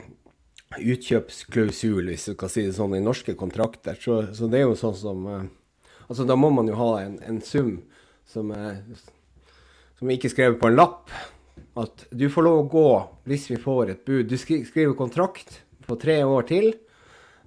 [0.79, 3.95] utkjøpsklausul, hvis du kan si det sånn, i norske kontrakter.
[4.01, 5.41] Så, så det er jo sånn som uh,
[6.09, 7.83] Altså, da må man jo ha en, en sum
[8.25, 8.79] som, er,
[9.99, 11.11] som ikke er skrevet på en lapp
[11.79, 12.89] at du får lov å gå
[13.29, 14.29] hvis vi får et bud.
[14.29, 16.71] Du skriver kontrakt på tre år til.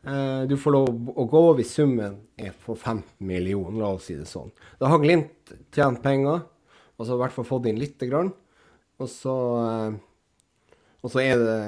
[0.02, 4.16] Eh, du får lov å gå hvis summen er på 15 millioner, la oss si
[4.18, 4.50] det sånn.
[4.80, 6.42] Da har Glimt tjent penger,
[6.96, 8.32] og så i hvert fall fått inn lite grann.
[9.02, 11.58] Og så, eh, og så, er det,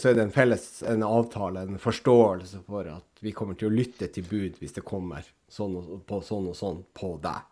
[0.00, 3.76] så er det en felles en avtale, en forståelse for at vi kommer til å
[3.76, 7.44] lytte til bud hvis det kommer sånn og, på sånn og sånn på deg.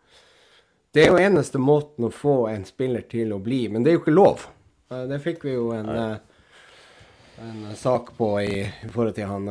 [0.92, 3.96] Det er jo eneste måten å få en spiller til å bli, men det er
[3.96, 4.44] jo ikke lov.
[4.92, 6.16] Eh, det fikk vi jo en, eh,
[7.40, 9.48] en sak på i, i, forhold til han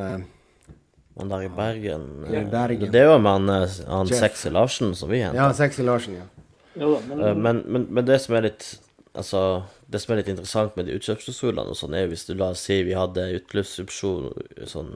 [1.18, 2.06] Han der i Bergen.
[2.32, 2.44] ja.
[2.50, 2.92] Bergen.
[2.92, 5.36] Det var med han, eh, han Sexy Larsen som vi henta.
[5.36, 6.28] Ja, Sexy Larsen, ja.
[6.76, 8.80] Men, Eh, Men, men, men det som er litt
[9.14, 12.54] Altså, det som er litt interessant med de utkjøpsklausulene og sånn, er hvis du la
[12.54, 14.30] oss si vi hadde utløpsopsjon
[14.72, 14.94] sånn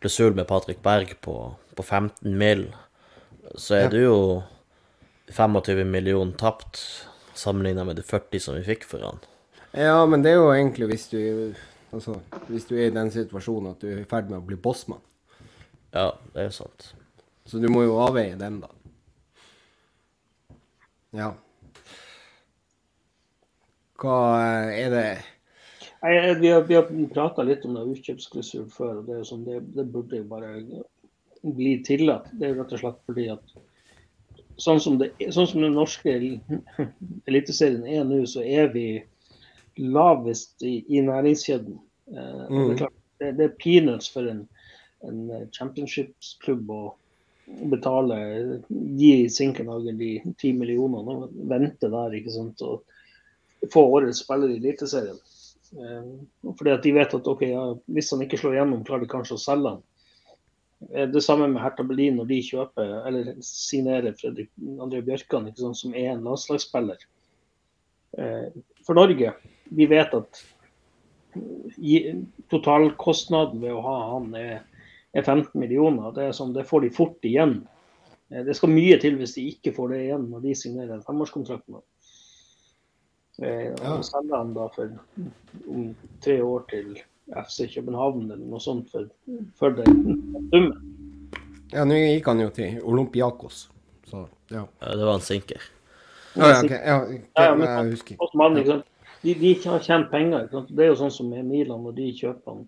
[0.00, 1.34] klausul med Patrick Berg på,
[1.76, 2.70] på 15 mill.,
[3.54, 3.88] så er Ja.
[3.92, 4.42] det jo
[5.32, 6.80] 25 millioner tapt
[7.34, 9.22] sammenligna med de 40 som vi fikk for han.
[9.72, 11.20] Ja, men det er jo egentlig hvis du
[11.94, 12.16] Altså,
[12.48, 15.02] hvis du er i den situasjonen at du er i ferd med å bli bossmann.
[15.94, 16.88] Ja, det er jo sant.
[17.46, 18.72] Så du må jo avveie den, da.
[21.14, 21.28] Ja.
[24.02, 24.16] Hva
[24.74, 25.04] er det
[26.04, 29.28] Nei, vi har, vi har prata litt om det utkjøpsklausul før, og det, er jo
[29.30, 30.50] sånn, det, det burde jo bare
[31.40, 32.26] bli tillatt.
[32.34, 33.54] Det er jo rett og slett fordi at
[34.60, 36.14] sånn som, det, sånn som den norske
[37.28, 38.86] eliteserien er nå, så er vi
[39.80, 41.78] lavest i, i næringskjeden.
[42.14, 42.58] Eh, mm.
[42.58, 44.44] det, er klart, det, det er peanuts for en,
[45.06, 46.82] en championshipsklubb å
[47.70, 48.18] betale,
[48.96, 52.62] gi Sinkenhagen de ti millionene og vente der, ikke sant.
[52.64, 55.18] Og få årets spiller i Eliteserien.
[55.74, 59.12] Eh, fordi at de vet at ok, ja, hvis han ikke slår gjennom, klarer de
[59.12, 59.84] kanskje å selge han.
[60.92, 65.76] Eh, Det samme med Hertha Berlin når de kjøper eller signerer Fredrik André Bjørkan, sant,
[65.78, 66.98] som er en landslagsspiller.
[68.18, 68.48] Eh,
[68.84, 69.32] For Norge,
[69.70, 70.42] vi vet at
[72.50, 74.60] totalkostnaden ved å ha han er,
[75.14, 76.12] er 15 millioner.
[76.14, 77.62] Det, er sånn, det får de fort igjen.
[78.30, 81.06] Eh, Det skal mye til hvis de ikke får det igjen når de signerer en
[81.06, 81.66] femårskontrakt.
[81.68, 81.82] med.
[83.42, 84.92] Eh, Og selger han da for
[85.66, 86.94] om tre år til
[87.32, 89.06] FC København eller noe sånt for,
[89.58, 90.02] for den
[90.52, 90.72] summen.
[91.72, 93.68] Ja, nå gikk han jo til Olympiakos,
[94.10, 94.66] så ja.
[94.80, 95.62] Ja, Det var en sinker.
[96.34, 96.70] Å, ja, ok.
[96.74, 97.20] ja, okay.
[97.36, 98.16] Ja, ja, men- jeg husker.
[98.66, 98.90] Sant?
[99.24, 100.44] De, de har tjent penger.
[100.44, 100.74] Ikke sant?
[100.76, 102.66] Det er jo sånn som med Milan, når de kjøper han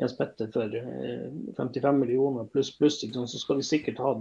[0.00, 1.26] Jens Petter for eh,
[1.58, 4.14] 55 millioner pluss pluss, så skal de sikkert ha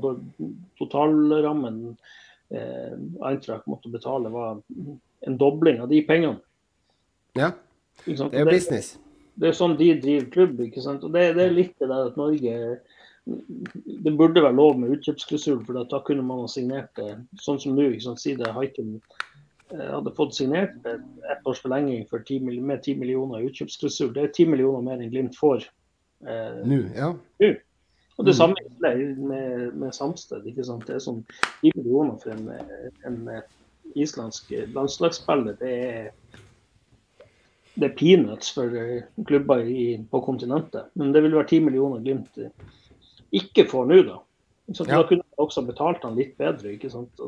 [0.77, 1.97] totalrammen
[2.51, 4.59] eh, Eintracht måtte betale, var
[5.25, 6.41] en dobling av de pengene.
[7.39, 7.53] Ja,
[8.05, 8.97] det er jo business.
[9.41, 10.59] Det er sånn de driver klubb.
[10.61, 11.05] ikke sant?
[11.05, 12.55] Og det, det er litt det der at Norge
[13.25, 17.75] Det burde være lov med utkjøpsklausul, for da kunne man ha signert det sånn som
[17.77, 17.91] nå.
[17.91, 18.21] ikke sant?
[18.21, 22.97] Si det Haiken eh, hadde fått signert et ett års forlenging for 10, med 10
[23.01, 24.09] millioner i utkjøpsklausul.
[24.15, 25.67] Det er 10 millioner mer enn Glimt får.
[26.25, 27.11] Eh, Nå, ja.
[28.17, 30.45] og det samme gjelder med, med Samsted.
[30.49, 30.85] ikke sant?
[30.89, 31.21] Det er sånn
[31.61, 32.49] 10 millioner for en,
[33.05, 33.21] en
[33.97, 35.57] islandsk landslagsspiller.
[35.61, 36.11] Det er,
[37.73, 40.91] det er peanuts for eh, klubber i, på kontinentet.
[40.99, 42.51] Men det vil være 10 millioner Glimt eh,
[43.31, 44.19] ikke får nå, da.
[44.71, 45.01] Så Ja.
[45.01, 46.75] Da kunne man også betalt han litt bedre.
[46.75, 47.19] ikke sant?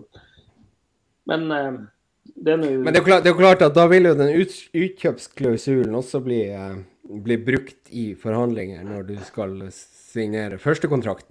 [1.27, 1.77] Men eh,
[2.23, 4.33] det er nå Men det er, klart, det er klart at da vil jo den
[4.39, 11.27] ut, utkjøpsklausulen også bli, eh, bli brukt i forhandlinger når du skal signere første kontrakt.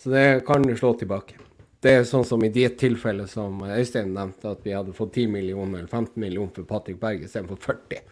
[0.00, 1.38] Så det kan du slå tilbake.
[1.80, 5.30] Det er sånn som i det tilfellet som Øystein nevnte, at vi hadde fått 10
[5.32, 8.02] millioner eller 15 millioner for Patrick Berg istedenfor 40.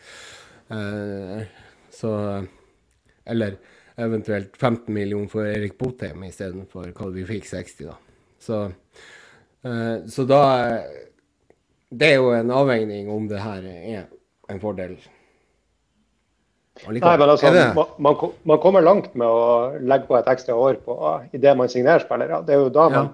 [0.72, 1.42] Uh,
[1.92, 2.12] så
[3.28, 3.58] Eller
[3.96, 7.98] eventuelt 15 millioner for Erik Botheim istedenfor hva vi fikk 60, da.
[8.40, 8.62] Så,
[9.66, 10.42] uh, så da
[11.88, 14.02] det er jo en avveining om det her er
[14.48, 14.96] en fordel.
[16.86, 20.78] Nei, men altså, man, man, man kommer langt med å legge på et ekstra år
[20.84, 20.96] på
[21.32, 22.44] det man signerer spillere.
[22.46, 23.08] Det er jo da Ja.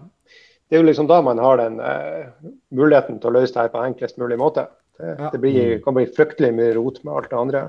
[0.69, 2.31] Det er jo liksom da man har den eh,
[2.74, 4.66] muligheten til å løse det her på enklest mulig måte.
[4.99, 5.31] Det, Ja.
[5.32, 7.62] det blir, kan bli fryktelig mye rot med alt det andre.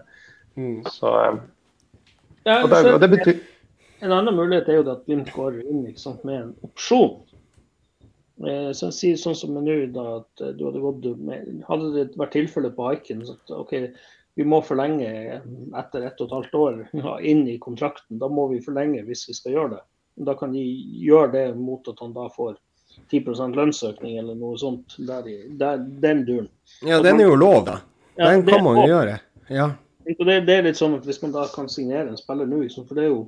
[0.56, 0.84] Mm.
[0.94, 1.38] Så, eh,
[2.46, 3.40] Ja, og, det, og det betyr
[4.06, 7.24] En annen mulighet er jo at Glimt går inn sant, med en opsjon.
[8.46, 12.20] Eh, Så Si sånn som nå, da, at eh, du hadde gått med Hadde det
[12.20, 13.74] vært tilfellet på Haiken, at OK,
[14.36, 15.42] vi må forlenge
[15.80, 18.20] etter ett og et halvt år ja, inn i kontrakten.
[18.20, 19.84] Da må vi forlenge hvis vi skal gjøre det.
[20.28, 20.64] Da kan de
[21.04, 22.58] gjøre det mot at han da får
[23.12, 24.96] 10% lønnsøkning eller noe sånt.
[25.08, 26.50] Der, i- der, den duren.
[26.82, 27.80] Ja, den er jo lov, da.
[28.18, 29.20] Den kan man jo gjøre.
[29.50, 29.70] Ja.
[30.06, 32.86] Det, det er litt sånn at Hvis man da kan signere en spiller nå, liksom,
[32.88, 33.24] for det er jo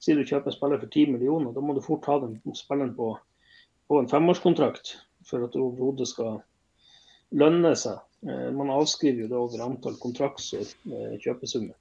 [0.00, 2.94] Sier du kjøper en spiller for 10 millioner, da må du fort ha den spilleren
[2.96, 3.10] på,
[3.90, 4.94] på en femårskontrakt
[5.28, 6.38] for at det overhodet skal
[7.36, 7.98] lønne seg.
[8.24, 11.74] Eh, man avskriver jo det over antall kontrakts- eh, kjøpesummer.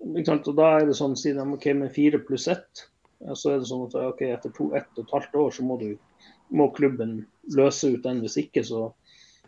[0.00, 2.99] Og da er det sånn, sier de OK med fire pluss ett, ja,
[3.36, 5.76] så er det sånn at okay, etter to, ett og et halvt år så må,
[5.80, 5.90] du,
[6.56, 7.18] må klubben
[7.56, 8.22] løse ut den.
[8.24, 8.88] Hvis ikke så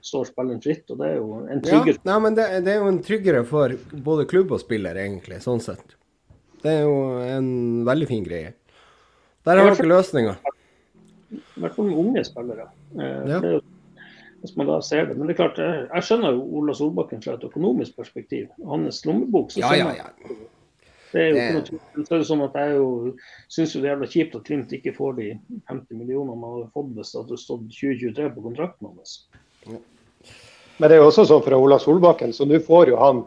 [0.03, 0.85] står spilleren fritt.
[0.90, 2.05] Og det er jo en tryggere ja.
[2.11, 3.77] Nei, men det, det er jo en tryggere for
[4.09, 5.97] både klubb og spiller, egentlig, sånn sett.
[6.62, 6.97] Det er jo
[7.27, 7.53] en
[7.86, 8.53] veldig fin greie.
[9.47, 10.36] Der har dere løsninga.
[11.32, 12.69] I hvert fall med unge spillere.
[12.99, 13.39] Eh, Ja.
[13.40, 13.61] det
[14.43, 15.15] hvis man da ser det.
[15.16, 18.49] Men det er klart, jeg, jeg skjønner jo Ola Solbakken fra et økonomisk perspektiv.
[18.66, 19.53] Hans lommebok.
[19.55, 20.09] så Ja, ja, ja.
[21.12, 21.80] Det er jo ikke noe tvil.
[22.06, 22.89] Så er det sånn at jeg jo
[23.52, 25.28] syns det er jævla kjipt at Glimt ikke får de
[25.70, 29.18] 50 millionene man hadde fått hvis det hadde stått 2023 på kontrakten hans.
[30.78, 33.22] Men det er jo også sånn fra Ola Solbakken, så nå får jo han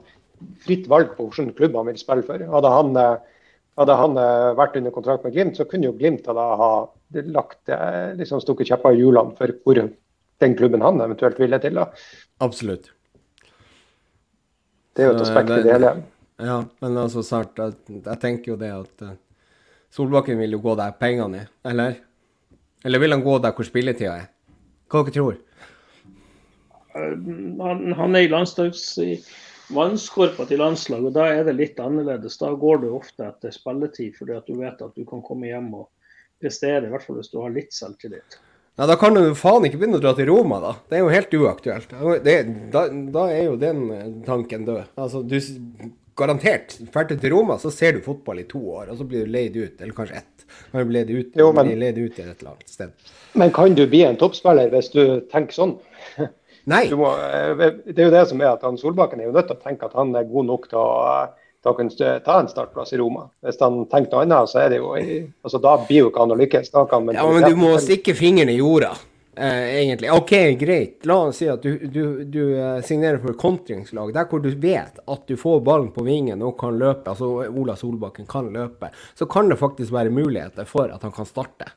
[0.65, 2.41] fritt valg på hvilken klubb han vil spille for.
[2.55, 3.45] Hadde han, eh,
[3.79, 6.71] hadde han eh, vært under kontrakt med Glimt, så kunne jo Glimt da ha
[7.13, 11.77] lagt, eh, liksom stukket kjepper i hjulene for hvor den klubben han eventuelt ville til.
[11.79, 11.87] da.
[12.43, 12.91] Absolutt.
[14.95, 15.95] Det er jo et aspekt i det hele.
[16.41, 19.15] Ja, men altså snart jeg, jeg tenker jo det at uh,
[19.95, 21.99] Solbakken vil jo gå der pengene er, eller?
[22.85, 24.31] Eller vil han gå der hvor spilletida er?
[24.91, 25.37] Hva dere tror
[26.95, 29.17] han, han er i landslags i
[29.75, 32.37] vannskorpa til landslag, og da er det litt annerledes.
[32.39, 35.71] Da går du ofte etter spilletid, fordi at du vet at du kan komme hjem
[35.81, 35.89] og
[36.41, 38.39] prestere, i hvert fall hvis du har litt selvtillit.
[38.75, 40.73] Ja, Da kan du faen ikke begynne å dra til Roma, da.
[40.89, 41.93] Det er jo helt uaktuelt.
[42.25, 42.35] Det,
[42.73, 44.91] da, da, er jo den eh, tanken død.
[44.99, 45.37] Altså, du
[46.17, 49.33] garantert ferdig til Roma, så ser du fotball i to år, og så blir du
[49.33, 50.47] leid ut, eller kanskje ett.
[50.71, 53.13] Kan du bli leid ut, jo, men, leid ut i et eller annet sted.
[53.35, 55.01] Men kan du bli en toppspiller hvis du
[55.31, 55.77] tenker sånn?
[56.71, 56.85] Nei.
[56.97, 59.57] Må, eh, det er jo det som er at han Solbakken er jo nødt til
[59.57, 60.93] å tenke at han er god nok til å
[61.65, 63.23] da kan ta en startplass i Roma.
[63.41, 66.33] Hvis han tenker noe annet, så er det jo altså Da blir jo ikke han
[66.35, 66.69] å lykkes.
[66.69, 68.91] Ja, men du må stikke fingeren i jorda,
[69.37, 70.11] eh, egentlig.
[70.11, 71.05] OK, greit.
[71.05, 74.99] La oss si at du, du, du eh, signerer for kontringslag der hvor du vet
[74.99, 79.27] at du får ballen på vingen og kan løpe, altså Ola Solbakken kan løpe, så
[79.29, 81.71] kan det faktisk være muligheter for at han kan starte.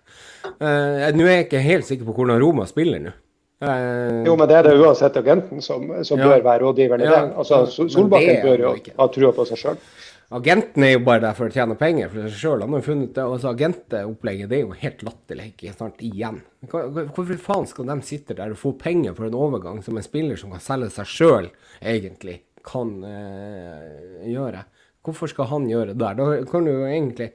[0.59, 3.17] Eh, nå er jeg ikke helt sikker på hvordan Roma spiller nå.
[3.59, 6.29] Uh, jo, men det er det uansett agenten som, som ja.
[6.31, 7.33] bør være rådgiveren i ja, det.
[7.43, 9.81] Altså, Solbakken bør jo ha trua på seg sjøl.
[10.29, 12.63] Agenten er jo bare der for å tjene penger for seg sjøl.
[12.67, 13.23] Han har funnet det.
[13.25, 15.47] Altså, agentopplegget det er jo helt latterlig.
[15.55, 16.03] Ikke sant?
[16.05, 16.43] Igjen.
[16.69, 20.37] Hvorfor faen skal de sitte der og få penger for en overgang som en spiller
[20.37, 21.49] som kan selge seg sjøl,
[21.81, 24.67] egentlig kan eh, gjøre?
[25.07, 26.19] Hvorfor skal han gjøre det der?
[26.21, 27.33] Da kan du jo egentlig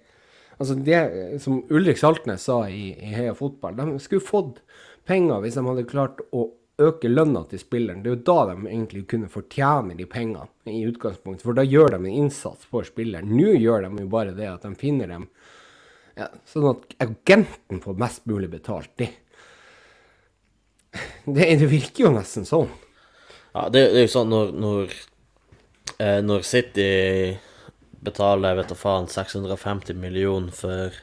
[0.61, 4.60] Altså, det som Ulrik Saltnes sa i, i Heia Fotball, de skulle fått
[5.10, 6.45] penger hvis de hadde klart å
[6.81, 8.01] øke lønna til spilleren.
[8.03, 11.95] Det er jo da de egentlig kunne fortjene de pengene i utgangspunktet, for da gjør
[11.95, 13.29] de en innsats for spilleren.
[13.29, 15.27] Nå gjør de jo bare det at de finner dem
[16.17, 18.91] ja, sånn at agenten får mest mulig betalt.
[18.97, 19.09] Det,
[21.25, 22.69] det, virker jo nesten sånn.
[23.53, 24.93] Ja, det, det er jo sånn når, når,
[25.97, 26.91] eh, når City
[28.03, 31.01] betaler vet du faen 650 millioner for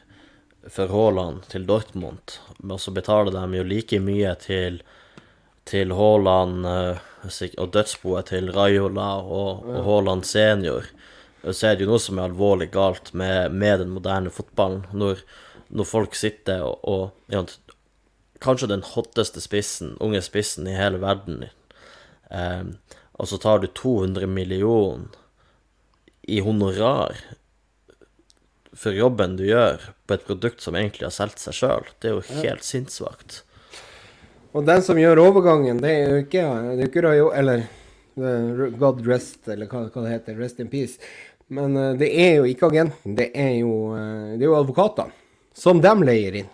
[0.69, 4.81] for Haaland til Dortmund, og så betaler de jo like mye til,
[5.71, 7.01] til Haaland eh,
[7.61, 10.89] og dødsboet til Raiola og, og Haaland senior.
[11.45, 14.85] Så er det jo noe som er alvorlig galt med, med den moderne fotballen.
[14.93, 15.23] Når,
[15.73, 17.45] når folk sitter og, og ja,
[18.41, 21.43] Kanskje den hotteste spissen, unge spissen i hele verden,
[22.33, 22.63] eh,
[23.21, 25.13] og så tar du 200 millioner
[26.25, 27.19] i honorar
[28.73, 31.89] for jobben du gjør på et produkt som egentlig har solgt seg sjøl.
[32.01, 33.43] Det er jo helt sinnssvakt.
[34.51, 36.45] Og den som gjør overgangen, det er jo ikke,
[36.75, 37.63] det er ikke Rayo, eller
[38.19, 40.39] uh, God rest, eller hva, hva, det heter.
[40.43, 40.99] Rest in peace.
[41.55, 45.15] Men uh, det er jo ikke agenten, det er jo, uh, jo advokatene.
[45.55, 46.51] Som de leier inn.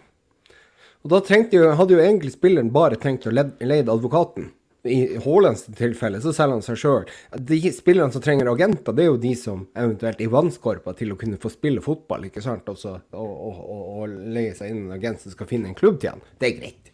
[1.06, 4.50] Og da jo, hadde jo egentlig spilleren bare tenkt å leie advokaten.
[4.86, 7.06] I Haalands tilfelle så selger han seg sjøl.
[7.48, 11.18] De spillerne som trenger agenter, det er jo de som eventuelt i vannskorpa til å
[11.20, 14.98] kunne få spille fotball, ikke sant, og, så, og, og, og leie seg inn en
[14.98, 16.26] agent som skal finne en klubb til han.
[16.42, 16.92] Det er greit.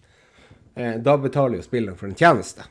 [0.75, 2.65] Eh, da betaler jo spilleren for en tjeneste.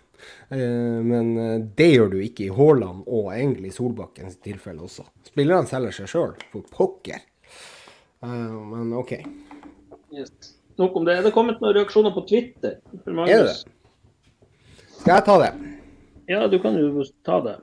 [0.49, 5.05] Eh, men eh, det gjør du ikke i Haaland og egentlig i Solbakkens tilfelle også.
[5.27, 7.21] Spillerne selger seg sjøl, for pokker.
[8.23, 9.15] Eh, men OK.
[10.11, 10.33] Yes.
[10.79, 11.19] Nok om det.
[11.19, 12.79] Er det kommet noen reaksjoner på Twitter?
[13.05, 13.55] Er det?
[15.01, 15.51] Skal jeg ta det?
[16.31, 17.57] Ja, du kan jo ta det.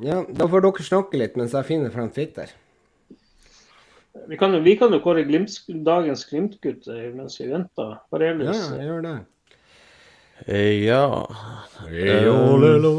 [0.00, 2.52] Ja, Da får dere snakke litt mens jeg finner frem Twitter.
[4.28, 5.52] Vi kan, vi kan jo kåre glimt,
[5.86, 7.98] dagens Glimt-gutt mens vi venter.
[8.12, 8.58] Barelius.
[8.58, 9.14] Ja, jeg gjør det.
[10.46, 11.26] Eh, ja
[11.90, 12.94] Eolelo.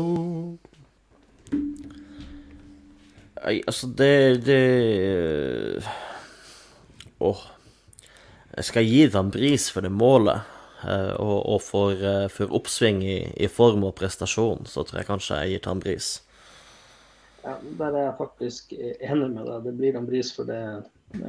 [3.41, 5.83] Nei, altså, det Det
[7.21, 7.41] Åh.
[8.51, 10.41] Jeg skal gi dem bris for det målet.
[10.81, 15.09] Eh, og, og for, eh, for, oppsving i, i, form og prestasjon, så tror jeg
[15.09, 16.07] kanskje jeg gir bris
[17.43, 19.67] Ja, der er jeg faktisk enig med deg.
[19.67, 20.61] Det blir Tambris for det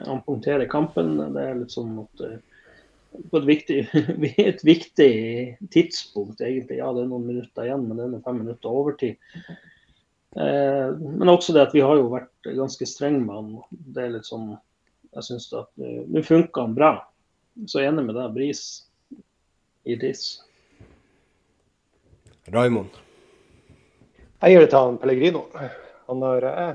[0.07, 1.17] han punkterer kampen.
[1.35, 2.39] Det er litt sånn at eh,
[3.31, 3.79] på et viktig,
[4.49, 5.13] et viktig,
[5.75, 6.81] tidspunkt, egentlig.
[6.81, 9.41] Ja, det er noen minutter igjen, men det er fem minutter overtid.
[10.37, 13.81] Eh, men også det at vi har jo vært ganske strenge med han.
[13.95, 14.55] Det er litt sånn
[15.13, 16.95] Jeg syns at nå funka han bra.
[17.69, 18.63] Så jeg er enig med deg, Bris
[19.85, 20.23] i DIS.
[22.49, 22.97] Raymond?
[24.43, 25.45] Jeg gir det til han Pellegrino.
[26.09, 26.75] Han har, eh,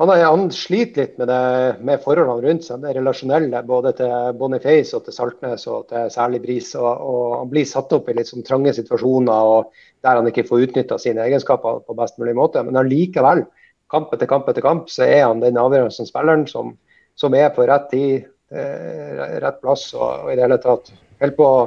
[0.00, 3.60] han, er, han, sliter litt med, det, med forholdene rundt seg, det relasjonelle.
[3.68, 6.70] Både til Boniface og til Saltnes og til særlig Bris.
[6.80, 10.46] Og, og, han blir satt opp i litt sånn trange situasjoner og der han ikke
[10.48, 12.62] får utnytta sine egenskaper på best mulig måte.
[12.64, 13.44] Men allikevel,
[13.92, 16.72] kamp etter kamp etter kamp, så er han den avgjørende spilleren som,
[17.20, 20.88] som, er på rett tid, eh, rett plass og, og, i det hele tatt
[21.22, 21.60] holder på å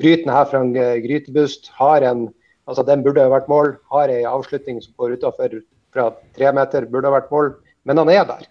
[0.00, 0.72] bryte den her fra en
[1.02, 1.68] grytebust.
[1.76, 2.28] Har en,
[2.70, 3.74] altså Den burde vært mål.
[3.90, 5.58] Har ei avslutning som går utafor
[5.92, 7.52] fra tre meter, burde vært mål.
[7.88, 8.44] Men han er der.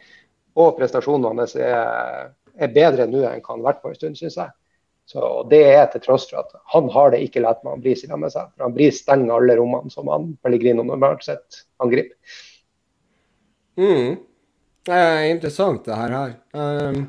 [0.59, 4.19] Og prestasjonene hans er, er bedre nå enn hva han har vært på en stund,
[4.19, 4.51] syns jeg.
[5.11, 8.03] Så Det er til tross for at han har det ikke lett med han Bris
[8.07, 8.51] med seg.
[8.55, 12.15] For han Bris stenger alle rommene som han Pellegrino normalt sett angriper.
[13.79, 14.19] Mm.
[14.87, 16.33] Det er interessant, det her.
[16.53, 17.03] Um,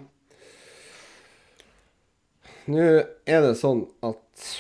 [2.72, 2.82] Nå
[3.26, 4.52] er det sånn at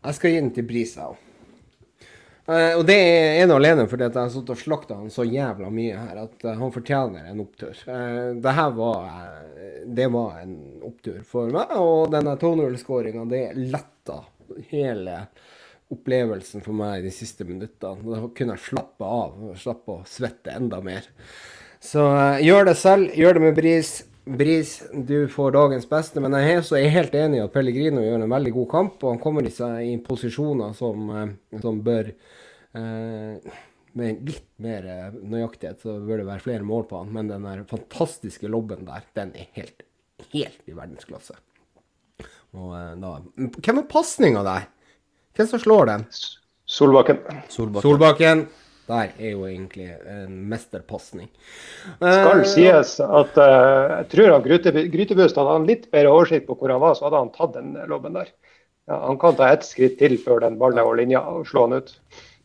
[0.00, 1.29] jeg skal gi den til Bris, jeg òg.
[2.50, 5.12] Uh, og det er ene og alene fordi at jeg har sittet og slakta han
[5.14, 7.76] så jævla mye her at uh, han fortjener en opptur.
[7.86, 9.04] Uh, det her var
[9.86, 14.18] Det var en opptur for meg, og denne 2-0-skåringa, det letta
[14.72, 15.22] hele
[15.90, 18.02] opplevelsen for meg de siste minuttene.
[18.02, 21.06] Da kunne jeg slappe av, slappe å svette enda mer.
[21.80, 22.02] Så
[22.44, 23.94] gjør det selv, gjør det med Bris.
[24.26, 28.36] Bris, du får dagens beste, men jeg er, helt enig i at Pellegrino gjør en
[28.36, 29.00] veldig god kamp.
[29.00, 31.08] Og han kommer i seg i posisjoner som,
[31.62, 32.39] som bør Eh,
[33.98, 37.46] med litt mer eh, nøyaktighet så bør det være flere mål på han, men den
[37.46, 39.84] der fantastiske lobben der, den er helt,
[40.34, 41.38] helt i verdensklasse.
[42.54, 43.16] Og eh, da
[43.58, 44.70] Hvem er pasninga der?
[45.36, 46.08] Hvem som slår den?
[46.70, 47.22] Solbakken.
[47.50, 47.86] Solbakken.
[47.86, 48.48] Solbakken.
[48.90, 51.28] Der er jo egentlig en mesterpasning.
[52.00, 56.56] Skal sies at uh, jeg tror han Gryte, Grytebust hadde han litt bedre oversikt på
[56.58, 58.32] hvor han var, så hadde han tatt den lobben der.
[58.90, 61.68] Ja, han kan ta ett skritt til før den ballen er over linja og slå
[61.68, 61.94] han ut.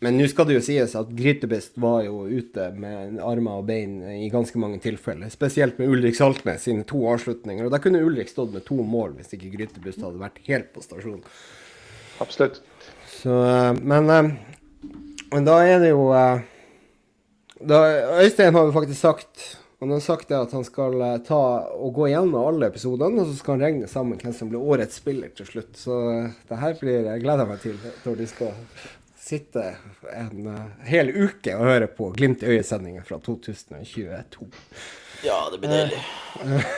[0.04, 4.02] Men nå skal det jo sies at Grytebust var jo ute med armer og bein
[4.12, 5.32] i ganske mange tilfeller.
[5.32, 7.66] Spesielt med Ulrik Saltnes sine to avslutninger.
[7.66, 10.84] Og da kunne Ulrik stått med to mål hvis ikke Grytebust hadde vært helt på
[10.84, 11.24] stasjon.
[12.24, 12.60] Absolutt.
[13.08, 14.32] Så, eh, men, eh,
[15.32, 16.44] men da er det jo eh,
[17.64, 17.80] da,
[18.20, 21.40] Øystein har jo faktisk sagt han har sagt at han skal ta
[21.76, 24.98] og gå gjennom alle episodene, og så skal han regne sammen hvem som blir årets
[25.02, 25.76] spiller til slutt.
[25.78, 25.98] Så
[26.50, 28.56] det her blir jeg gleder meg til når de skal
[29.26, 29.64] sitte
[30.14, 34.46] en uh, hel uke og høre på Glimt i øyet-sendingen fra 2022.
[35.26, 36.02] Ja, det blir deilig.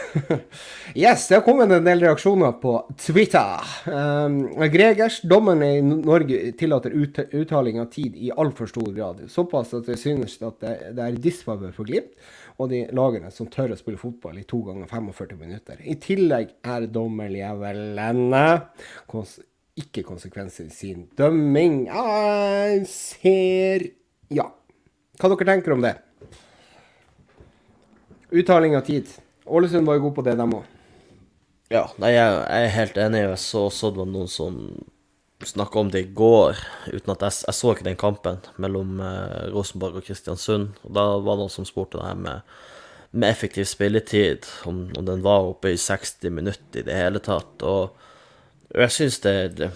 [1.04, 3.66] yes, det har kommet en del reaksjoner på Twitter.
[3.90, 4.38] Um,
[4.72, 9.26] Gregers, dommeren i Norge, tillater ut uttaling av tid i altfor stor grad.
[9.34, 12.16] Såpass at det synes at det, det er disfavør for Glimt
[12.58, 15.84] og de lagene som tør å spille fotball i to ganger 45 minutter.
[15.84, 18.48] I tillegg er dommerjævelene
[19.78, 21.86] ikke konsekvenser i sin dømming.
[21.88, 23.90] Jeg ser
[24.34, 24.50] Ja.
[25.18, 25.96] Hva dere tenker om det?
[28.32, 29.08] Uttaling av tid.
[29.48, 30.66] Ålesund var jo god på det, dem òg.
[31.72, 33.24] Ja, nei, jeg, er helt enig.
[33.24, 34.60] Jeg så så det var noen som
[35.46, 36.58] snakka om det i går,
[36.90, 40.80] uten at jeg, jeg så ikke den kampen mellom eh, Rosenborg og Kristiansund.
[40.88, 42.56] Og da var det noen som spurte det her med,
[43.12, 47.64] med effektiv spilletid, om, om, den var oppe i 60 minutter i det hele tatt.
[47.68, 48.07] Og
[48.74, 49.70] og jeg syns det, det,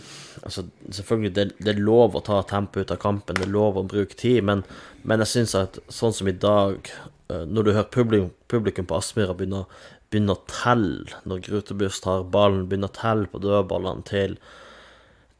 [0.44, 3.80] altså Selvfølgelig, det, det, er lov å ta tempo ut av kampen, det er lov
[3.80, 4.66] å bruke tid, men,
[5.08, 6.92] men jeg syns at sånn som i dag,
[7.32, 9.64] eh, når du hører publikum, publikum på Aspmyra begynne,
[10.12, 14.36] begynne, å telle når Grutebuss tar ballen, begynne å telle på dødballene til,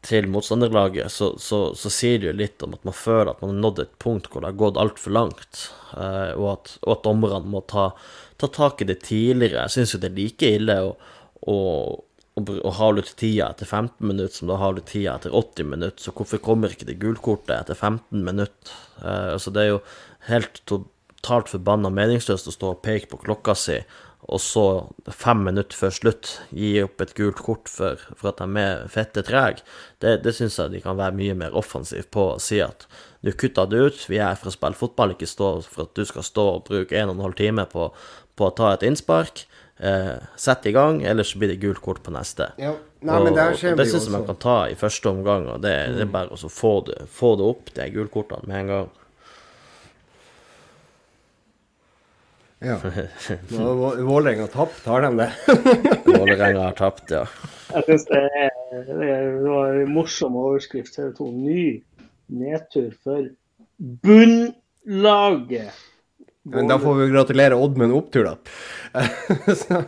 [0.08, 3.52] til motstanderlaget, så, så, så, sier det jo litt om at man føler at man
[3.52, 7.04] har nådd et punkt hvor det har gått altfor langt, uh, og, at, og at
[7.10, 7.90] dommerne må ta,
[8.40, 9.68] ta, tak i det tidligere.
[9.68, 10.96] Jeg syns jo det er like ille å,
[11.52, 11.58] å
[12.40, 16.04] å har ut tida etter 15 minutter som da du havler tida etter 80 minutter,
[16.04, 18.78] så hvorfor kommer ikke det gulkortet etter 15 minutter?
[19.02, 19.82] Eh, altså det er jo
[20.30, 23.82] helt totalt forbanna meningsløst å stå og peke på klokka si,
[24.32, 24.66] og så
[25.12, 29.24] fem minutter før slutt gi opp et gult kort for, for at de er fette
[29.28, 29.66] trege.
[30.00, 32.86] Det, det syns jeg de kan være mye mer offensive på å si at
[33.26, 36.06] nå kutter du ut, vi er for å spille fotball, ikke stå for at du
[36.08, 37.90] skal stå og bruke en og en halv time på,
[38.38, 39.44] på å ta et innspark
[39.82, 42.52] eh, sett i gang, ellers blir det gult kort på neste.
[42.62, 42.76] Ja.
[43.02, 45.96] Nei, og, det, det syns jeg man kan ta i første omgang, og det, mm.
[45.98, 46.16] det er mm.
[46.16, 48.92] bare å få det, få det opp, de gulkortene, med en gang.
[52.62, 52.78] Ja.
[54.06, 55.32] Vålerenga har tapt, har de det?
[56.06, 57.26] Vålerenga har tapt, ja.
[57.72, 58.22] Jeg syns det,
[58.86, 59.16] det,
[59.48, 60.94] var en morsom overskrift.
[60.94, 61.30] TV 2.
[61.42, 61.64] Ny
[62.42, 63.32] nedtur for
[64.06, 65.74] bunnlaget
[66.44, 68.38] Men da får vi gratulere Odd med en opptur, da.
[69.56, 69.82] så,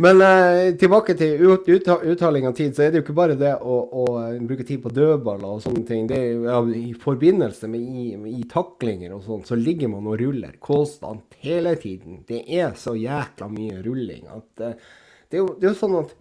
[0.00, 3.36] men eh, tilbake til ut, ut, uttaling av tid, så er det jo ikke bare
[3.38, 4.04] det å, å
[4.40, 6.06] bruke tid på dødballer og sånne ting.
[6.08, 8.06] Det er jo, ja, I forbindelse med i,
[8.40, 12.22] i taklinger og sånn, så ligger man og ruller konstant hele tiden.
[12.28, 14.80] Det er så jækla mye rulling at eh,
[15.28, 16.16] det, er jo, det er jo sånn at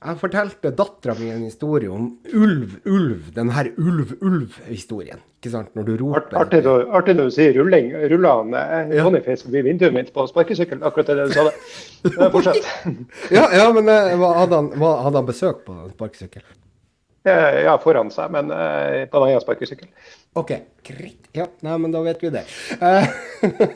[0.00, 3.32] jeg fortalte dattera mi en historie om ulv, ulv.
[3.36, 5.24] Den her ulv-ulv-historien.
[5.40, 5.70] Ikke sant?
[5.72, 7.94] Når du roper Artig, når du sier rulling.
[8.12, 8.60] rullende.
[8.60, 9.06] eh, ja.
[9.06, 10.82] Boniface forbi vinduet mitt på sparkesykkel?
[10.84, 11.54] Akkurat det du sa det.
[12.34, 12.68] Fortsett.
[13.38, 16.44] ja, ja, men eh, hadde han, hadde han besøk på sparkesykkel?
[17.24, 19.88] Ja, foran seg, men uh, på en annen sparkesykkel.
[20.40, 20.54] OK,
[20.88, 21.26] greit.
[21.36, 22.46] Ja, nei, men da vet vi det.
[22.80, 23.04] Uh,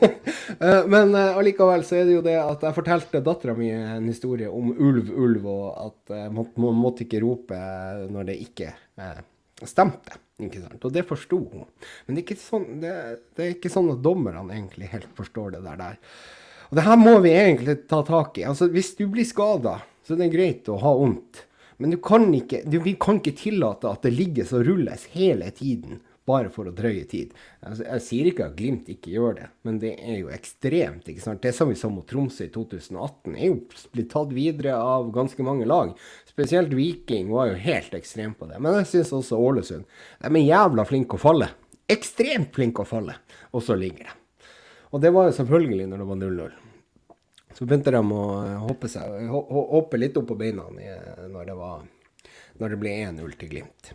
[0.93, 4.73] men allikevel så er det jo det at jeg fortalte dattera mi en historie om
[4.73, 7.61] ulv, ulv, og at man, man, måtte ikke rope
[8.09, 8.73] når det ikke
[9.63, 10.19] stemte.
[10.43, 10.83] Ikke sant?
[10.83, 11.67] Og det forsto hun.
[12.05, 12.93] Men det er, sånn, det,
[13.37, 15.79] det er ikke sånn at dommerne egentlig helt forstår det der.
[15.79, 15.99] der.
[16.69, 18.47] Og det her må vi egentlig ta tak i.
[18.49, 21.45] Altså, Hvis du blir skada, så er det greit å ha vondt.
[21.79, 25.49] Men du kan ikke, du, vi kan ikke tillate at det ligges og rulles hele
[25.55, 27.33] tiden bare for å drøye tid.
[27.61, 31.07] Altså, jeg sier ikke at Glimt ikke gjør det, men det er jo ekstremt.
[31.11, 31.41] ikke sant?
[31.43, 33.59] Det som vi så mot Tromsø i 2018, er jo
[33.93, 35.93] blitt tatt videre av ganske mange lag.
[36.29, 38.59] Spesielt Viking var jo helt ekstrem på det.
[38.59, 39.85] Men jeg syns også Ålesund.
[40.25, 41.51] De er jævla flinke å falle.
[41.91, 43.19] Ekstremt flinke å falle.
[43.53, 44.21] Og så ligger de.
[44.95, 46.61] Og det var jo selvfølgelig når det var 0-0.
[47.55, 48.23] Så begynte de å
[48.65, 51.85] hoppe, seg, hoppe litt opp på beina når det, var,
[52.61, 53.91] når det ble 1-0 til Glimt.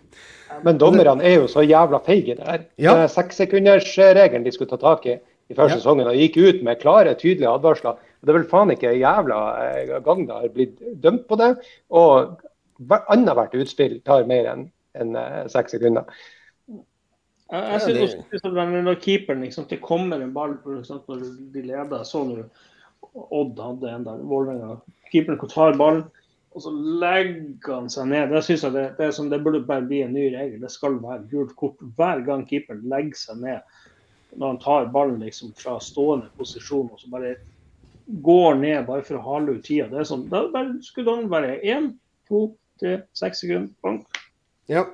[0.66, 2.66] Men dommerne er jo så jævla feige der.
[2.81, 2.95] Ja.
[3.09, 5.19] Sekssekundersregelen de skulle ta tak i
[5.51, 5.81] i første ja.
[5.81, 7.99] sesongen, og gikk ut med klare, tydelige advarsler.
[8.23, 11.49] Det er vel faen ikke jævla eh, gang det har blitt dømt på det.
[11.91, 12.37] Og
[13.01, 14.69] annethvert utspill tar mer enn
[15.01, 16.07] en, eh, seks sekunder.
[17.51, 21.66] Jeg, jeg synes også Når keeperen liksom, det kommer en ball for eksempel, når de
[21.66, 22.45] leder, så når
[23.11, 24.23] Odd hadde en der.
[24.23, 24.77] Vålerenga.
[25.11, 26.05] Keeperen tar ballen,
[26.51, 28.33] og så legger han seg ned.
[28.35, 30.59] Det synes jeg det, det, som, det burde bare bli en ny regel.
[30.63, 33.79] Det skal være gult kort hver gang keeperen legger seg ned
[34.39, 37.33] når han tar ballen liksom fra stående posisjon og så bare
[38.23, 39.89] går ned bare for å hale ut tida.
[39.91, 41.93] Det er sånn, da skulle han være én,
[42.31, 42.49] to,
[42.83, 43.71] tre, seks sekunder.
[43.83, 44.21] Bank.
[44.71, 44.85] Ja.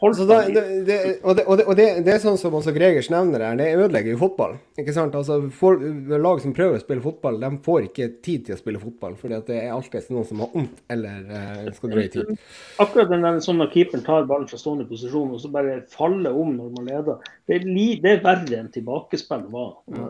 [0.00, 3.42] Da, det, det, og, det, og, det, og det, er sånn som også Gregers nevner
[3.44, 4.54] her, det ødelegger jo fotball.
[4.80, 5.16] Ikke sant?
[5.18, 5.76] Altså, for,
[6.16, 9.18] Lag som prøver å spille fotball, de får ikke tid til å spille fotball.
[9.20, 12.30] fordi at det er alltid noen som har vondt eller uh, skal drøye tid.
[12.80, 16.38] Akkurat den der, sånn når keeperen tar ballen fra stående posisjon og så bare faller
[16.38, 19.74] om når man leder, det er, li, det er verre enn tilbakespill var.
[19.90, 20.06] Mm.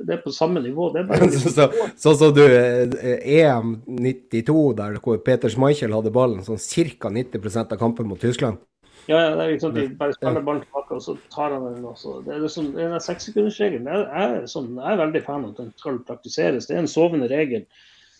[0.00, 0.88] det er på samme nivå.
[0.94, 1.28] det er bare...
[1.34, 6.62] Sånn så, så, så, du, EM 92, der hvor Peter Schmeichel hadde ballen sånn
[6.96, 7.12] ca.
[7.12, 8.64] 90% av kampen mot Tyskland.
[9.06, 11.84] Ja, ja, det er liksom, de bare spiller ballen tilbake, og så tar han den.
[11.86, 12.20] Også.
[12.26, 15.74] Det er liksom, den sekssekundersregelen jeg, jeg, sånn, jeg er veldig fan av at den
[15.78, 16.66] skal praktiseres.
[16.66, 17.62] Det er en sovende regel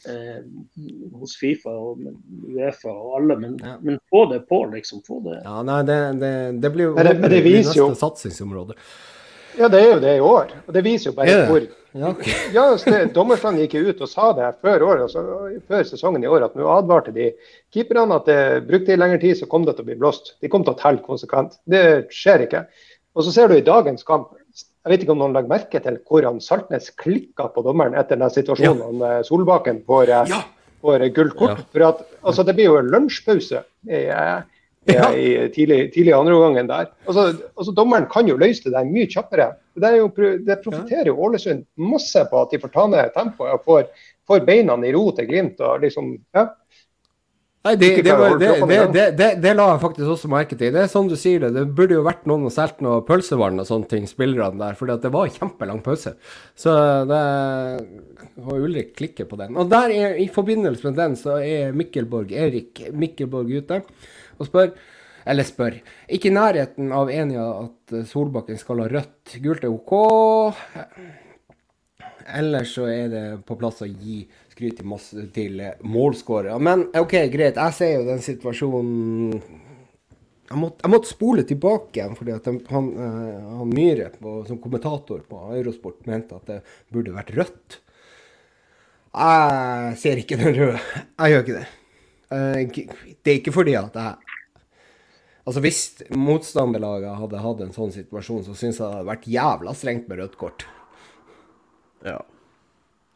[0.07, 0.39] eh,
[1.19, 2.07] hos Fifa og
[2.53, 3.75] Uefa og alle, men, ja.
[3.83, 5.03] men, få det på, liksom.
[5.07, 5.41] Få det.
[5.43, 6.33] Ja, nei, det, det,
[6.63, 8.79] det blir jo det, men det viser jo satsingsområde.
[9.57, 10.55] Ja, det er jo det i år.
[10.66, 11.51] Og det viser jo bare yeah.
[11.51, 11.66] hvor
[11.97, 12.33] Ja, okay.
[12.57, 15.23] ja Dommerstanden gikk ut og sa det før, år, altså,
[15.69, 17.31] før sesongen i år at nå advarte de
[17.73, 20.35] keeperne at det brukte de lengre tid, så kom det til å bli blåst.
[20.45, 21.57] De kom til å telle konsekvent.
[21.65, 22.66] Det skjer ikke.
[23.16, 24.35] Og så ser du i dagens kamp
[24.87, 28.31] jeg vet ikke om noen legger merke til hvordan Saltnes klikka på dommeren etter den
[28.31, 29.16] situasjonen ja.
[29.27, 30.39] Solbakken får, eh, ja.
[30.78, 31.59] får gult kort.
[31.59, 31.65] Ja.
[31.73, 33.65] For at, altså, det blir jo lunsjpause.
[33.91, 34.12] Eh,
[34.95, 35.09] ja.
[35.13, 36.91] i tidlig, tidlig andreomgangen der.
[37.07, 39.53] Altså, altså, dommeren kan jo løse det der mye kjappere.
[39.77, 40.11] Det, jo,
[40.47, 43.89] det profitterer jo Ålesund masse på at de får ta ned tempoet og får,
[44.29, 45.61] får beina i ro til Glimt.
[45.61, 46.49] og liksom, ja.
[47.67, 50.71] Nei, det, det, var, det, det, la jeg faktisk også merke til.
[50.71, 51.49] Det er sånn du sier det.
[51.57, 54.77] Det burde jo vært noen og solgt noe pølsevann og sånne ting, spillerne der.
[54.79, 56.15] For det var kjempelang pause.
[56.55, 56.75] Så
[57.11, 57.23] det
[58.37, 59.57] Og Ulrik klikker på den.
[59.59, 63.81] Og der er, i forbindelse med den, så er Mikkelborg, Erik Mikkelborg ute
[64.39, 64.73] og spør
[65.27, 65.81] eller spør.
[66.13, 69.37] Ikke i nærheten av enig at Solbakken skal ha rødt.
[69.43, 69.95] Gult er OK.
[72.37, 74.21] Ellers så er det på plass å gi
[74.53, 76.57] skryt til, til målskårere.
[76.63, 77.59] Men OK, greit.
[77.59, 79.41] Jeg ser jo den situasjonen
[80.47, 82.61] jeg måtte, jeg måtte, spole tilbake igjen, fordi at han,
[83.03, 84.13] eh, han Myhre
[84.47, 86.61] som kommentator på Eurosport mente at det
[86.95, 87.81] burde vært rødt.
[89.17, 90.79] Jeg ser ikke den røde.
[91.17, 91.67] Jeg gjør ikke det.
[92.37, 92.87] Eh,
[93.25, 94.26] det er ikke fordi at jeg
[95.47, 99.74] Altså Hvis motstanderlaget hadde hatt en sånn situasjon, så syns jeg det hadde vært jævla
[99.78, 100.64] strengt med rødt kort.
[102.05, 102.18] Ja.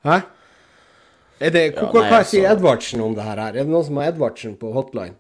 [0.06, 0.20] Hæ?
[1.40, 3.38] Er det, ja, hva, hva sier altså- Edvardsen om det her?
[3.48, 5.16] Er det noen som har Edvardsen på hotline?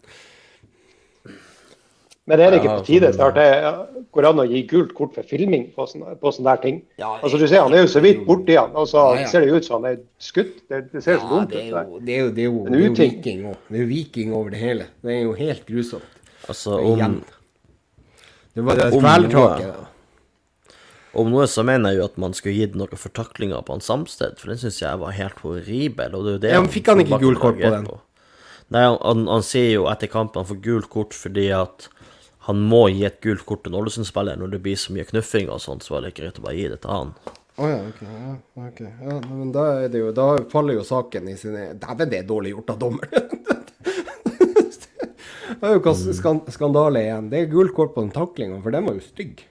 [2.30, 4.92] Men er det ikke Ja, på tide sånn- snart det går an å gi gult
[4.94, 6.82] kort for filming på sånne, på sånne der ting?
[7.00, 9.26] Ja, Altså du ser Han er jo så vidt borti han, og så Ja, ja.
[9.26, 10.68] ser det jo ut som han er skutt.
[10.68, 11.72] Det, det ser så Ja, dumt det ut.
[11.72, 11.90] er det.
[11.90, 13.56] jo, det er jo, det er jo, det er jo.
[13.68, 14.86] Det er jo viking over det hele.
[15.02, 16.19] Det er jo helt grusomt.
[16.50, 17.20] Altså, Igjen.
[17.20, 17.22] om,
[18.54, 19.86] Det var det noe.
[21.14, 23.82] om noe så mener jeg jo at man skulle gitt noe for taklinga på han
[23.84, 26.14] Samsted, for den syns jeg var helt horribel.
[26.18, 27.88] Og det er jo det Ja, men fikk han ikke Solbakken gult kort på den?
[27.88, 28.04] den?
[28.70, 31.88] Nei, han, han, han sier jo etter kampen han får gult kort fordi at
[32.46, 35.50] han må gi et gult kort til en Ålesund-spiller når det blir så mye knuffing
[35.52, 37.10] og sånt, så var det ikke greit å bare gi det til han.
[37.60, 37.98] Å ja, ok.
[38.06, 38.30] Ja,
[38.68, 38.92] okay.
[39.04, 42.54] Ja, men da, det jo, da faller jo saken i sine Dæven, det er dårlig
[42.54, 43.34] gjort av dommeren!
[45.60, 47.30] det er jo skand skan skandale igjen.
[47.32, 49.42] Det er gult kort på den taklinga, for den var jo stygg.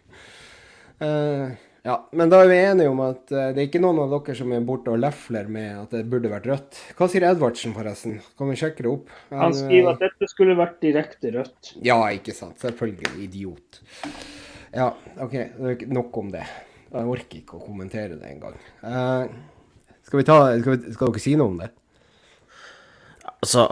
[0.99, 1.53] Uh,
[1.85, 4.35] ja, men da er vi enige om at uh, det er ikke noen av dere
[4.35, 6.79] som er borte og lefler med at det burde vært rødt.
[6.97, 8.17] Hva sier Edvardsen, forresten?
[8.39, 9.13] Kan vi sjekke det opp?
[9.31, 11.75] Han skriver at dette skulle vært direkte rødt.
[11.85, 12.57] Ja, ikke sant.
[12.63, 13.13] Selvfølgelig.
[13.27, 13.79] Idiot.
[14.73, 14.91] Ja,
[15.23, 15.37] OK.
[15.87, 16.43] Nok om det.
[16.89, 18.57] Jeg orker ikke å kommentere det engang.
[18.81, 19.29] Uh,
[20.01, 21.69] skal, vi ta, skal, vi, skal dere si noe om det?
[23.39, 23.69] Altså,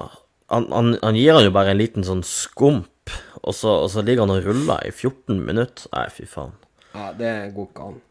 [0.54, 3.12] han, han, han gir han jo bare en liten sånn skump,
[3.44, 5.88] og så, og så ligger han og ruller i 14 minutter.
[5.94, 6.56] Nei, fy faen.
[6.96, 8.02] Ja, det går ikke an.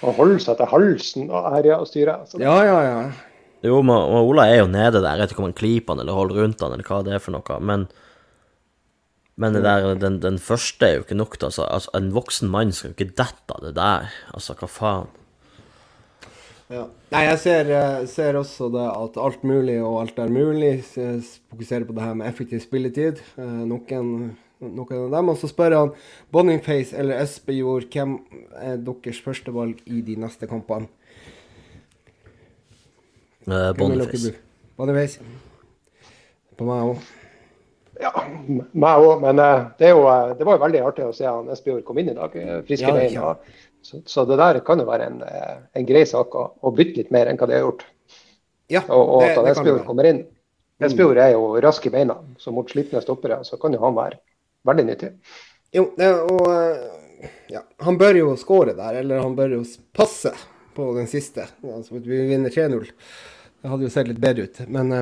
[0.00, 2.26] Han holder seg til halsen og herjer og styrer.
[2.28, 2.98] Så Ja, ja, ja.
[3.66, 5.16] Jo, men men Ola er jo nede der.
[5.16, 7.22] Jeg vet ikke om han klyper han eller holder rundt han, eller hva det er
[7.22, 7.56] for noe.
[7.58, 7.86] Men,
[9.36, 11.34] men det der, den, den første er jo ikke nok.
[11.42, 14.12] Altså, altså, en voksen mann skal jo ikke dette av det der.
[14.32, 15.10] Altså, hva faen?
[16.70, 16.82] Ja.
[17.12, 20.74] Nei, jeg ser, eh, ser også det at alt mulig og alt er mulig.
[21.50, 23.22] Fokuserer på det her med effektiv spilletid.
[23.38, 25.32] Eh, noen, noen av dem.
[25.32, 25.94] Og så spør han
[26.34, 28.18] Bonningface eller Espejord hvem
[28.60, 30.90] er deres førstevalg i de neste kampene.
[33.48, 34.34] Uh, vil
[34.76, 35.22] Boniface.
[36.58, 37.06] På meg òg.
[38.02, 38.12] ja,
[38.48, 39.22] meg òg.
[39.24, 41.84] Men eh, det, er jo, eh, det var jo veldig artig å se han Espejord
[41.86, 42.36] komme inn i dag.
[42.38, 43.32] eh, Friske Ja, ja.
[43.88, 47.00] Så, så det der kan jo være en, eh, en grei sak å, å bytte
[47.00, 47.86] litt mer enn hva de har gjort.
[48.68, 50.26] Ja, Og, og det, at Espejord kommer inn.
[50.84, 54.20] Espejord er jo rask i beina, så mot slitne stoppere så kan jo han være
[54.68, 55.10] veldig nyttig.
[55.74, 59.62] Jo, og eh, ja, han bør jo skåre der, eller han bør jo
[59.96, 60.34] passe
[60.76, 61.48] på den siste.
[61.64, 62.92] Altså, vi vinner 3-0.
[63.58, 64.60] Det hadde jo sett litt bedre ut.
[64.68, 64.92] Men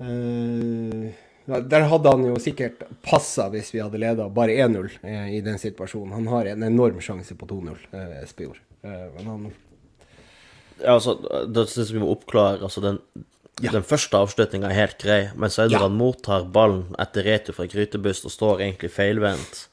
[0.00, 5.40] ja, der hadde han jo sikkert passa hvis vi hadde leda bare 1-0 eh, i
[5.44, 6.12] den situasjonen.
[6.18, 8.60] Han har en enorm sjanse på 2-0, eh, Espejord.
[8.82, 9.50] Eh, men han
[10.80, 11.16] Ja, altså,
[11.48, 13.00] det syns vi må oppklare altså den,
[13.60, 15.82] den første avslutninga er helt grei, men så er det Ja.
[15.88, 19.66] han mottar ballen etter retur fra grytebust og står egentlig feilvendt,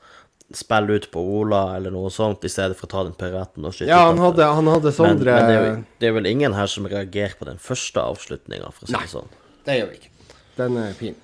[0.54, 3.74] spiller ut på Ola eller noe sånt, i stedet for å ta den piraten og
[3.76, 6.26] skyte Ja, han hadde, han hadde men, Sondre men det, er jo, det er vel
[6.32, 9.02] ingen her som reagerer på den første avslutninga, for å si Nei.
[9.04, 9.32] det sånn.
[9.68, 10.12] Det gjør vi ikke.
[10.58, 11.16] Den er fin.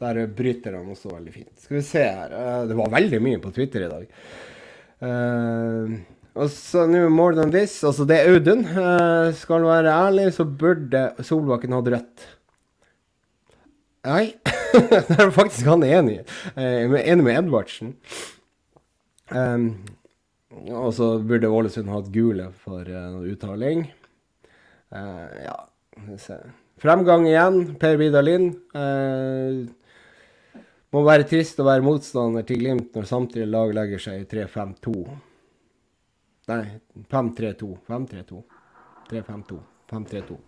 [0.00, 1.52] Der bryter han også veldig fint.
[1.60, 2.32] Skal vi se her.
[2.32, 4.06] eh, Det var veldig mye på Twitter i dag.
[5.00, 5.96] Uh,
[6.36, 7.78] og så nå more than this.
[7.84, 8.64] Altså, det er Audun.
[8.64, 12.26] Uh, skal være ærlig, så burde Solbakken hatt rødt.
[14.08, 14.24] Nei.
[14.72, 16.20] det er faktisk han enig.
[16.20, 16.38] i.
[16.56, 17.94] Er enig med Edvardsen.
[19.30, 19.66] Um,
[20.70, 23.84] og så burde Ålesund hatt gule for uh, uttaling.
[24.90, 25.58] Uh, ja,
[25.92, 26.40] skal vi se.
[26.80, 27.60] Fremgang igjen.
[27.80, 28.54] Per Vidar Lind.
[28.72, 29.68] Eh,
[30.94, 34.94] må være trist å være motstander til Glimt når samtlige lag legger seg i 3-5-2.
[36.50, 36.62] Nei,
[37.10, 37.68] 5-3-2.
[37.86, 38.40] 5-3-2.
[39.10, 39.60] 3-5-2.
[39.90, 40.38] 5-3-2.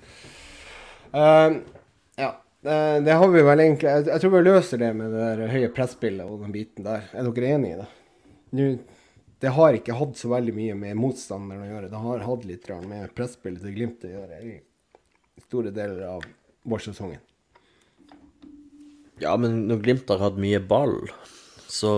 [1.13, 1.61] Uh,
[2.17, 2.31] ja.
[2.65, 5.71] eh, det har vi vel egentlig Jeg, tror vi løser det med det der høye
[5.77, 7.07] presspillet og den biten der.
[7.13, 7.89] Er dere enig i det?
[8.59, 8.69] Nå,
[9.43, 11.91] det har ikke hatt så veldig mye med motstanderen å gjøre.
[11.91, 14.57] Det har hatt litt med presspillet til Glimt å gjøre i
[15.43, 16.27] store deler av
[16.69, 17.23] vårsesongen.
[19.23, 20.97] Ja, men når Glimt har hatt mye ball,
[21.73, 21.93] så,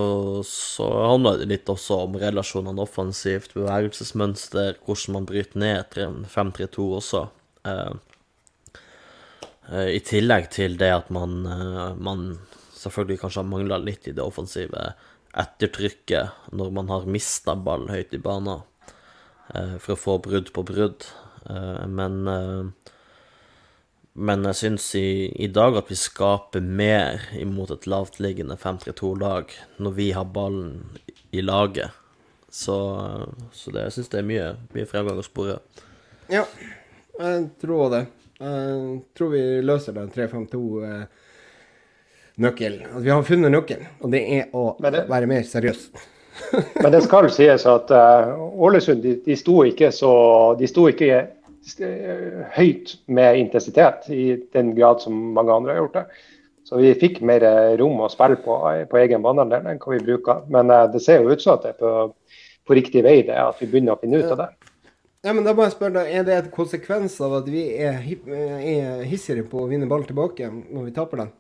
[0.46, 5.96] så handler det litt også om relasjonene offensivt, bevegelsesmønster, hvordan man bryter ned
[6.30, 7.22] 5-3-2 også.
[7.66, 7.94] Eh,
[9.72, 12.28] eh, I tillegg til det at man, eh, man
[12.76, 14.92] selvfølgelig kanskje har mangla litt i det offensive
[15.34, 18.62] ettertrykket når man har mista ball høyt i banen,
[19.54, 21.08] eh, for å få brudd på brudd.
[21.50, 22.92] Eh, men eh,
[24.14, 29.50] men jeg syns i, i dag at vi skaper mer imot et lavtliggende 5-3-2-lag
[29.82, 30.84] når vi har ballen
[31.34, 31.90] i laget.
[32.54, 32.76] Så,
[33.50, 34.44] så det, jeg syns det er mye,
[34.76, 35.56] mye fremgang å spore.
[36.30, 36.44] Ja,
[37.18, 38.04] jeg tror det.
[38.38, 42.86] Jeg tror vi løser den 3-5-2-nøkkelen.
[42.94, 45.88] At vi har funnet nøkkelen, og det er å det- være mer seriøs.
[46.82, 48.34] Men det skal sies at uh,
[48.66, 50.08] Ålesund de, de sto ikke så
[50.58, 51.28] De sto ikke eh,
[52.54, 56.04] høyt med intensitet i den grad som mange andre har gjort det.
[56.64, 57.44] Så vi fikk mer
[57.80, 58.56] rom å spille på
[58.88, 60.44] på egen banehalvdel enn hva vi bruker.
[60.52, 61.90] Men det ser jo ut som at det er på,
[62.64, 64.48] på riktig vei, det at vi begynner å finne ut av det.
[65.24, 67.96] Ja, men da må jeg spørre deg, Er det en konsekvens av at vi er,
[68.28, 71.32] er hissigere på å vinne ball tilbake når vi taper den?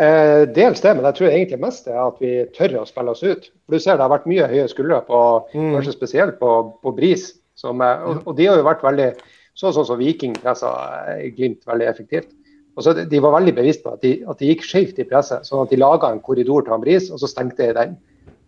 [0.00, 3.12] Eh, dels det, men jeg tror egentlig mest det er at vi tør å spille
[3.12, 3.50] oss ut.
[3.66, 5.18] For Du ser det har vært mye høye skuldre, på,
[5.52, 5.74] mm.
[5.76, 7.28] kanskje spesielt på, på Bris.
[7.62, 9.08] Som, og, og, de har jo vært veldig
[9.54, 10.70] sånn som så, så Viking pressa
[11.12, 12.32] eh, Glimt veldig effektivt.
[12.76, 15.46] Og så De var veldig bevisst på at de, at de gikk skjevt i presset,
[15.46, 17.98] sånn at de laga en korridor til han Bris, og så stengte de den.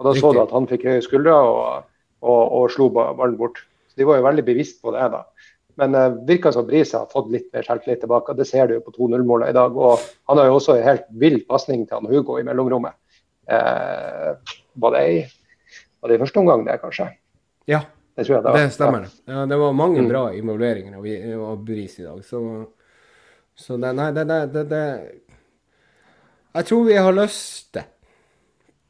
[0.00, 1.90] Og Da så du at han fikk høye skuldre og,
[2.24, 3.60] og, og slo ballen bort.
[3.92, 5.04] Så De var jo veldig bevisst på det.
[5.12, 5.22] da.
[5.80, 8.36] Men uh, virker som Brise har fått litt mer selvtillit tilbake.
[8.38, 9.76] Det ser du jo på 2-0-målet i dag.
[9.76, 12.96] og Han har jo også en helt vill pasning til han Hugo i mellomrommet.
[13.44, 14.34] Uh,
[14.80, 15.18] var, det i,
[16.00, 17.10] var det i første omgang, det, kanskje?
[17.68, 17.84] Ja,
[18.14, 19.08] det, det, det stemmer.
[19.24, 19.32] Ja.
[19.32, 19.46] ja.
[19.50, 20.08] det var mange mm.
[20.08, 21.06] bra involveringer av,
[21.50, 22.24] av Bris i dag.
[22.24, 22.40] Så,
[23.54, 24.84] så det, nei, det, det, det,
[26.54, 27.88] Jeg tror vi har løst det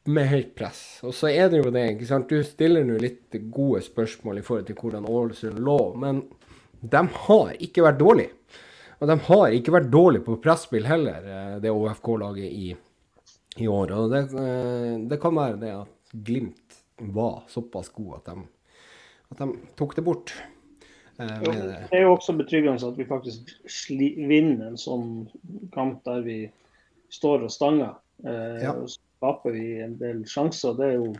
[0.05, 0.81] med høyt press.
[1.03, 2.29] Og så er det jo det, ikke sant.
[2.29, 5.79] Du stiller nå litt gode spørsmål i forhold til hvordan Ålesund lå.
[5.97, 6.21] men
[6.85, 8.33] de har ikke vært dårlige.
[9.01, 12.67] Og de har ikke vært dårlige på presspill heller, eh, det OFK-laget i,
[13.57, 13.91] i, år.
[13.97, 15.91] Og det, eh, det, kan være det at
[16.25, 16.77] Glimt
[17.11, 18.45] var såpass gode at de,
[19.31, 19.49] at de
[19.79, 20.35] tok det bort.
[21.19, 21.55] Eh, det.
[21.91, 23.55] det er jo også betryggende at vi faktisk
[23.89, 25.09] vinner en sånn
[25.75, 26.39] kamp der vi
[27.13, 27.95] står og stanger.
[28.25, 28.75] Eh, ja.
[28.75, 30.75] Og skaper vi en del sjanser.
[30.77, 31.13] Det er jo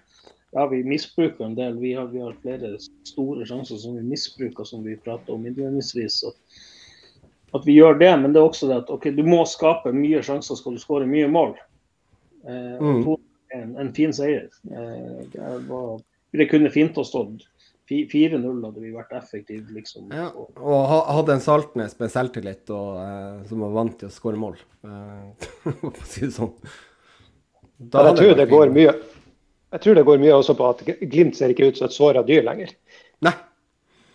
[0.55, 1.77] ja, vi misbruker en del.
[1.79, 6.21] Vi har, vi har, flere store sjanser som vi misbruker, som vi prater om innledningsvis.
[6.29, 6.59] At,
[7.51, 10.23] at, vi gjør det, men det er også det at okay, du må skape mye
[10.23, 11.57] sjanser skal du skåre mye mål.
[12.47, 13.01] Eh, mm.
[13.57, 14.47] en, en, fin seier.
[14.71, 15.99] Eh, det, var,
[16.31, 17.43] det, kunne fint ha stått
[17.89, 20.07] 4-0 hadde vi vært effektive, liksom.
[20.13, 24.41] Ja, og hadde en Saltnes med selvtillit og, eh, som var vant til å skåre
[24.41, 24.57] mål,
[24.87, 26.55] eh, for å si det sånn.
[27.91, 28.95] Da jeg tror det går mye
[29.75, 30.81] jeg tror det går mye også på at
[31.11, 32.69] Glimt ser ikke ut som et såra dyr lenger.
[33.25, 33.33] Nei.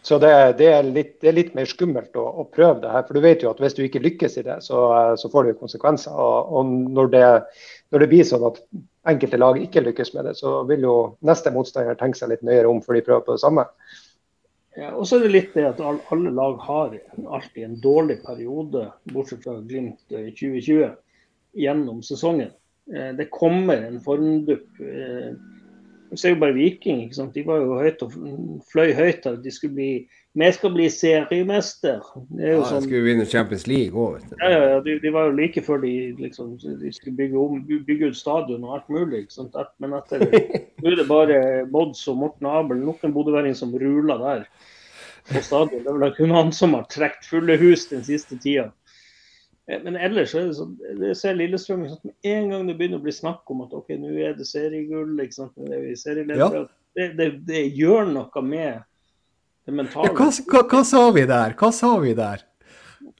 [0.02, 3.02] Så det, det, er litt, det, er litt, mer skummelt å, å, prøve det her.
[3.06, 4.84] For du vet jo at hvis du ikke lykkes i det, så,
[5.20, 6.14] så får det konsekvenser.
[6.16, 7.24] Og, og når, det,
[7.92, 8.62] når, det, blir sånn at
[9.12, 10.94] enkelte lag ikke lykkes med det, så vil jo
[11.28, 13.66] neste motstander tenke seg litt nøyere om før de prøver på det samme.
[14.78, 18.86] Ja, og så er det litt det at alle lag har alltid en dårlig periode,
[19.12, 20.92] bortsett fra Glimt 2020, eh,
[21.60, 22.54] gjennom sesongen.
[22.88, 24.68] Eh, det kommer en formdupp.
[26.10, 27.04] Du ser jo bare Viking.
[27.04, 27.34] ikke sant?
[27.34, 28.14] De var jo høyt og
[28.72, 29.90] fløy høyt At De skulle bli
[30.38, 32.02] Vi skal bli seriemester.
[32.30, 34.80] Det ja, sånn, skulle vinne Champions League òg, Ja, ja, ja.
[34.84, 38.66] De, de, var jo like før de liksom de skulle bygge, om, bygge ut stadion
[38.66, 39.24] og alt mulig.
[39.24, 39.58] ikke sant?
[39.82, 40.22] Men etter
[40.82, 44.46] nå er det bare Mods og Morten Abel, nok en bodøværing som ruler der
[45.30, 45.82] på stadion.
[45.82, 48.70] Det er vel kun han som har trukket fulle hus den siste tida.
[49.70, 53.00] Eh, men ellers så er det sånn, jeg ser Lillestrøm sånn, en gang det begynner
[53.00, 55.54] å bli snakk om at ok, nå er det seriegull, sant?
[55.56, 56.48] Nå er vi ja.
[56.98, 58.82] det, det, det, gjør noe med
[59.68, 60.10] det mentale.
[60.10, 61.54] Ja, hva, hva, hva, sa vi der?
[61.60, 62.44] Hva sa vi der?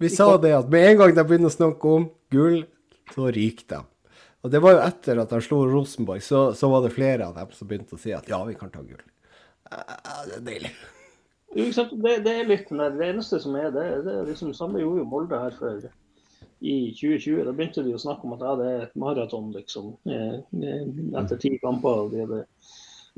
[0.01, 2.63] Vi sa det at med en gang de begynner å snakke om gull,
[3.15, 3.81] så ryker de.
[4.41, 7.37] Og det var jo etter at de slo Rosenborg, så, så, var det flere av
[7.37, 9.03] dem som begynte å si at ja, vi kan ta gull.
[9.71, 10.73] Det er deilig.
[11.51, 13.85] Det, det, er litt det eneste som er det.
[14.07, 15.83] Det er liksom samme gjorde jo Molde her før
[16.61, 17.45] i 2020.
[17.47, 19.95] Da begynte de å snakke om at ja, det er et maraton, liksom.
[20.09, 20.85] Eh, eh,
[21.23, 22.05] etter ti kamper.
[22.05, 22.45] og de hadde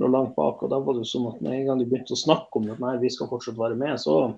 [0.00, 0.62] lå langt bak.
[0.62, 2.80] og da var det sånn at Med en gang de begynte å snakke om at
[2.82, 4.34] nei, vi skal fortsatt være med, så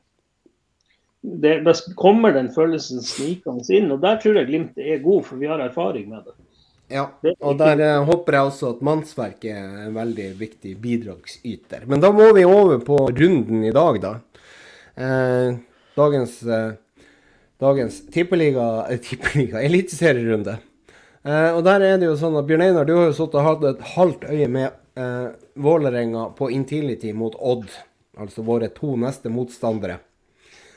[1.24, 3.92] det, det kommer den følelsen snikende inn.
[3.92, 6.36] og Der tror jeg Glimt er god, for vi har erfaring med det.
[6.92, 7.06] Ja,
[7.40, 11.86] og der eh, håper jeg også at mannsverk er en veldig viktig bidragsyter.
[11.88, 14.12] Men da må vi over på runden i dag, da.
[14.94, 15.56] Eh,
[15.96, 16.74] dagens eh,
[17.64, 20.58] dagens tippeliga, eh, tippeliga eliteserierunde.
[21.24, 23.46] Eh, og der er det jo sånn at Bjørn Einar, du har jo sittet og
[23.48, 24.66] hatt et halvt øye med
[25.00, 25.28] eh,
[25.64, 27.70] Vålerenga på Intility mot Odd.
[28.20, 29.98] Altså våre to neste motstandere.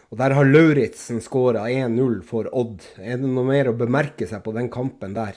[0.07, 2.79] Og der har Lauritzen skåra 1-0 for Odd.
[3.03, 5.35] Er det noe mer å bemerke seg på den kampen der?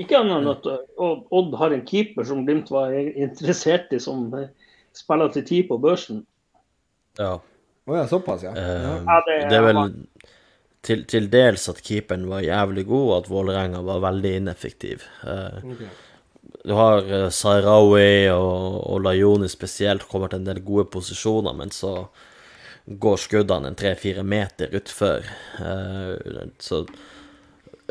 [0.00, 0.80] Ikke annet enn at eh,
[1.36, 4.30] Odd har en keeper som Glimt var interessert i, som
[4.96, 6.24] spiller til ti på børsen.
[7.20, 7.36] Ja.
[7.40, 8.52] Å oh ja, såpass, ja.
[8.54, 9.78] Uh, ja det, det, er vel
[10.86, 15.04] til, til, dels at keeperen var jævlig god, og at Vålerenga var veldig ineffektiv.
[15.22, 15.90] Uh, okay.
[16.64, 21.94] Du har Sahrawi og, og Lajoni spesielt kommer til en del gode posisjoner, men så
[22.90, 25.24] går skuddene en tre-fire meter utfor.
[25.60, 26.16] Uh,
[26.58, 26.84] så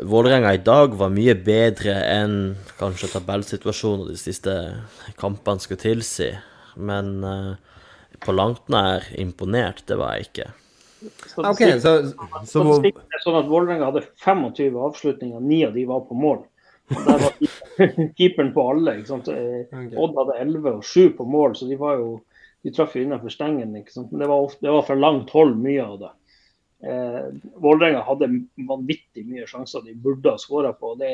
[0.00, 2.36] Vålerenga i dag var mye bedre enn
[2.78, 4.54] kanskje tabellsituasjonen og de siste
[5.20, 6.30] kampene skulle tilsi,
[6.80, 7.58] men uh,
[8.24, 10.46] på langt nær imponert, det var jeg ikke.
[11.00, 11.92] OK, så,
[12.46, 16.42] så er sånn at Vålerenga hadde 25 avslutninger, ni av de var på mål.
[16.90, 17.36] Og Der var
[18.18, 18.98] keeperen på alle.
[19.00, 19.30] ikke sant?
[19.30, 22.18] Odd hadde 11 og 7 på mål, så de var jo
[22.62, 23.76] de traff jo innenfor stengen.
[23.78, 24.10] ikke sant?
[24.12, 26.10] Men det var, ofte, det var fra langt hold, mye av det.
[26.90, 27.22] Eh,
[27.60, 28.28] Vålerenga hadde
[28.68, 30.94] vanvittig mye sjanser de burde ha skåra på.
[31.00, 31.12] Det,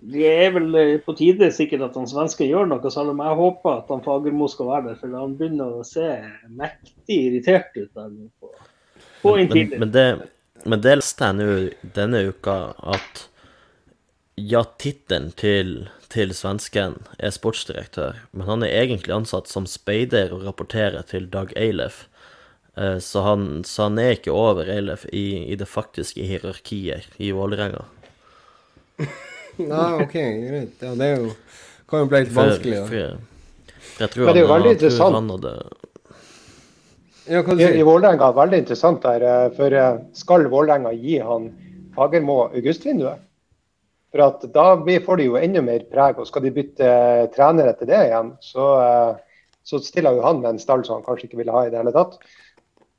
[0.00, 3.38] det er vel eh, på tide sikkert at han svenske gjør noe, selv om jeg
[3.40, 4.98] håper at han Fagermo skal være der.
[5.00, 6.06] For han begynner å se
[6.54, 8.52] mektig irritert ut der nå på,
[9.22, 10.06] på Men, men, men, det,
[10.64, 11.48] men det leste jeg nå
[11.96, 13.24] denne uka, at
[14.38, 20.46] ja, tittelen til, til svensken er sportsdirektør, men han er egentlig ansatt som speider og
[20.46, 22.04] rapporterer til Dag Eilef.
[22.78, 27.32] Eh, Så han, så han er ikke over Eilef i, i det faktiske hierarkiet i
[27.34, 27.82] Vålerenga.
[29.58, 30.78] Ja, OK, greit.
[30.82, 31.32] Ja, det er jo
[31.88, 32.78] kan jo bli litt vanskelig.
[32.78, 32.86] Da.
[32.86, 35.14] for jeg tror Men det er jo han, veldig jeg tror interessant.
[35.18, 35.54] han hadde
[37.28, 39.24] Ja, hva du I, i sier Vålerenga, veldig interessant der.
[39.28, 41.48] eh, For eh, skal Vålerenga gi han
[41.96, 43.24] Fagermo augustvinduet?
[44.12, 47.24] For at da blir, får de jo enda mer preg, og skal de bytte eh,
[47.28, 51.04] etter til det igjen, så, eh, så stiller jo han med en stall som han
[51.04, 52.16] kanskje ikke ville ha i det hele tatt.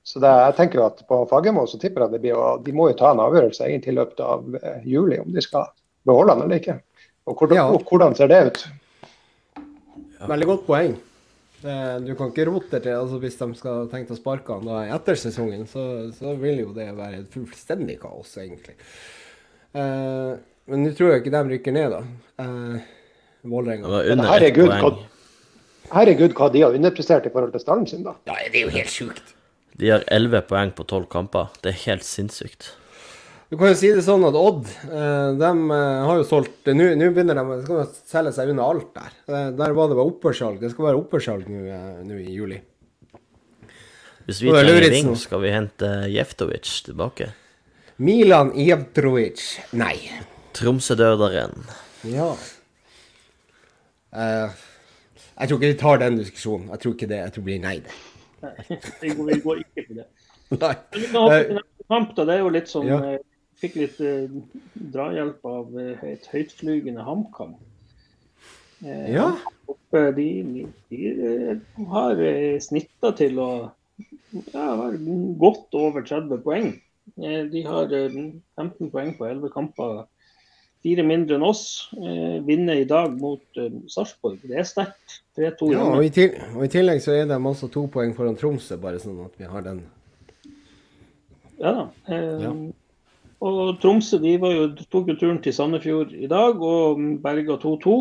[0.06, 2.74] Så det, jeg tenker jo at på Fagermo så tipper jeg det blir å, De
[2.74, 5.70] må jo ta en avgjørelse egentlig i løpet av eh, juli om de skal
[6.08, 6.80] beholde han eller ikke.
[7.28, 7.68] Og hvordan, Ja.
[7.70, 8.68] og hvordan ser det ut?
[10.30, 10.98] Veldig godt poeng.
[11.60, 15.18] Du kan ikke rote til altså Hvis de skal tenke å sparke han da etter
[15.20, 15.82] sesongen, så,
[16.16, 18.78] så vil jo det være et fullstendig kaos, egentlig.
[19.76, 20.38] Eh,
[20.70, 22.00] men nå tror jeg ikke de rykker ned, da.
[22.40, 22.80] Uh,
[23.40, 23.88] Det Vålerenga.
[24.30, 24.72] herregud,
[25.92, 28.14] herregud, hva de har underprestert i forhold til stallen sin, da.
[28.28, 29.34] Ja, det er jo helt sjukt.
[29.80, 31.48] De har 11 poeng på 12 kamper.
[31.64, 32.74] Det er helt sinnssykt.
[33.50, 36.92] Du kan jo si det sånn at Odd eh, de eh, har jo solgt Nå
[37.00, 39.16] nå begynner de å skal selge seg unna alt der.
[39.26, 40.60] Eh, der var det bare opphørssalg.
[40.62, 42.60] Det skal være opphørssalg nå eh, i juli.
[44.28, 47.32] Hvis vi er trenger ving, skal vi hente Jeftovic tilbake.
[47.98, 49.42] Milan Jevtrovic
[49.74, 49.96] Nei.
[50.54, 51.66] Tromsø-døderen.
[52.06, 52.30] Ja.
[54.14, 54.62] Eh,
[55.40, 56.70] jeg tror ikke vi tar den diskusjonen.
[56.76, 57.24] Jeg tror ikke det.
[57.24, 57.76] Jeg tror det blir nei.
[57.82, 57.98] det.
[58.46, 60.08] Nei, går, vi går ikke på det.
[60.62, 60.72] Nei.
[60.94, 62.28] Men vi kan hoppe til neste kamp, da.
[62.30, 63.02] Det er jo litt sånn Ja.
[63.60, 64.30] Fikk litt eh,
[64.94, 67.56] drahjelp av eh, et høytflygende HamKam.
[68.86, 69.32] Eh, Ja.
[69.92, 71.58] De, de, de eh,
[71.90, 73.50] har eh, snitta til å
[74.54, 75.00] ja, være
[75.42, 76.70] godt over 30 poeng.
[77.18, 78.16] Eh, De har eh,
[78.56, 80.06] 15 poeng på 11 kamper.
[80.86, 81.90] Fire mindre enn oss.
[81.98, 83.60] Eh, Vinner i dag mot
[83.92, 84.40] Sarpsborg.
[84.48, 85.20] Det er sterkt.
[85.36, 88.38] 3-2 Ja, og, i til, og i tillegg så er de altså to poeng foran
[88.40, 89.82] Tromsø, bare sånn at vi har den.
[91.60, 91.88] Ja da.
[92.08, 92.54] Eh, Ja.
[93.40, 97.98] Og Tromsø de var jo, tok jo turen til Sandefjord i dag og berga 2-2.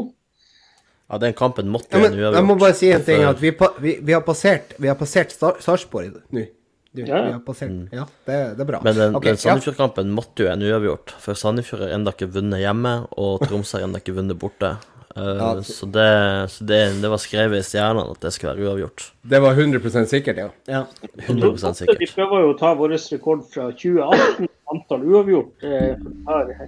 [1.09, 3.55] Ja, den kampen måtte Ja, men en jeg må bare si en ting, at vi,
[3.81, 6.45] vi, vi har passert, vi har passert Sarpsborg nå.
[6.93, 7.21] Du, Ja.
[7.27, 7.73] Vi har passert.
[7.93, 8.81] Ja, det, det er bra.
[8.83, 9.41] Men den, okay, den.
[9.41, 11.13] Sandefjord-kampen måtte jo en uavgjort.
[11.23, 14.73] For Sandefjord har ennå ikke vunnet hjemme, og Tromsø har ennå ikke vunnet borte.
[15.17, 15.63] Eh, Ja.
[15.63, 19.07] Så, det, så det, det var skrevet i stjernene at det skulle være uavgjort.
[19.23, 20.49] Det var 100 sikkert, ja.
[20.69, 20.85] ja.
[21.27, 22.15] 100 De sikkert.
[22.15, 25.55] prøver jo å ta vår rekord fra 2018, antall uavgjort.
[25.65, 25.95] Eh,
[26.25, 26.67] for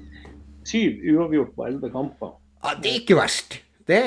[0.71, 2.39] syv uavgjort på elleve kamper.
[2.63, 3.61] ja det er ikke verst.
[3.91, 3.99] Det,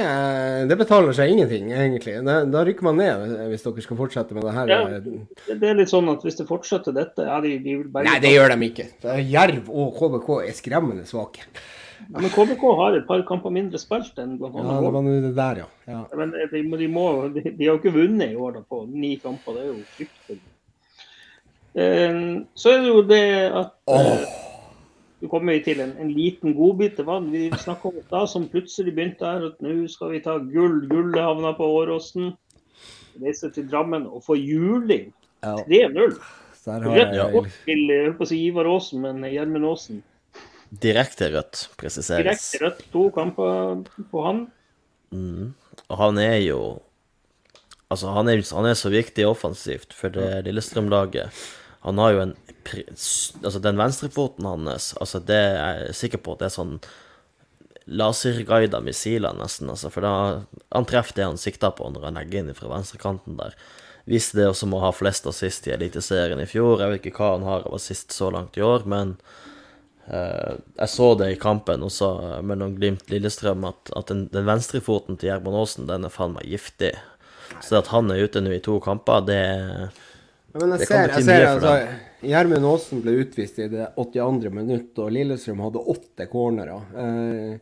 [0.70, 2.14] det betaler seg ingenting, egentlig.
[2.24, 4.72] Da, da rykker man ned eh, hvis dere skal fortsette med det her.
[4.72, 5.00] Ja.
[5.04, 8.08] Det det er litt sånn at hvis det fortsetter dette, ja, de, de vil bare
[8.08, 8.86] Nei, det gjør de ikke.
[9.28, 11.44] Jerv og KBK er skremmende svake.
[12.10, 15.34] Ja, Men KBK har et par kamper mindre spilt enn blant Ja, det var det
[15.38, 15.68] der, ja.
[15.90, 16.02] ja.
[16.20, 19.16] Men de, de, må, de, de har jo ikke vunnet i år da, på ni
[19.22, 19.58] kamper.
[19.58, 20.40] Det er jo fryktelig.
[21.74, 22.20] Eh,
[22.54, 23.24] så er det jo det
[23.64, 24.26] at eh,
[25.24, 26.98] Du kommer til en, en liten godbit.
[26.98, 27.32] til vann.
[27.32, 29.50] vi snakka om da, som plutselig begynte her.
[29.54, 30.84] At nå skal vi ta gull.
[30.92, 32.34] Gullet havna på Åråsen.
[33.24, 35.14] Reise til Drammen og få juling.
[35.44, 36.18] 3-0.
[36.66, 40.04] Der har jeg jeg holdt på å si Ivar Aasen, men Gjermund Aasen.
[40.82, 42.24] Direkte rødt, presiseres.
[42.24, 42.86] Direkte rødt.
[42.94, 44.48] To kamper på han.
[45.14, 45.54] Mm.
[45.90, 46.64] Og han er jo
[47.94, 51.30] Altså, han er, han er så viktig offensivt for det Lillestrøm-laget.
[51.86, 52.34] Han har jo en
[53.44, 56.78] Altså, den venstrefoten hans, altså, det er jeg sikker på at det er sånn
[57.92, 59.68] laserguida missiler, nesten.
[59.70, 60.14] Altså, for da,
[60.72, 63.58] han treffer det han sikter på når han legger inn fra venstrekanten der.
[64.08, 66.80] Hvis det også må ha flest assist i Eliteserien i fjor.
[66.80, 69.18] Jeg vet ikke hva han har av assist så langt i år, men
[70.08, 75.20] jeg så det i kampen også eh, mellom Glimt Lillestrøm, at, at den, den venstrefoten
[75.20, 76.92] til Gjermund Aasen, den er faen meg giftig.
[77.64, 79.40] Så at han er ute nå i to kamper, det
[80.54, 81.76] Ja, Men jeg Det kan ser, jeg ser altså,
[82.34, 84.52] Gjermund Aasen ble utvist i det 82.
[84.54, 86.84] minutt, og Lillestrøm hadde åtte cornerer.
[87.00, 87.56] Eh,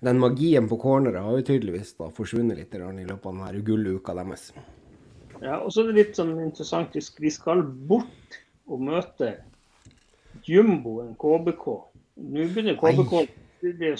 [0.00, 4.14] den magien på cornerer har jo tydeligvis da forsvunnet litt i løpet av denne gulluka
[4.14, 4.52] deres.
[5.42, 6.94] Ja, og så er det litt sånn interessant.
[6.94, 8.38] Vi skal bort
[8.68, 9.34] og møte
[10.46, 11.66] jumboen KBK.
[12.18, 13.28] Nå begynner KBK
[13.60, 13.96] det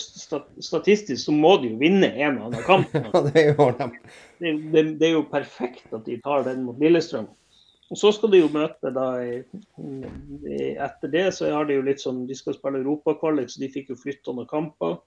[0.60, 2.94] Statistisk så må de jo vinne en eller annen kamp.
[2.94, 3.90] Ja, det.
[4.38, 7.26] Det, det, det er jo perfekt at de tar den mot Lillestrøm.
[7.88, 12.26] Og så skal de jo møte da Etter det så har de jo litt sånn
[12.28, 14.98] De skal spille europakvalik, så de fikk jo flytta noen kamper.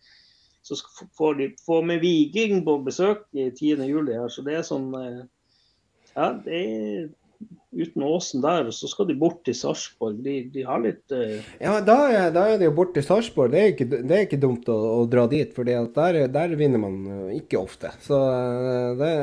[0.65, 0.77] Så
[1.17, 3.85] får de få med Viking på besøk i 10.
[3.87, 7.09] juli her, så det er sånn Ja, det er
[7.71, 10.19] uten Åsen der, og så skal de bort til Sarpsborg.
[10.25, 11.39] De, de, har litt uh...
[11.61, 13.53] Ja, da er, da er, det jo bort til Sarpsborg.
[13.55, 17.61] Det, det, er ikke dumt å, å dra dit, for der, der, vinner man ikke
[17.61, 17.93] ofte.
[18.03, 18.19] Så
[18.99, 19.13] det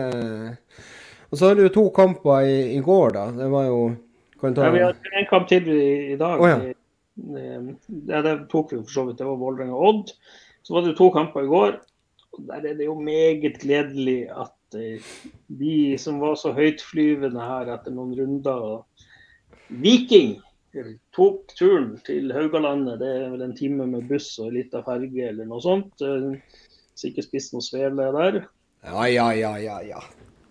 [1.29, 3.27] Og så har du to kamper i, i, går, da.
[3.37, 3.81] Det var jo
[4.41, 4.65] ta...
[4.65, 6.41] ja, Vi har en kamp til i, i dag.
[6.41, 6.59] Oh, ja.
[8.09, 8.23] ja.
[8.25, 9.21] det tok vi for så vidt.
[9.21, 10.15] Det var Vålerenga-Odd.
[10.65, 11.81] Så var det to kamper i går.
[12.33, 17.95] og Der er det jo meget gledelig at de som var så høytflyvende her etter
[17.95, 18.83] noen runder
[19.69, 20.37] Viking
[21.17, 23.01] tok turen til Haugalandet.
[23.01, 25.93] Det er vel en time med buss og litt av ferge eller noe sånt.
[25.99, 28.41] Så ikke spist noe svele der.
[28.87, 30.03] Ja, ja, ja, ja, ja.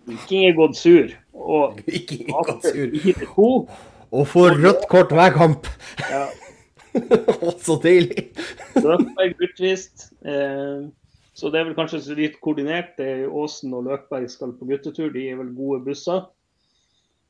[0.08, 1.12] Viking er gått sur.
[1.32, 3.72] Og Viking er gått sur.
[4.08, 5.68] Og får rødt kort hver kamp.
[6.08, 6.26] Ja.
[7.64, 8.30] så deilig.
[8.78, 10.08] Løkberg utvist.
[10.24, 10.88] Eh,
[11.38, 12.96] så det er vel kanskje litt koordinert.
[12.98, 16.24] det Åsen og Løkberg skal på guttetur, de er vel gode busser.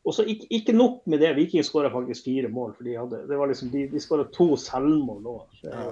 [0.09, 2.73] Og så ikke, ikke, nok med det, Viking skåra faktisk fire mål.
[2.79, 5.35] for De, hadde, det var liksom, de, de skåra to selvmål nå.
[5.67, 5.85] Ja.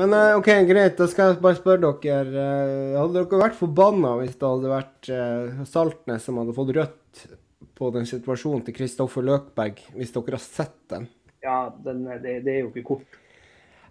[0.00, 0.98] Men eh, OK, greit.
[0.98, 2.42] Da skal jeg bare spørre dere.
[2.42, 7.24] Eh, hadde dere vært forbanna hvis det hadde vært uh, Saltnes som hadde fått rødt
[7.78, 11.06] på den situasjonen til Kristoffer Løkberg, hvis dere har sett den?
[11.46, 13.20] Ja, den, det, det er jo ikke kort.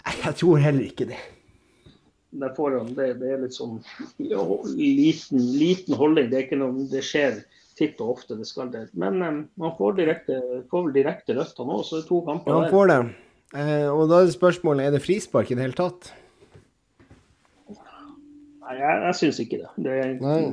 [0.09, 1.23] Jeg tror heller ikke det
[2.29, 3.79] der foran, det, det, er litt sånn
[4.21, 4.43] ja,
[4.75, 6.29] liten, liten, holdning.
[6.31, 7.41] Det, noe, det skjer
[7.79, 8.85] titt og ofte, det skal det.
[8.99, 10.39] Men um, man får, direkte,
[10.71, 13.01] får vel direkte rødt nå, så det er to kamper ja, man får det.
[13.57, 16.11] Eh, og da er spørsmålet er det frispark i det hele tatt?
[17.69, 19.69] Nei, jeg, jeg syns ikke det.
[19.87, 20.51] det er...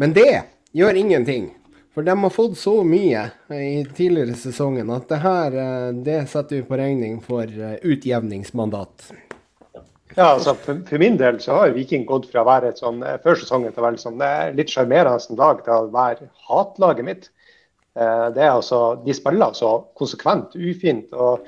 [0.00, 0.30] Men det
[0.74, 1.52] gjør ingenting.
[1.92, 6.62] For de har fått så mye i tidligere sesongen at det her eh, det setter
[6.62, 9.12] vi på regning for eh, utjevningsmandat.
[10.16, 13.00] Ja, altså for, for, min del så har Viking gått fra å være et sånn,
[13.06, 17.06] eh, før sesongen til å være sånn, er litt sjarmerende lag til å være hatlaget
[17.06, 17.30] mitt.
[17.96, 21.12] Eh, det er altså, De spiller altså konsekvent ufint.
[21.12, 21.46] og,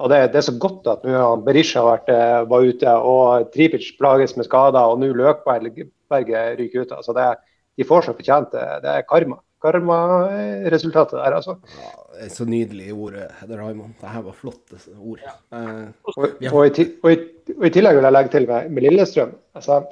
[0.00, 3.92] og det, det, er så godt at nå Berisha vært, eh, var ute, og Tripic
[4.00, 6.96] plages med skader, og nå Løkberget ryker ut.
[6.96, 7.34] altså det,
[7.76, 8.66] De får så fortjent det.
[8.84, 11.56] Det er karma karma-resultatet der, altså.
[11.78, 13.16] Ja, det er så nydelig ord,
[13.50, 13.96] Raymond.
[14.00, 15.24] Det her var flotte ord.
[15.24, 15.34] Ja.
[15.58, 16.86] Eh, og, og, i, og, i,
[17.56, 19.34] og, i, tillegg vil jeg legge til med, med Lillestrøm.
[19.58, 19.82] Altså,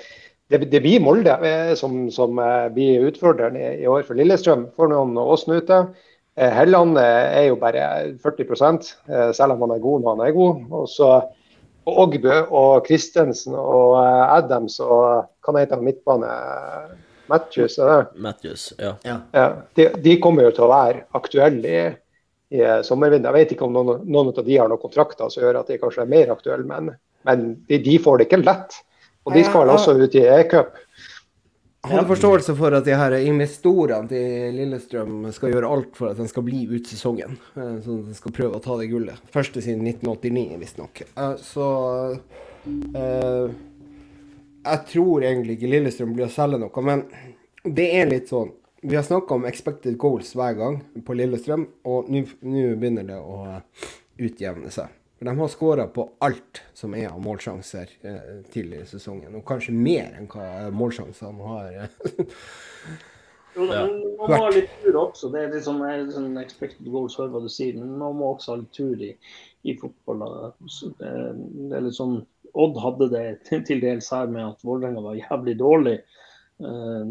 [0.51, 4.69] det, det, blir Molde eh, som, som eh, blir utfordreren i, i, år for Lillestrøm.
[4.77, 5.81] Får noen Åsen ute.
[6.37, 7.87] Eh, Helland er jo bare
[8.23, 8.85] 40
[9.33, 10.63] selv om han er god når han er god.
[10.81, 11.11] Og så
[11.85, 16.31] Ågbø og Christensen og Adams og hva heter midtbane
[17.31, 18.23] Matthews, er det?
[18.27, 18.95] Matthews, ja.
[19.07, 19.19] ja.
[19.33, 19.45] ja
[19.77, 21.85] de, de, kommer jo til å være aktuelle i,
[22.59, 23.31] i sommervinduet.
[23.31, 25.81] Jeg vet ikke om noen, noen, av de har noen kontrakter som gjør at de
[25.83, 26.93] kanskje er mer aktuelle, men,
[27.29, 28.79] men de, de, får det ikke lett.
[29.25, 30.77] Og de skal også ut i e-cup.
[31.85, 36.21] Jeg har forståelse for at de her investorene til Lillestrøm skal gjøre alt for at
[36.21, 37.37] den skal bli ut sesongen.
[37.61, 39.21] Eh, så de skal prøve å ta det gullet.
[39.35, 41.03] Første siden 1989, visstnok.
[41.05, 41.69] Eh, så
[42.17, 43.53] uh,
[44.65, 47.07] jeg tror egentlig ikke Lillestrøm blir å selge noe, men
[47.65, 48.53] det er litt sånn
[48.85, 50.75] Vi har snakka om expected goals hver gang
[51.07, 53.39] på Lillestrøm, og nå begynner det å
[54.21, 54.91] utjevne seg.
[55.17, 59.47] For de har skåra på alt som er av målsjanser eh, tidligere i sesongen, og
[59.49, 61.79] kanskje mer enn hva målsjansene har.
[63.55, 63.87] Jo, ja.
[63.87, 65.31] Man må ha litt tur også.
[65.33, 67.77] Det er litt sånn, sånn expected goals, hører hva du sier.
[67.79, 69.13] Men man må også ha litt tur i,
[69.65, 70.25] i fotball.
[70.99, 71.13] Det,
[71.71, 72.19] det er litt sånn
[72.55, 73.25] Odd hadde det
[73.67, 75.97] til dels her med at Vålerenga var jævlig dårlig.
[76.63, 77.11] Eh,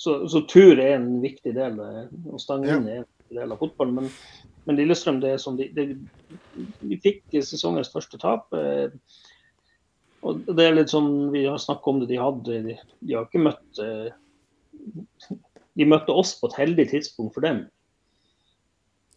[0.00, 1.80] så, så, tur er en viktig del.
[1.80, 3.98] Å stange inn er en del av fotballen.
[3.98, 4.12] Men,
[4.68, 5.86] men Lillestrøm, det er som de, de,
[6.80, 8.48] de fikk sesongens første tap.
[8.56, 8.92] Eh,
[10.24, 12.10] og det er litt sånn, Vi har snakket om det.
[12.12, 14.08] De hadde, de, de har ikke møtt eh,
[15.76, 17.64] De møtte oss på et heldig tidspunkt for dem.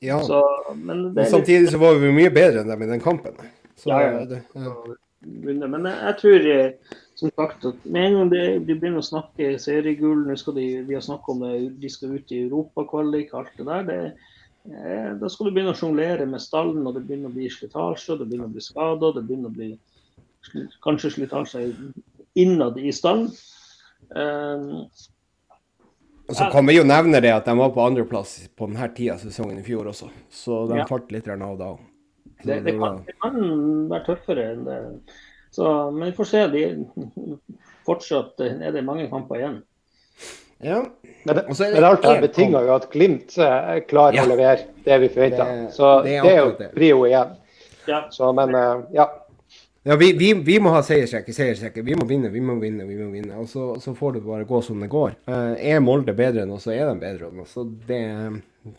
[0.04, 0.42] Ja, så,
[0.76, 3.40] men, men samtidig så var vi mye bedre enn dem i den kampen.
[3.80, 4.24] Så, ja, ja.
[4.28, 4.76] Det, ja
[5.24, 5.70] vunnet.
[5.70, 9.56] Men jeg, tror eh, som sagt at med en gang de, de begynner å snakke
[9.62, 13.54] seriegull, nå skal de, de har snakket om det, de skal ut i europakvalik, alt
[13.60, 13.88] det der.
[13.90, 14.00] det
[14.74, 18.20] eh, da skal du begynne å sjonglere med stallen, og det begynner å bli slitasje,
[18.20, 19.72] det begynner å bli skader, det begynner å bli
[20.84, 21.66] kanskje slitasje
[22.40, 23.30] innad i stallen.
[24.10, 24.84] Um,
[26.28, 29.16] Og så kan vi jo nevne det at de var på andreplass på denne tida
[29.18, 30.86] av sesongen i fjor også, så de Ja.
[30.88, 31.76] falt litt av da.
[31.78, 31.93] Så
[32.44, 33.38] Det, det, kan, det kan
[33.92, 34.80] være tøffere enn det.
[35.54, 36.42] Så, men vi får se.
[36.54, 36.64] De,
[37.88, 39.62] fortsatt er det mange kamper igjen.
[40.64, 40.82] Ja.
[41.24, 44.24] Men, det, er det men alt er betinger jo at Glimt eh, klarer Ja.
[44.26, 45.68] å levere det vi forventer.
[45.76, 47.36] Så det det er er, jo prio igjen.
[47.88, 48.00] Ja.
[48.12, 49.10] Så, men eh, ja.
[49.84, 51.84] Ja, vi, vi, vi må ha seiersrekke, seiersrekke.
[51.84, 53.36] Vi må vinne, vi må vinne, vi må vinne.
[53.42, 55.18] Og så, så får det bare gå som det går.
[55.28, 57.58] Uh, er Molde bedre enn oss, så er de bedre enn oss.
[57.90, 58.04] Det,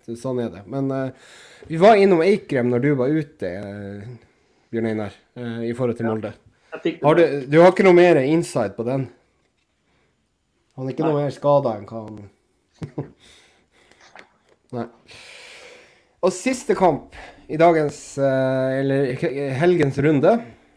[0.07, 0.63] det, sånn er det.
[0.73, 1.35] Men uh,
[1.69, 4.33] vi var innom Eikrem når du var ute, uh,
[4.75, 6.33] Bjørn Einar, eh, i forhold til Molde.
[6.73, 9.05] Har du, du har ikke noe mer inside på den?
[10.75, 13.05] Han er ikke noe mer skada enn hva han
[14.75, 14.89] Nei.
[16.27, 17.15] Og siste kamp
[17.47, 19.15] i dagens, eh, eller
[19.61, 20.35] helgens runde,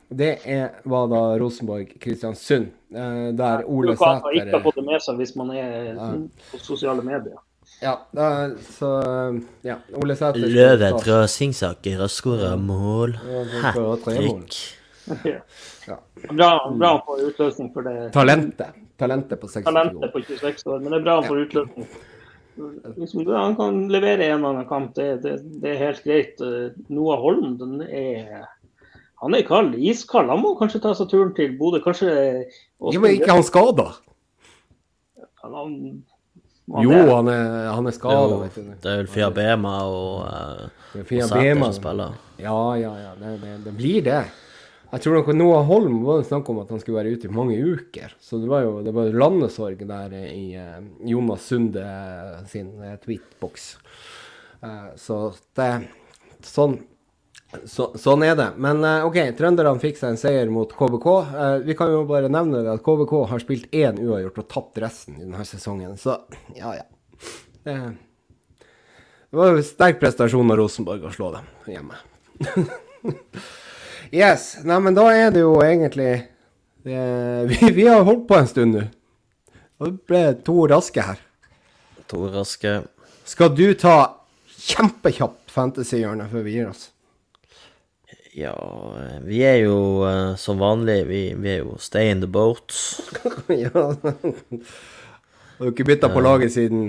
[0.10, 2.68] det er, var da Rosenborg-Kristiansund.
[2.96, 6.00] eh, der Ole Lukaku ikke har Sæter fått det med seg hvis man er
[6.52, 7.36] på sosiale medier.
[7.82, 8.30] Ja, da,
[8.64, 8.90] så
[9.68, 13.18] Ja, Ole Sæter Løven fra Singsaker har skåra mål.
[13.64, 14.58] Hat trick.
[15.88, 15.98] Ja.
[16.32, 18.74] Bra, bra han får utløsning for det Talentet.
[19.00, 20.12] Talentet på 26 talentet år.
[20.12, 21.88] på 26 år, men det er bra han får utløsning.
[22.98, 26.42] Liksom, han kan levere en eller annen kamp, det, det, det er helt greit.
[26.90, 28.48] Noah Holm den er
[29.24, 30.30] han er kald, iskald.
[30.30, 31.82] Han må kanskje ta seg turen til Bodø.
[31.82, 33.90] Kanskje ja, men ikke han skada?
[35.42, 35.78] han, han,
[36.84, 38.74] Jo, han er, han er skada, du.
[38.84, 42.20] det er vel Fia Bema og, uh, og Sæter som spiller.
[42.42, 43.16] Ja, ja, ja.
[43.18, 44.20] Det, det, det blir det.
[44.88, 47.34] Jeg tror nok Noah Holm var det snakk om at han skulle være ute i
[47.34, 48.14] mange uker.
[48.24, 50.78] Så det var jo det var landesorg der i uh,
[51.10, 51.88] Jonas Sunde
[52.52, 53.74] sin uh, tweetboks.
[54.62, 55.24] Uh, så
[55.58, 55.72] det
[56.46, 56.78] Sånn.
[57.66, 58.48] Så, sånn er det.
[58.62, 61.08] Men eh, OK, trønderne fikk seg en seier mot KBK.
[61.44, 64.82] Eh, vi kan jo bare nevne det at KBK har spilt én uavgjort og tapt
[64.84, 65.96] resten i denne sesongen.
[66.00, 66.18] Så
[66.58, 66.86] ja, ja.
[67.68, 67.78] Det,
[69.28, 72.00] det var jo sterk prestasjon av Rosenborg å slå dem hjemme.
[74.24, 74.50] yes.
[74.68, 76.12] Nei, men da er det jo egentlig
[76.88, 77.02] det,
[77.50, 78.86] vi, vi har holdt på en stund nå.
[79.78, 81.20] Og det ble to raske her.
[82.10, 82.80] To raske.
[83.28, 83.98] Skal du ta
[84.58, 86.88] kjempekjapt fantasy-hjørnet før vi gir oss?
[88.38, 88.54] Ja,
[89.02, 92.76] eh, vi er jo uh, som vanlig, vi, vi er jo stay in the boat.
[93.66, 93.72] ja.
[95.58, 96.84] Har du ikke bytta på laget siden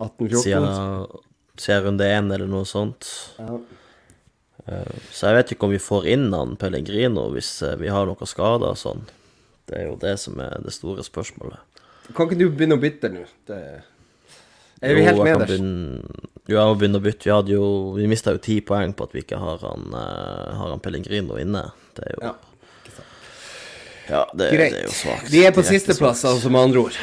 [0.00, 0.40] 1814?
[0.40, 1.20] Siden,
[1.60, 3.10] siden runde én eller noe sånt.
[3.38, 3.58] Ja.
[4.70, 8.08] Eh, Så jeg vet ikke om vi får inn han Pellegrino hvis eh, vi har
[8.08, 9.04] noen skader og sånn.
[9.68, 11.60] Det er jo det som er det store spørsmålet.
[12.16, 13.26] Kan ikke du begynne å bytte nå?
[13.46, 13.60] Det...
[14.80, 15.52] Er vi Jo, helt jeg kan nederst?
[15.52, 17.28] begynne- Jo, jeg må begynne å bytte.
[17.28, 20.50] Vi hadde jo Vi mista jo ti poeng på at vi ikke har han, uh,
[20.58, 21.68] har han Pellegrino inne.
[21.96, 22.36] Det er jo Ja.
[24.10, 24.72] Ja, det, Greit.
[24.74, 25.28] det er jo svakt.
[25.30, 26.96] Vi er på sisteplass, altså, med andre ord.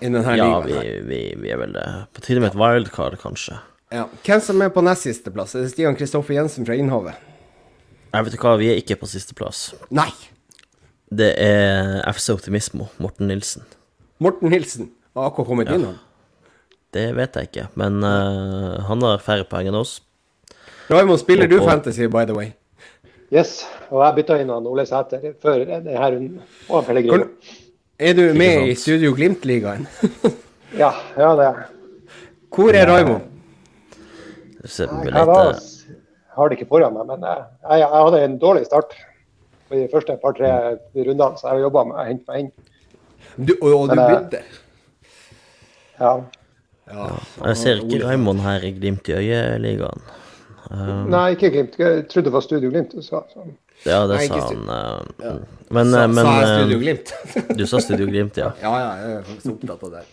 [0.00, 1.84] I denne Ja, ligaen vi, vi, vi er vel det.
[2.16, 3.58] På tide med et wildcard, kanskje.
[3.92, 4.06] Ja.
[4.24, 5.52] Hvem som er på nest siste plass?
[5.52, 7.20] Er det Stian Kristoffer Jensen fra Innhavet?
[8.14, 9.66] Jeg vet ikke hva, vi er ikke på sisteplass.
[9.92, 10.08] Nei!
[11.12, 13.68] Det er FC Optimismo, Morten Nilsen.
[14.24, 15.84] Morten Nilsen har akkurat kommet inn.
[16.96, 19.98] Det vet jeg ikke, men uh, han har færre poeng enn oss.
[20.88, 22.54] Raymond, spiller du Og- Fantasy, by the way?
[23.34, 23.64] Yes.
[23.90, 26.42] Og jeg bytta inn han Ole Sæter før denne runden.
[26.70, 27.26] Og Pellegrino.
[27.98, 29.86] Er du med i Studio Glimt-ligaen?
[30.76, 31.60] Ja, ja, det er
[32.52, 33.22] Hvor er Raymond?
[34.62, 38.34] Jeg jeg eh, jeg har det ikke foran meg, men jeg, jeg, jeg hadde en
[38.38, 38.92] dårlig start
[39.70, 40.50] på de første par-tre
[40.96, 42.50] rundene, så jeg jobba med å hente meg inn.
[43.36, 44.42] Du, og, og du Men, eh, bytter?
[46.00, 46.12] Ja.
[46.86, 47.06] Ja.
[47.48, 50.02] Jeg ser ikke Raymond her i Glimt i øyet-ligaen.
[51.10, 51.78] Nei, ikke Glimt.
[51.78, 53.22] Jeg trodde det var Studio Glimt du sa.
[53.32, 53.42] Så.
[53.86, 54.62] Ja, det Nei, sa han.
[54.68, 55.10] han.
[55.22, 55.32] ja.
[55.70, 57.12] Men, Sa, eh, men sa jeg eh, Studio Glimt?
[57.58, 58.52] Du sa Studio Glimt, ja.
[58.62, 60.04] ja, ja, jeg er faktisk opptatt av det.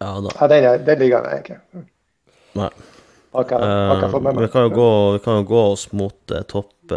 [0.00, 0.32] Ja da.
[0.40, 1.58] Ja, den, er- den ligaen er jeg ikke.
[2.60, 2.70] Nei.
[3.30, 6.94] Fått med Eh, vi kan jo gå, vi kan jo gå oss mot uh, topp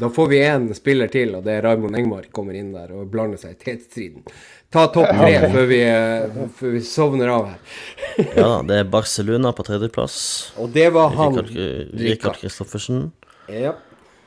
[0.00, 3.08] Da får vi én spiller til, og det er Raymond Engmark kommer inn der og
[3.12, 4.26] blander seg i tetstriden.
[4.72, 7.58] Ta topp tre før, vi, eh, før vi sovner av her.
[8.36, 10.16] Ja da, det er Barcelona på tredjeplass.
[10.60, 13.10] Og det var han Rikard Kristoffersen.
[13.52, 13.74] Ja,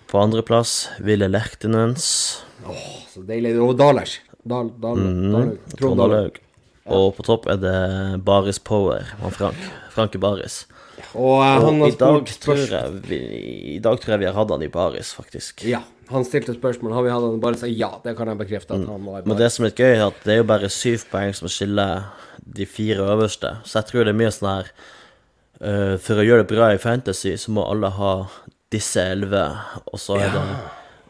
[0.10, 2.06] På andreplass Ville Lertenens.
[3.12, 3.58] så deilig.
[3.62, 4.20] Og Dalers.
[4.44, 5.58] Dal, Dal, mm, Dalhaug.
[5.78, 6.40] Trond Trond
[6.90, 6.96] Ja.
[6.96, 9.58] Og på topp er det Baris Power, han Frank.
[9.94, 10.64] Franke Baris.
[11.14, 13.20] Og eh, han Og har i dag, vi,
[13.76, 15.66] I dag tror jeg vi har hatt han i Baris, faktisk.
[15.70, 16.96] Ja, han stilte spørsmål.
[16.98, 17.92] Har vi hatt han bare sagt ja?
[18.04, 19.26] Det kan jeg bekrefte at han var.
[19.26, 22.10] Men det som er gøy, er at det er jo bare syv poeng som skiller
[22.40, 23.58] de fire øverste.
[23.66, 24.72] Så jeg tror det er mye sånn her
[25.62, 28.14] uh, For å gjøre det bra i Fantasy, så må alle ha
[28.74, 29.46] disse elleve,
[29.90, 30.44] og så er det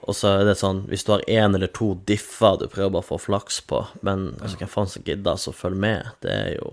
[0.09, 3.05] og så er det sånn, hvis du har én eller to differ du prøver bare
[3.05, 6.55] å få flaks på, men altså, hvem faen som gidder så følg med, det er
[6.57, 6.71] jo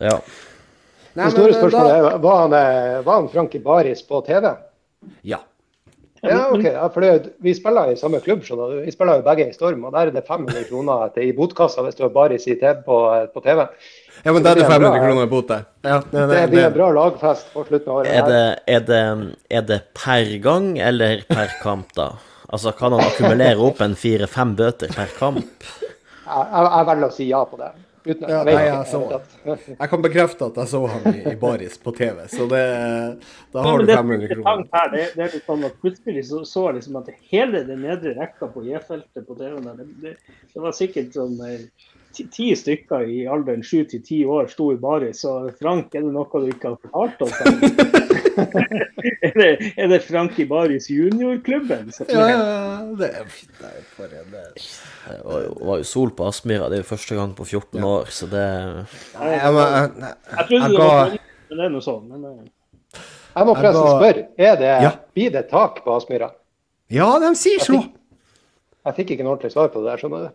[0.00, 0.16] Ja.
[1.14, 4.02] Nei, Det store men, eh, spørsmålet da- er, var han, eh, var han Frankie Baris
[4.02, 4.54] på TV?
[5.22, 5.38] Ja.
[6.24, 6.62] Ja, ok.
[6.64, 8.78] Ja, for det, vi spiller i samme klubb, skjønner du.
[8.86, 11.82] Vi spiller jo begge i Storm, og der er det 500 kroner til, i botkassa
[11.84, 12.96] hvis du har Baris i TV på,
[13.34, 13.66] på TV.
[14.24, 15.66] ja, men der er det det er 500 kroner i bot der.
[15.84, 18.08] Ja, det, Det blir en bra lagfest på slutten av året.
[18.08, 22.08] Er det, er, det, er det per gang eller per kamp, da?
[22.48, 25.44] Altså, kan han akkumulere opp en fire-fem bøter per kamp?
[25.44, 27.68] Jeg, jeg, jeg velger å si ja på det.
[28.04, 29.00] Uten, Ja, nei, jeg så.
[29.46, 32.60] Jeg kan bekrefte at jeg så han i, i baris på TV, så det,
[33.54, 34.66] da har du 500 det, kroner.
[34.76, 38.12] her, det, det er litt sånn at Plutselig så, så liksom at hele den nedre
[38.18, 41.64] rekka på J-feltet på TV-en der, det, det, det var sikkert sånn eh,
[42.14, 45.24] ti, ti stykker i alderen sju til ti år sto i baris.
[45.24, 48.20] Så Frank, er det noe du ikke har fortalt oss?
[48.38, 49.48] er, det,
[49.78, 51.90] er det Frank i baris juniorklubben?
[52.08, 53.54] Ja, ja, ja, det er fint.
[53.62, 54.44] Nei, for en det.
[54.54, 56.68] Det var jo, var jo sol på Aspmyra.
[56.72, 58.44] Det er jo første gang på 14 år, så det
[59.18, 61.18] Nei, jeg, må- jeg, jeg, Jeg trodde jeg det var sånn,
[61.50, 62.06] men det er noe sånn.
[62.12, 63.00] Men, eh,
[63.34, 64.92] Jeg må forresten ga- spørre, er det, Ja.
[65.14, 66.30] blir det tak på Aspmyra?
[66.94, 67.80] Ja, de sier så!
[68.84, 70.34] Jeg fikk ikke noe ordentlig svar på det der, skjønner du.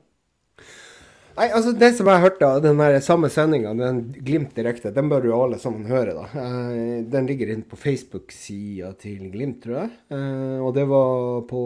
[1.40, 5.24] Nei, altså Det som jeg hørte av den samme sendinga, den Glimt direkte, den bør
[5.30, 6.12] jo alle sammen høre.
[6.18, 6.26] da.
[6.36, 9.92] Eh, Den ligger inne på Facebook-sida til Glimt, tror jeg.
[10.12, 11.62] Eh, Og det var på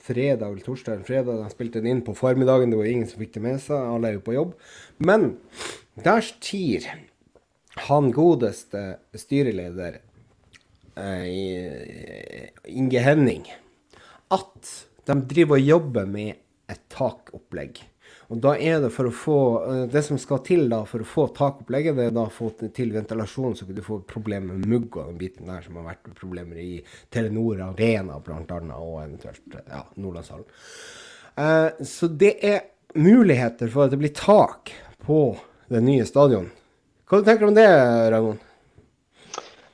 [0.00, 1.44] fredag eller torsdag eller fredag.
[1.44, 2.70] De spilte den inn på formiddagen.
[2.70, 3.76] Det var ingen som fikk det med seg.
[3.76, 4.54] Alle er jo på jobb.
[4.98, 5.36] Men
[6.02, 6.88] der tier
[7.90, 10.00] han godeste styreleder
[10.96, 13.44] eh, Inge Henning
[14.30, 14.74] at
[15.04, 16.36] de driver og jobber med
[16.70, 17.82] et takopplegg.
[18.30, 21.08] Og da er det for å få eh, Det som skal til da for å
[21.08, 24.70] få takopplegget, det er da å få til ventilasjon, så kan du får problemer med
[24.70, 26.78] mugg og den biten der som har vært problemer i
[27.10, 28.60] Telenor Arena bl.a.
[28.78, 30.46] og eventuelt ja, Nordlandshallen.
[31.34, 32.62] Eh, så det er
[32.94, 35.24] muligheter for at det blir tak på
[35.70, 36.48] det nye stadion.
[37.10, 37.66] Hva tenker du om det,
[38.14, 38.46] Raymond?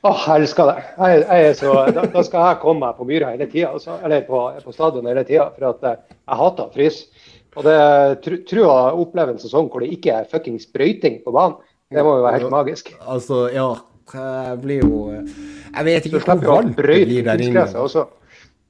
[0.06, 0.82] Å, jeg elsker det.
[0.96, 4.22] Jeg, jeg så, da, da skal jeg komme meg på Myra hele tida, altså, eller
[4.28, 5.48] på, på stadion hele tida.
[5.56, 7.32] For at eh, jeg hater å fryse.
[7.56, 7.76] Og det
[8.24, 11.56] tr- tror jeg å oppleve en sesong hvor det ikke er fuckings brøyting på banen.
[11.90, 12.90] Det må jo være helt magisk.
[13.06, 13.68] Altså, ja
[14.12, 17.64] Det blir jo Jeg vet ikke hvor varmt det blir der inne.
[17.74, 18.06] også.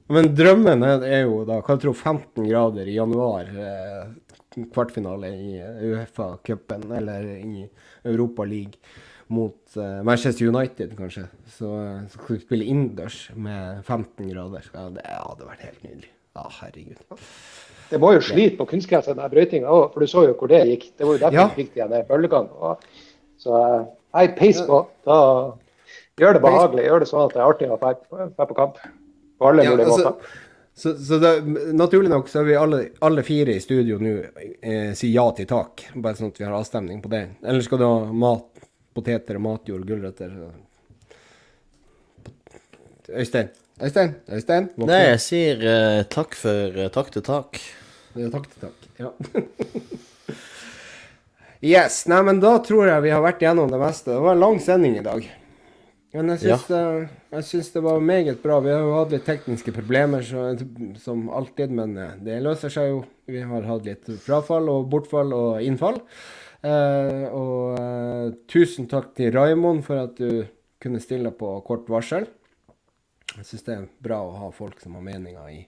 [0.09, 3.49] Men drømmen er jo da hva jeg tror 15 grader i januar.
[3.51, 5.59] Eh, kvartfinale i
[5.91, 7.67] Uefa-cupen eller i
[8.05, 8.79] Europa League
[9.29, 11.27] mot eh, Manchester United, kanskje.
[11.57, 14.63] Så, eh, skal vi spille innendørs med 15 grader.
[14.73, 16.09] Ja, det hadde vært helt nydelig.
[16.37, 17.03] Ja, herregud.
[17.89, 20.63] Det må jo slite på kunstgresset, den brøytinga òg, for du så jo hvor det
[20.67, 20.89] gikk.
[20.97, 21.47] Det var jo derfor Ja.
[21.53, 22.73] vi fikk de der bølgene.
[23.39, 23.85] Så eh,
[24.21, 24.81] jeg peis på.
[25.07, 25.19] Da
[26.19, 26.83] gjør det behagelig.
[26.89, 28.81] Gjør det sånn at det er artig å dra på kamp.
[29.37, 30.43] På alle Ja, mulige altså, måter.
[30.77, 31.31] Så, så det,
[31.73, 34.11] naturlig nok så er vi alle, alle fire i studio nå
[34.61, 35.87] eh, si ja til tak.
[35.95, 37.23] Bare sånn at vi har avstemning på det.
[37.41, 38.45] Eller skal du ha mat,
[38.93, 40.35] poteter matjord, gulrøtter?
[43.09, 43.49] Øystein?
[43.77, 44.15] Øystein?
[44.33, 44.69] Øystein?
[44.73, 44.89] Våkne.
[44.89, 47.59] Nei, jeg sier uh, takk for uh, takk til tak.
[48.17, 48.87] Ja, takk til takk.
[48.97, 49.11] Ja.
[51.75, 51.99] yes.
[52.09, 54.15] Nei, men da tror jeg vi har vært gjennom det meste.
[54.15, 55.27] Det var en lang sending i dag.
[56.15, 56.81] Men jeg syns, det,
[57.35, 58.57] jeg syns det var meget bra.
[58.65, 60.47] Vi har jo hatt litt tekniske problemer så,
[61.03, 63.01] som alltid, men eh, det løser seg jo.
[63.29, 65.99] Vi har hatt litt frafall og bortfall og innfall.
[66.65, 70.47] Eh, og tusen takk til Raimond for at du
[70.81, 72.25] kunne stille på kort varsel.
[73.37, 75.59] Jeg syns det er bra å ha folk som har meninger i,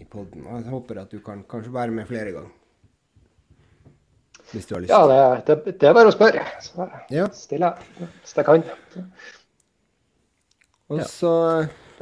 [0.00, 0.44] i poden.
[0.46, 2.56] Og jeg håper at du kan kanskje være med flere ganger.
[4.50, 4.90] Hvis du har lyst.
[4.92, 6.42] Ja, det, det, det er bare å spørre.
[6.64, 7.28] Så Ja.
[7.32, 8.64] stiller jeg hvis jeg kan.
[10.90, 11.32] Og så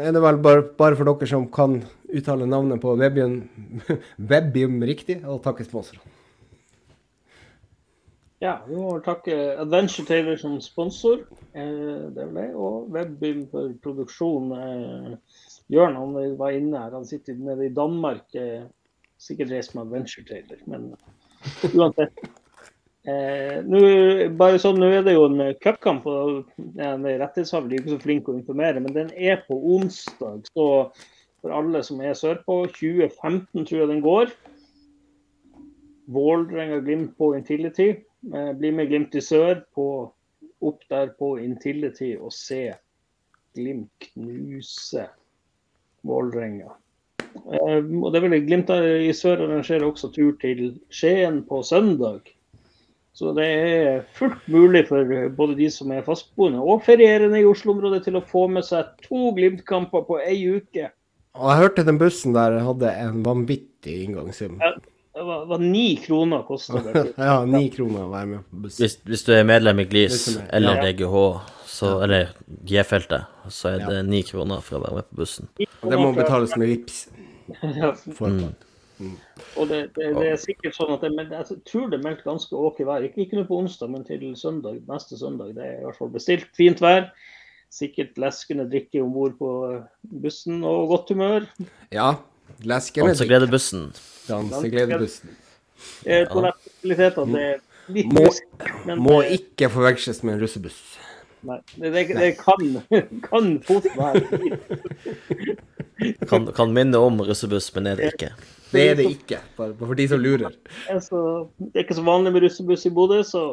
[0.01, 3.43] er det vel bare, bare for dere som kan uttale navnet på Webium,
[4.31, 6.15] Webium riktig, og takke sponsorene.
[8.39, 11.25] Ja, vi må takke Adventure Taylor som sponsor.
[11.59, 12.45] Eh, det ble.
[12.55, 14.53] Og Webbym for produksjon.
[14.55, 15.39] Eh,
[15.75, 16.95] Jørn han var inne her.
[16.95, 18.29] Han sitter nede i Danmark.
[18.39, 18.63] Eh,
[19.19, 20.93] sikkert reist med Adventure Taylor, men
[21.75, 22.23] uansett.
[23.09, 23.81] Eh, nu,
[24.39, 28.03] bare sånn, nå er det jo en cupkamp, og ja, er rettighetshaver er ikke så
[28.03, 30.47] flinke å informere, men den er på onsdag.
[30.53, 30.67] Så
[31.43, 34.31] for alle som er sørpå, 2015 tror jeg den går.
[36.15, 37.97] Vålerenga Glimt på Intility.
[38.27, 39.87] Eh, bli med Glimt i sør, på,
[40.61, 42.73] opp der på Intility og se
[43.57, 45.07] Glimt knuse
[46.07, 46.73] Vålerenga.
[47.39, 52.35] Eh, og det vel Glimt i sør arrangerer også tur til Skien på søndag.
[53.19, 58.05] Så det er fullt mulig for både de som er fastboende og ferierende i Oslo-området
[58.07, 60.91] til å få med seg to Glimt-kamper på ei uke.
[61.39, 64.59] Og jeg hørte den bussen der hadde en vanvittig inngangssum.
[64.63, 64.75] Ja,
[65.15, 67.05] Det var, var ni kroner kosta det.
[67.17, 68.85] Ja, ni kroner å være med på bussen.
[68.85, 70.93] Hvis, hvis du er medlem i GLIS er eller ja.
[70.93, 71.23] DGH,
[71.67, 72.31] så, eller
[72.69, 75.51] G-feltet, så er det ni kroner for å være med på bussen.
[75.59, 77.03] Det må betales med VIPs.
[78.21, 78.49] mm.
[78.99, 79.15] Mm.
[79.55, 82.25] og det, det, det er sikkert sånn at det, men jeg tror det er meldt
[82.27, 83.07] ganske OK vær.
[83.07, 85.55] Ikke, ikke på onsdag, men til søndag, neste søndag.
[85.59, 86.51] Det er i hvert fall bestilt.
[86.59, 87.11] Fint vær.
[87.75, 89.53] Sikkert leskende drikke om bord på
[90.23, 91.47] bussen og godt humør.
[91.95, 92.15] Ja.
[92.65, 93.93] Dansegledebussen.
[94.29, 95.31] Dansegledebussen.
[96.05, 97.59] Eh, Toalettfasiliteter, det er
[97.95, 98.45] litt Må, risk,
[98.87, 100.81] men må ikke forveksles med en russebuss.
[101.47, 102.65] Nei, det, det, det kan,
[103.29, 104.25] kan fort være.
[106.31, 108.33] Kan, kan minne om russebuss, men er det ikke.
[108.73, 110.53] Det er det ikke, bare for de som lurer.
[110.93, 111.21] Altså,
[111.63, 113.45] det er ikke så vanlig med russebuss i Bodø, så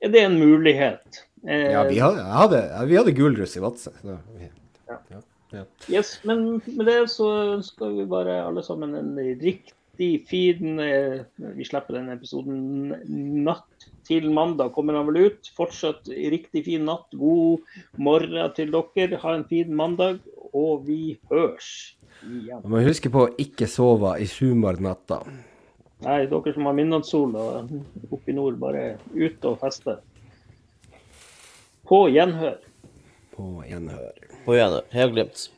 [0.00, 1.20] er det en mulighet.
[1.46, 3.90] Eh, Ja, vi hadde, hadde, vi hadde gul russ i Vadsø.
[4.00, 5.20] så
[5.52, 11.24] vi- Yes, men med det så ønsker vi bare alle sammen en riktig fin eh,
[11.36, 12.94] Vi slipper den episoden
[13.44, 15.50] natt til mandag, kommer den vel ut.
[15.56, 17.10] Fortsatt riktig fin natt.
[17.12, 17.60] God
[17.98, 19.18] morgen til dere.
[19.22, 20.20] Ha en fin mandag,
[20.54, 21.94] og vi hørs
[22.24, 22.62] igjen.
[22.64, 25.20] Man må huske på å ikke sove i sumarnatta.
[26.00, 29.98] Nei, dere som har midnattssol oppe i nord, bare ut og feste.
[31.86, 32.56] På gjenhør.
[33.36, 34.29] På gjenhør.
[34.44, 35.50] På igjen, Heia Glimt.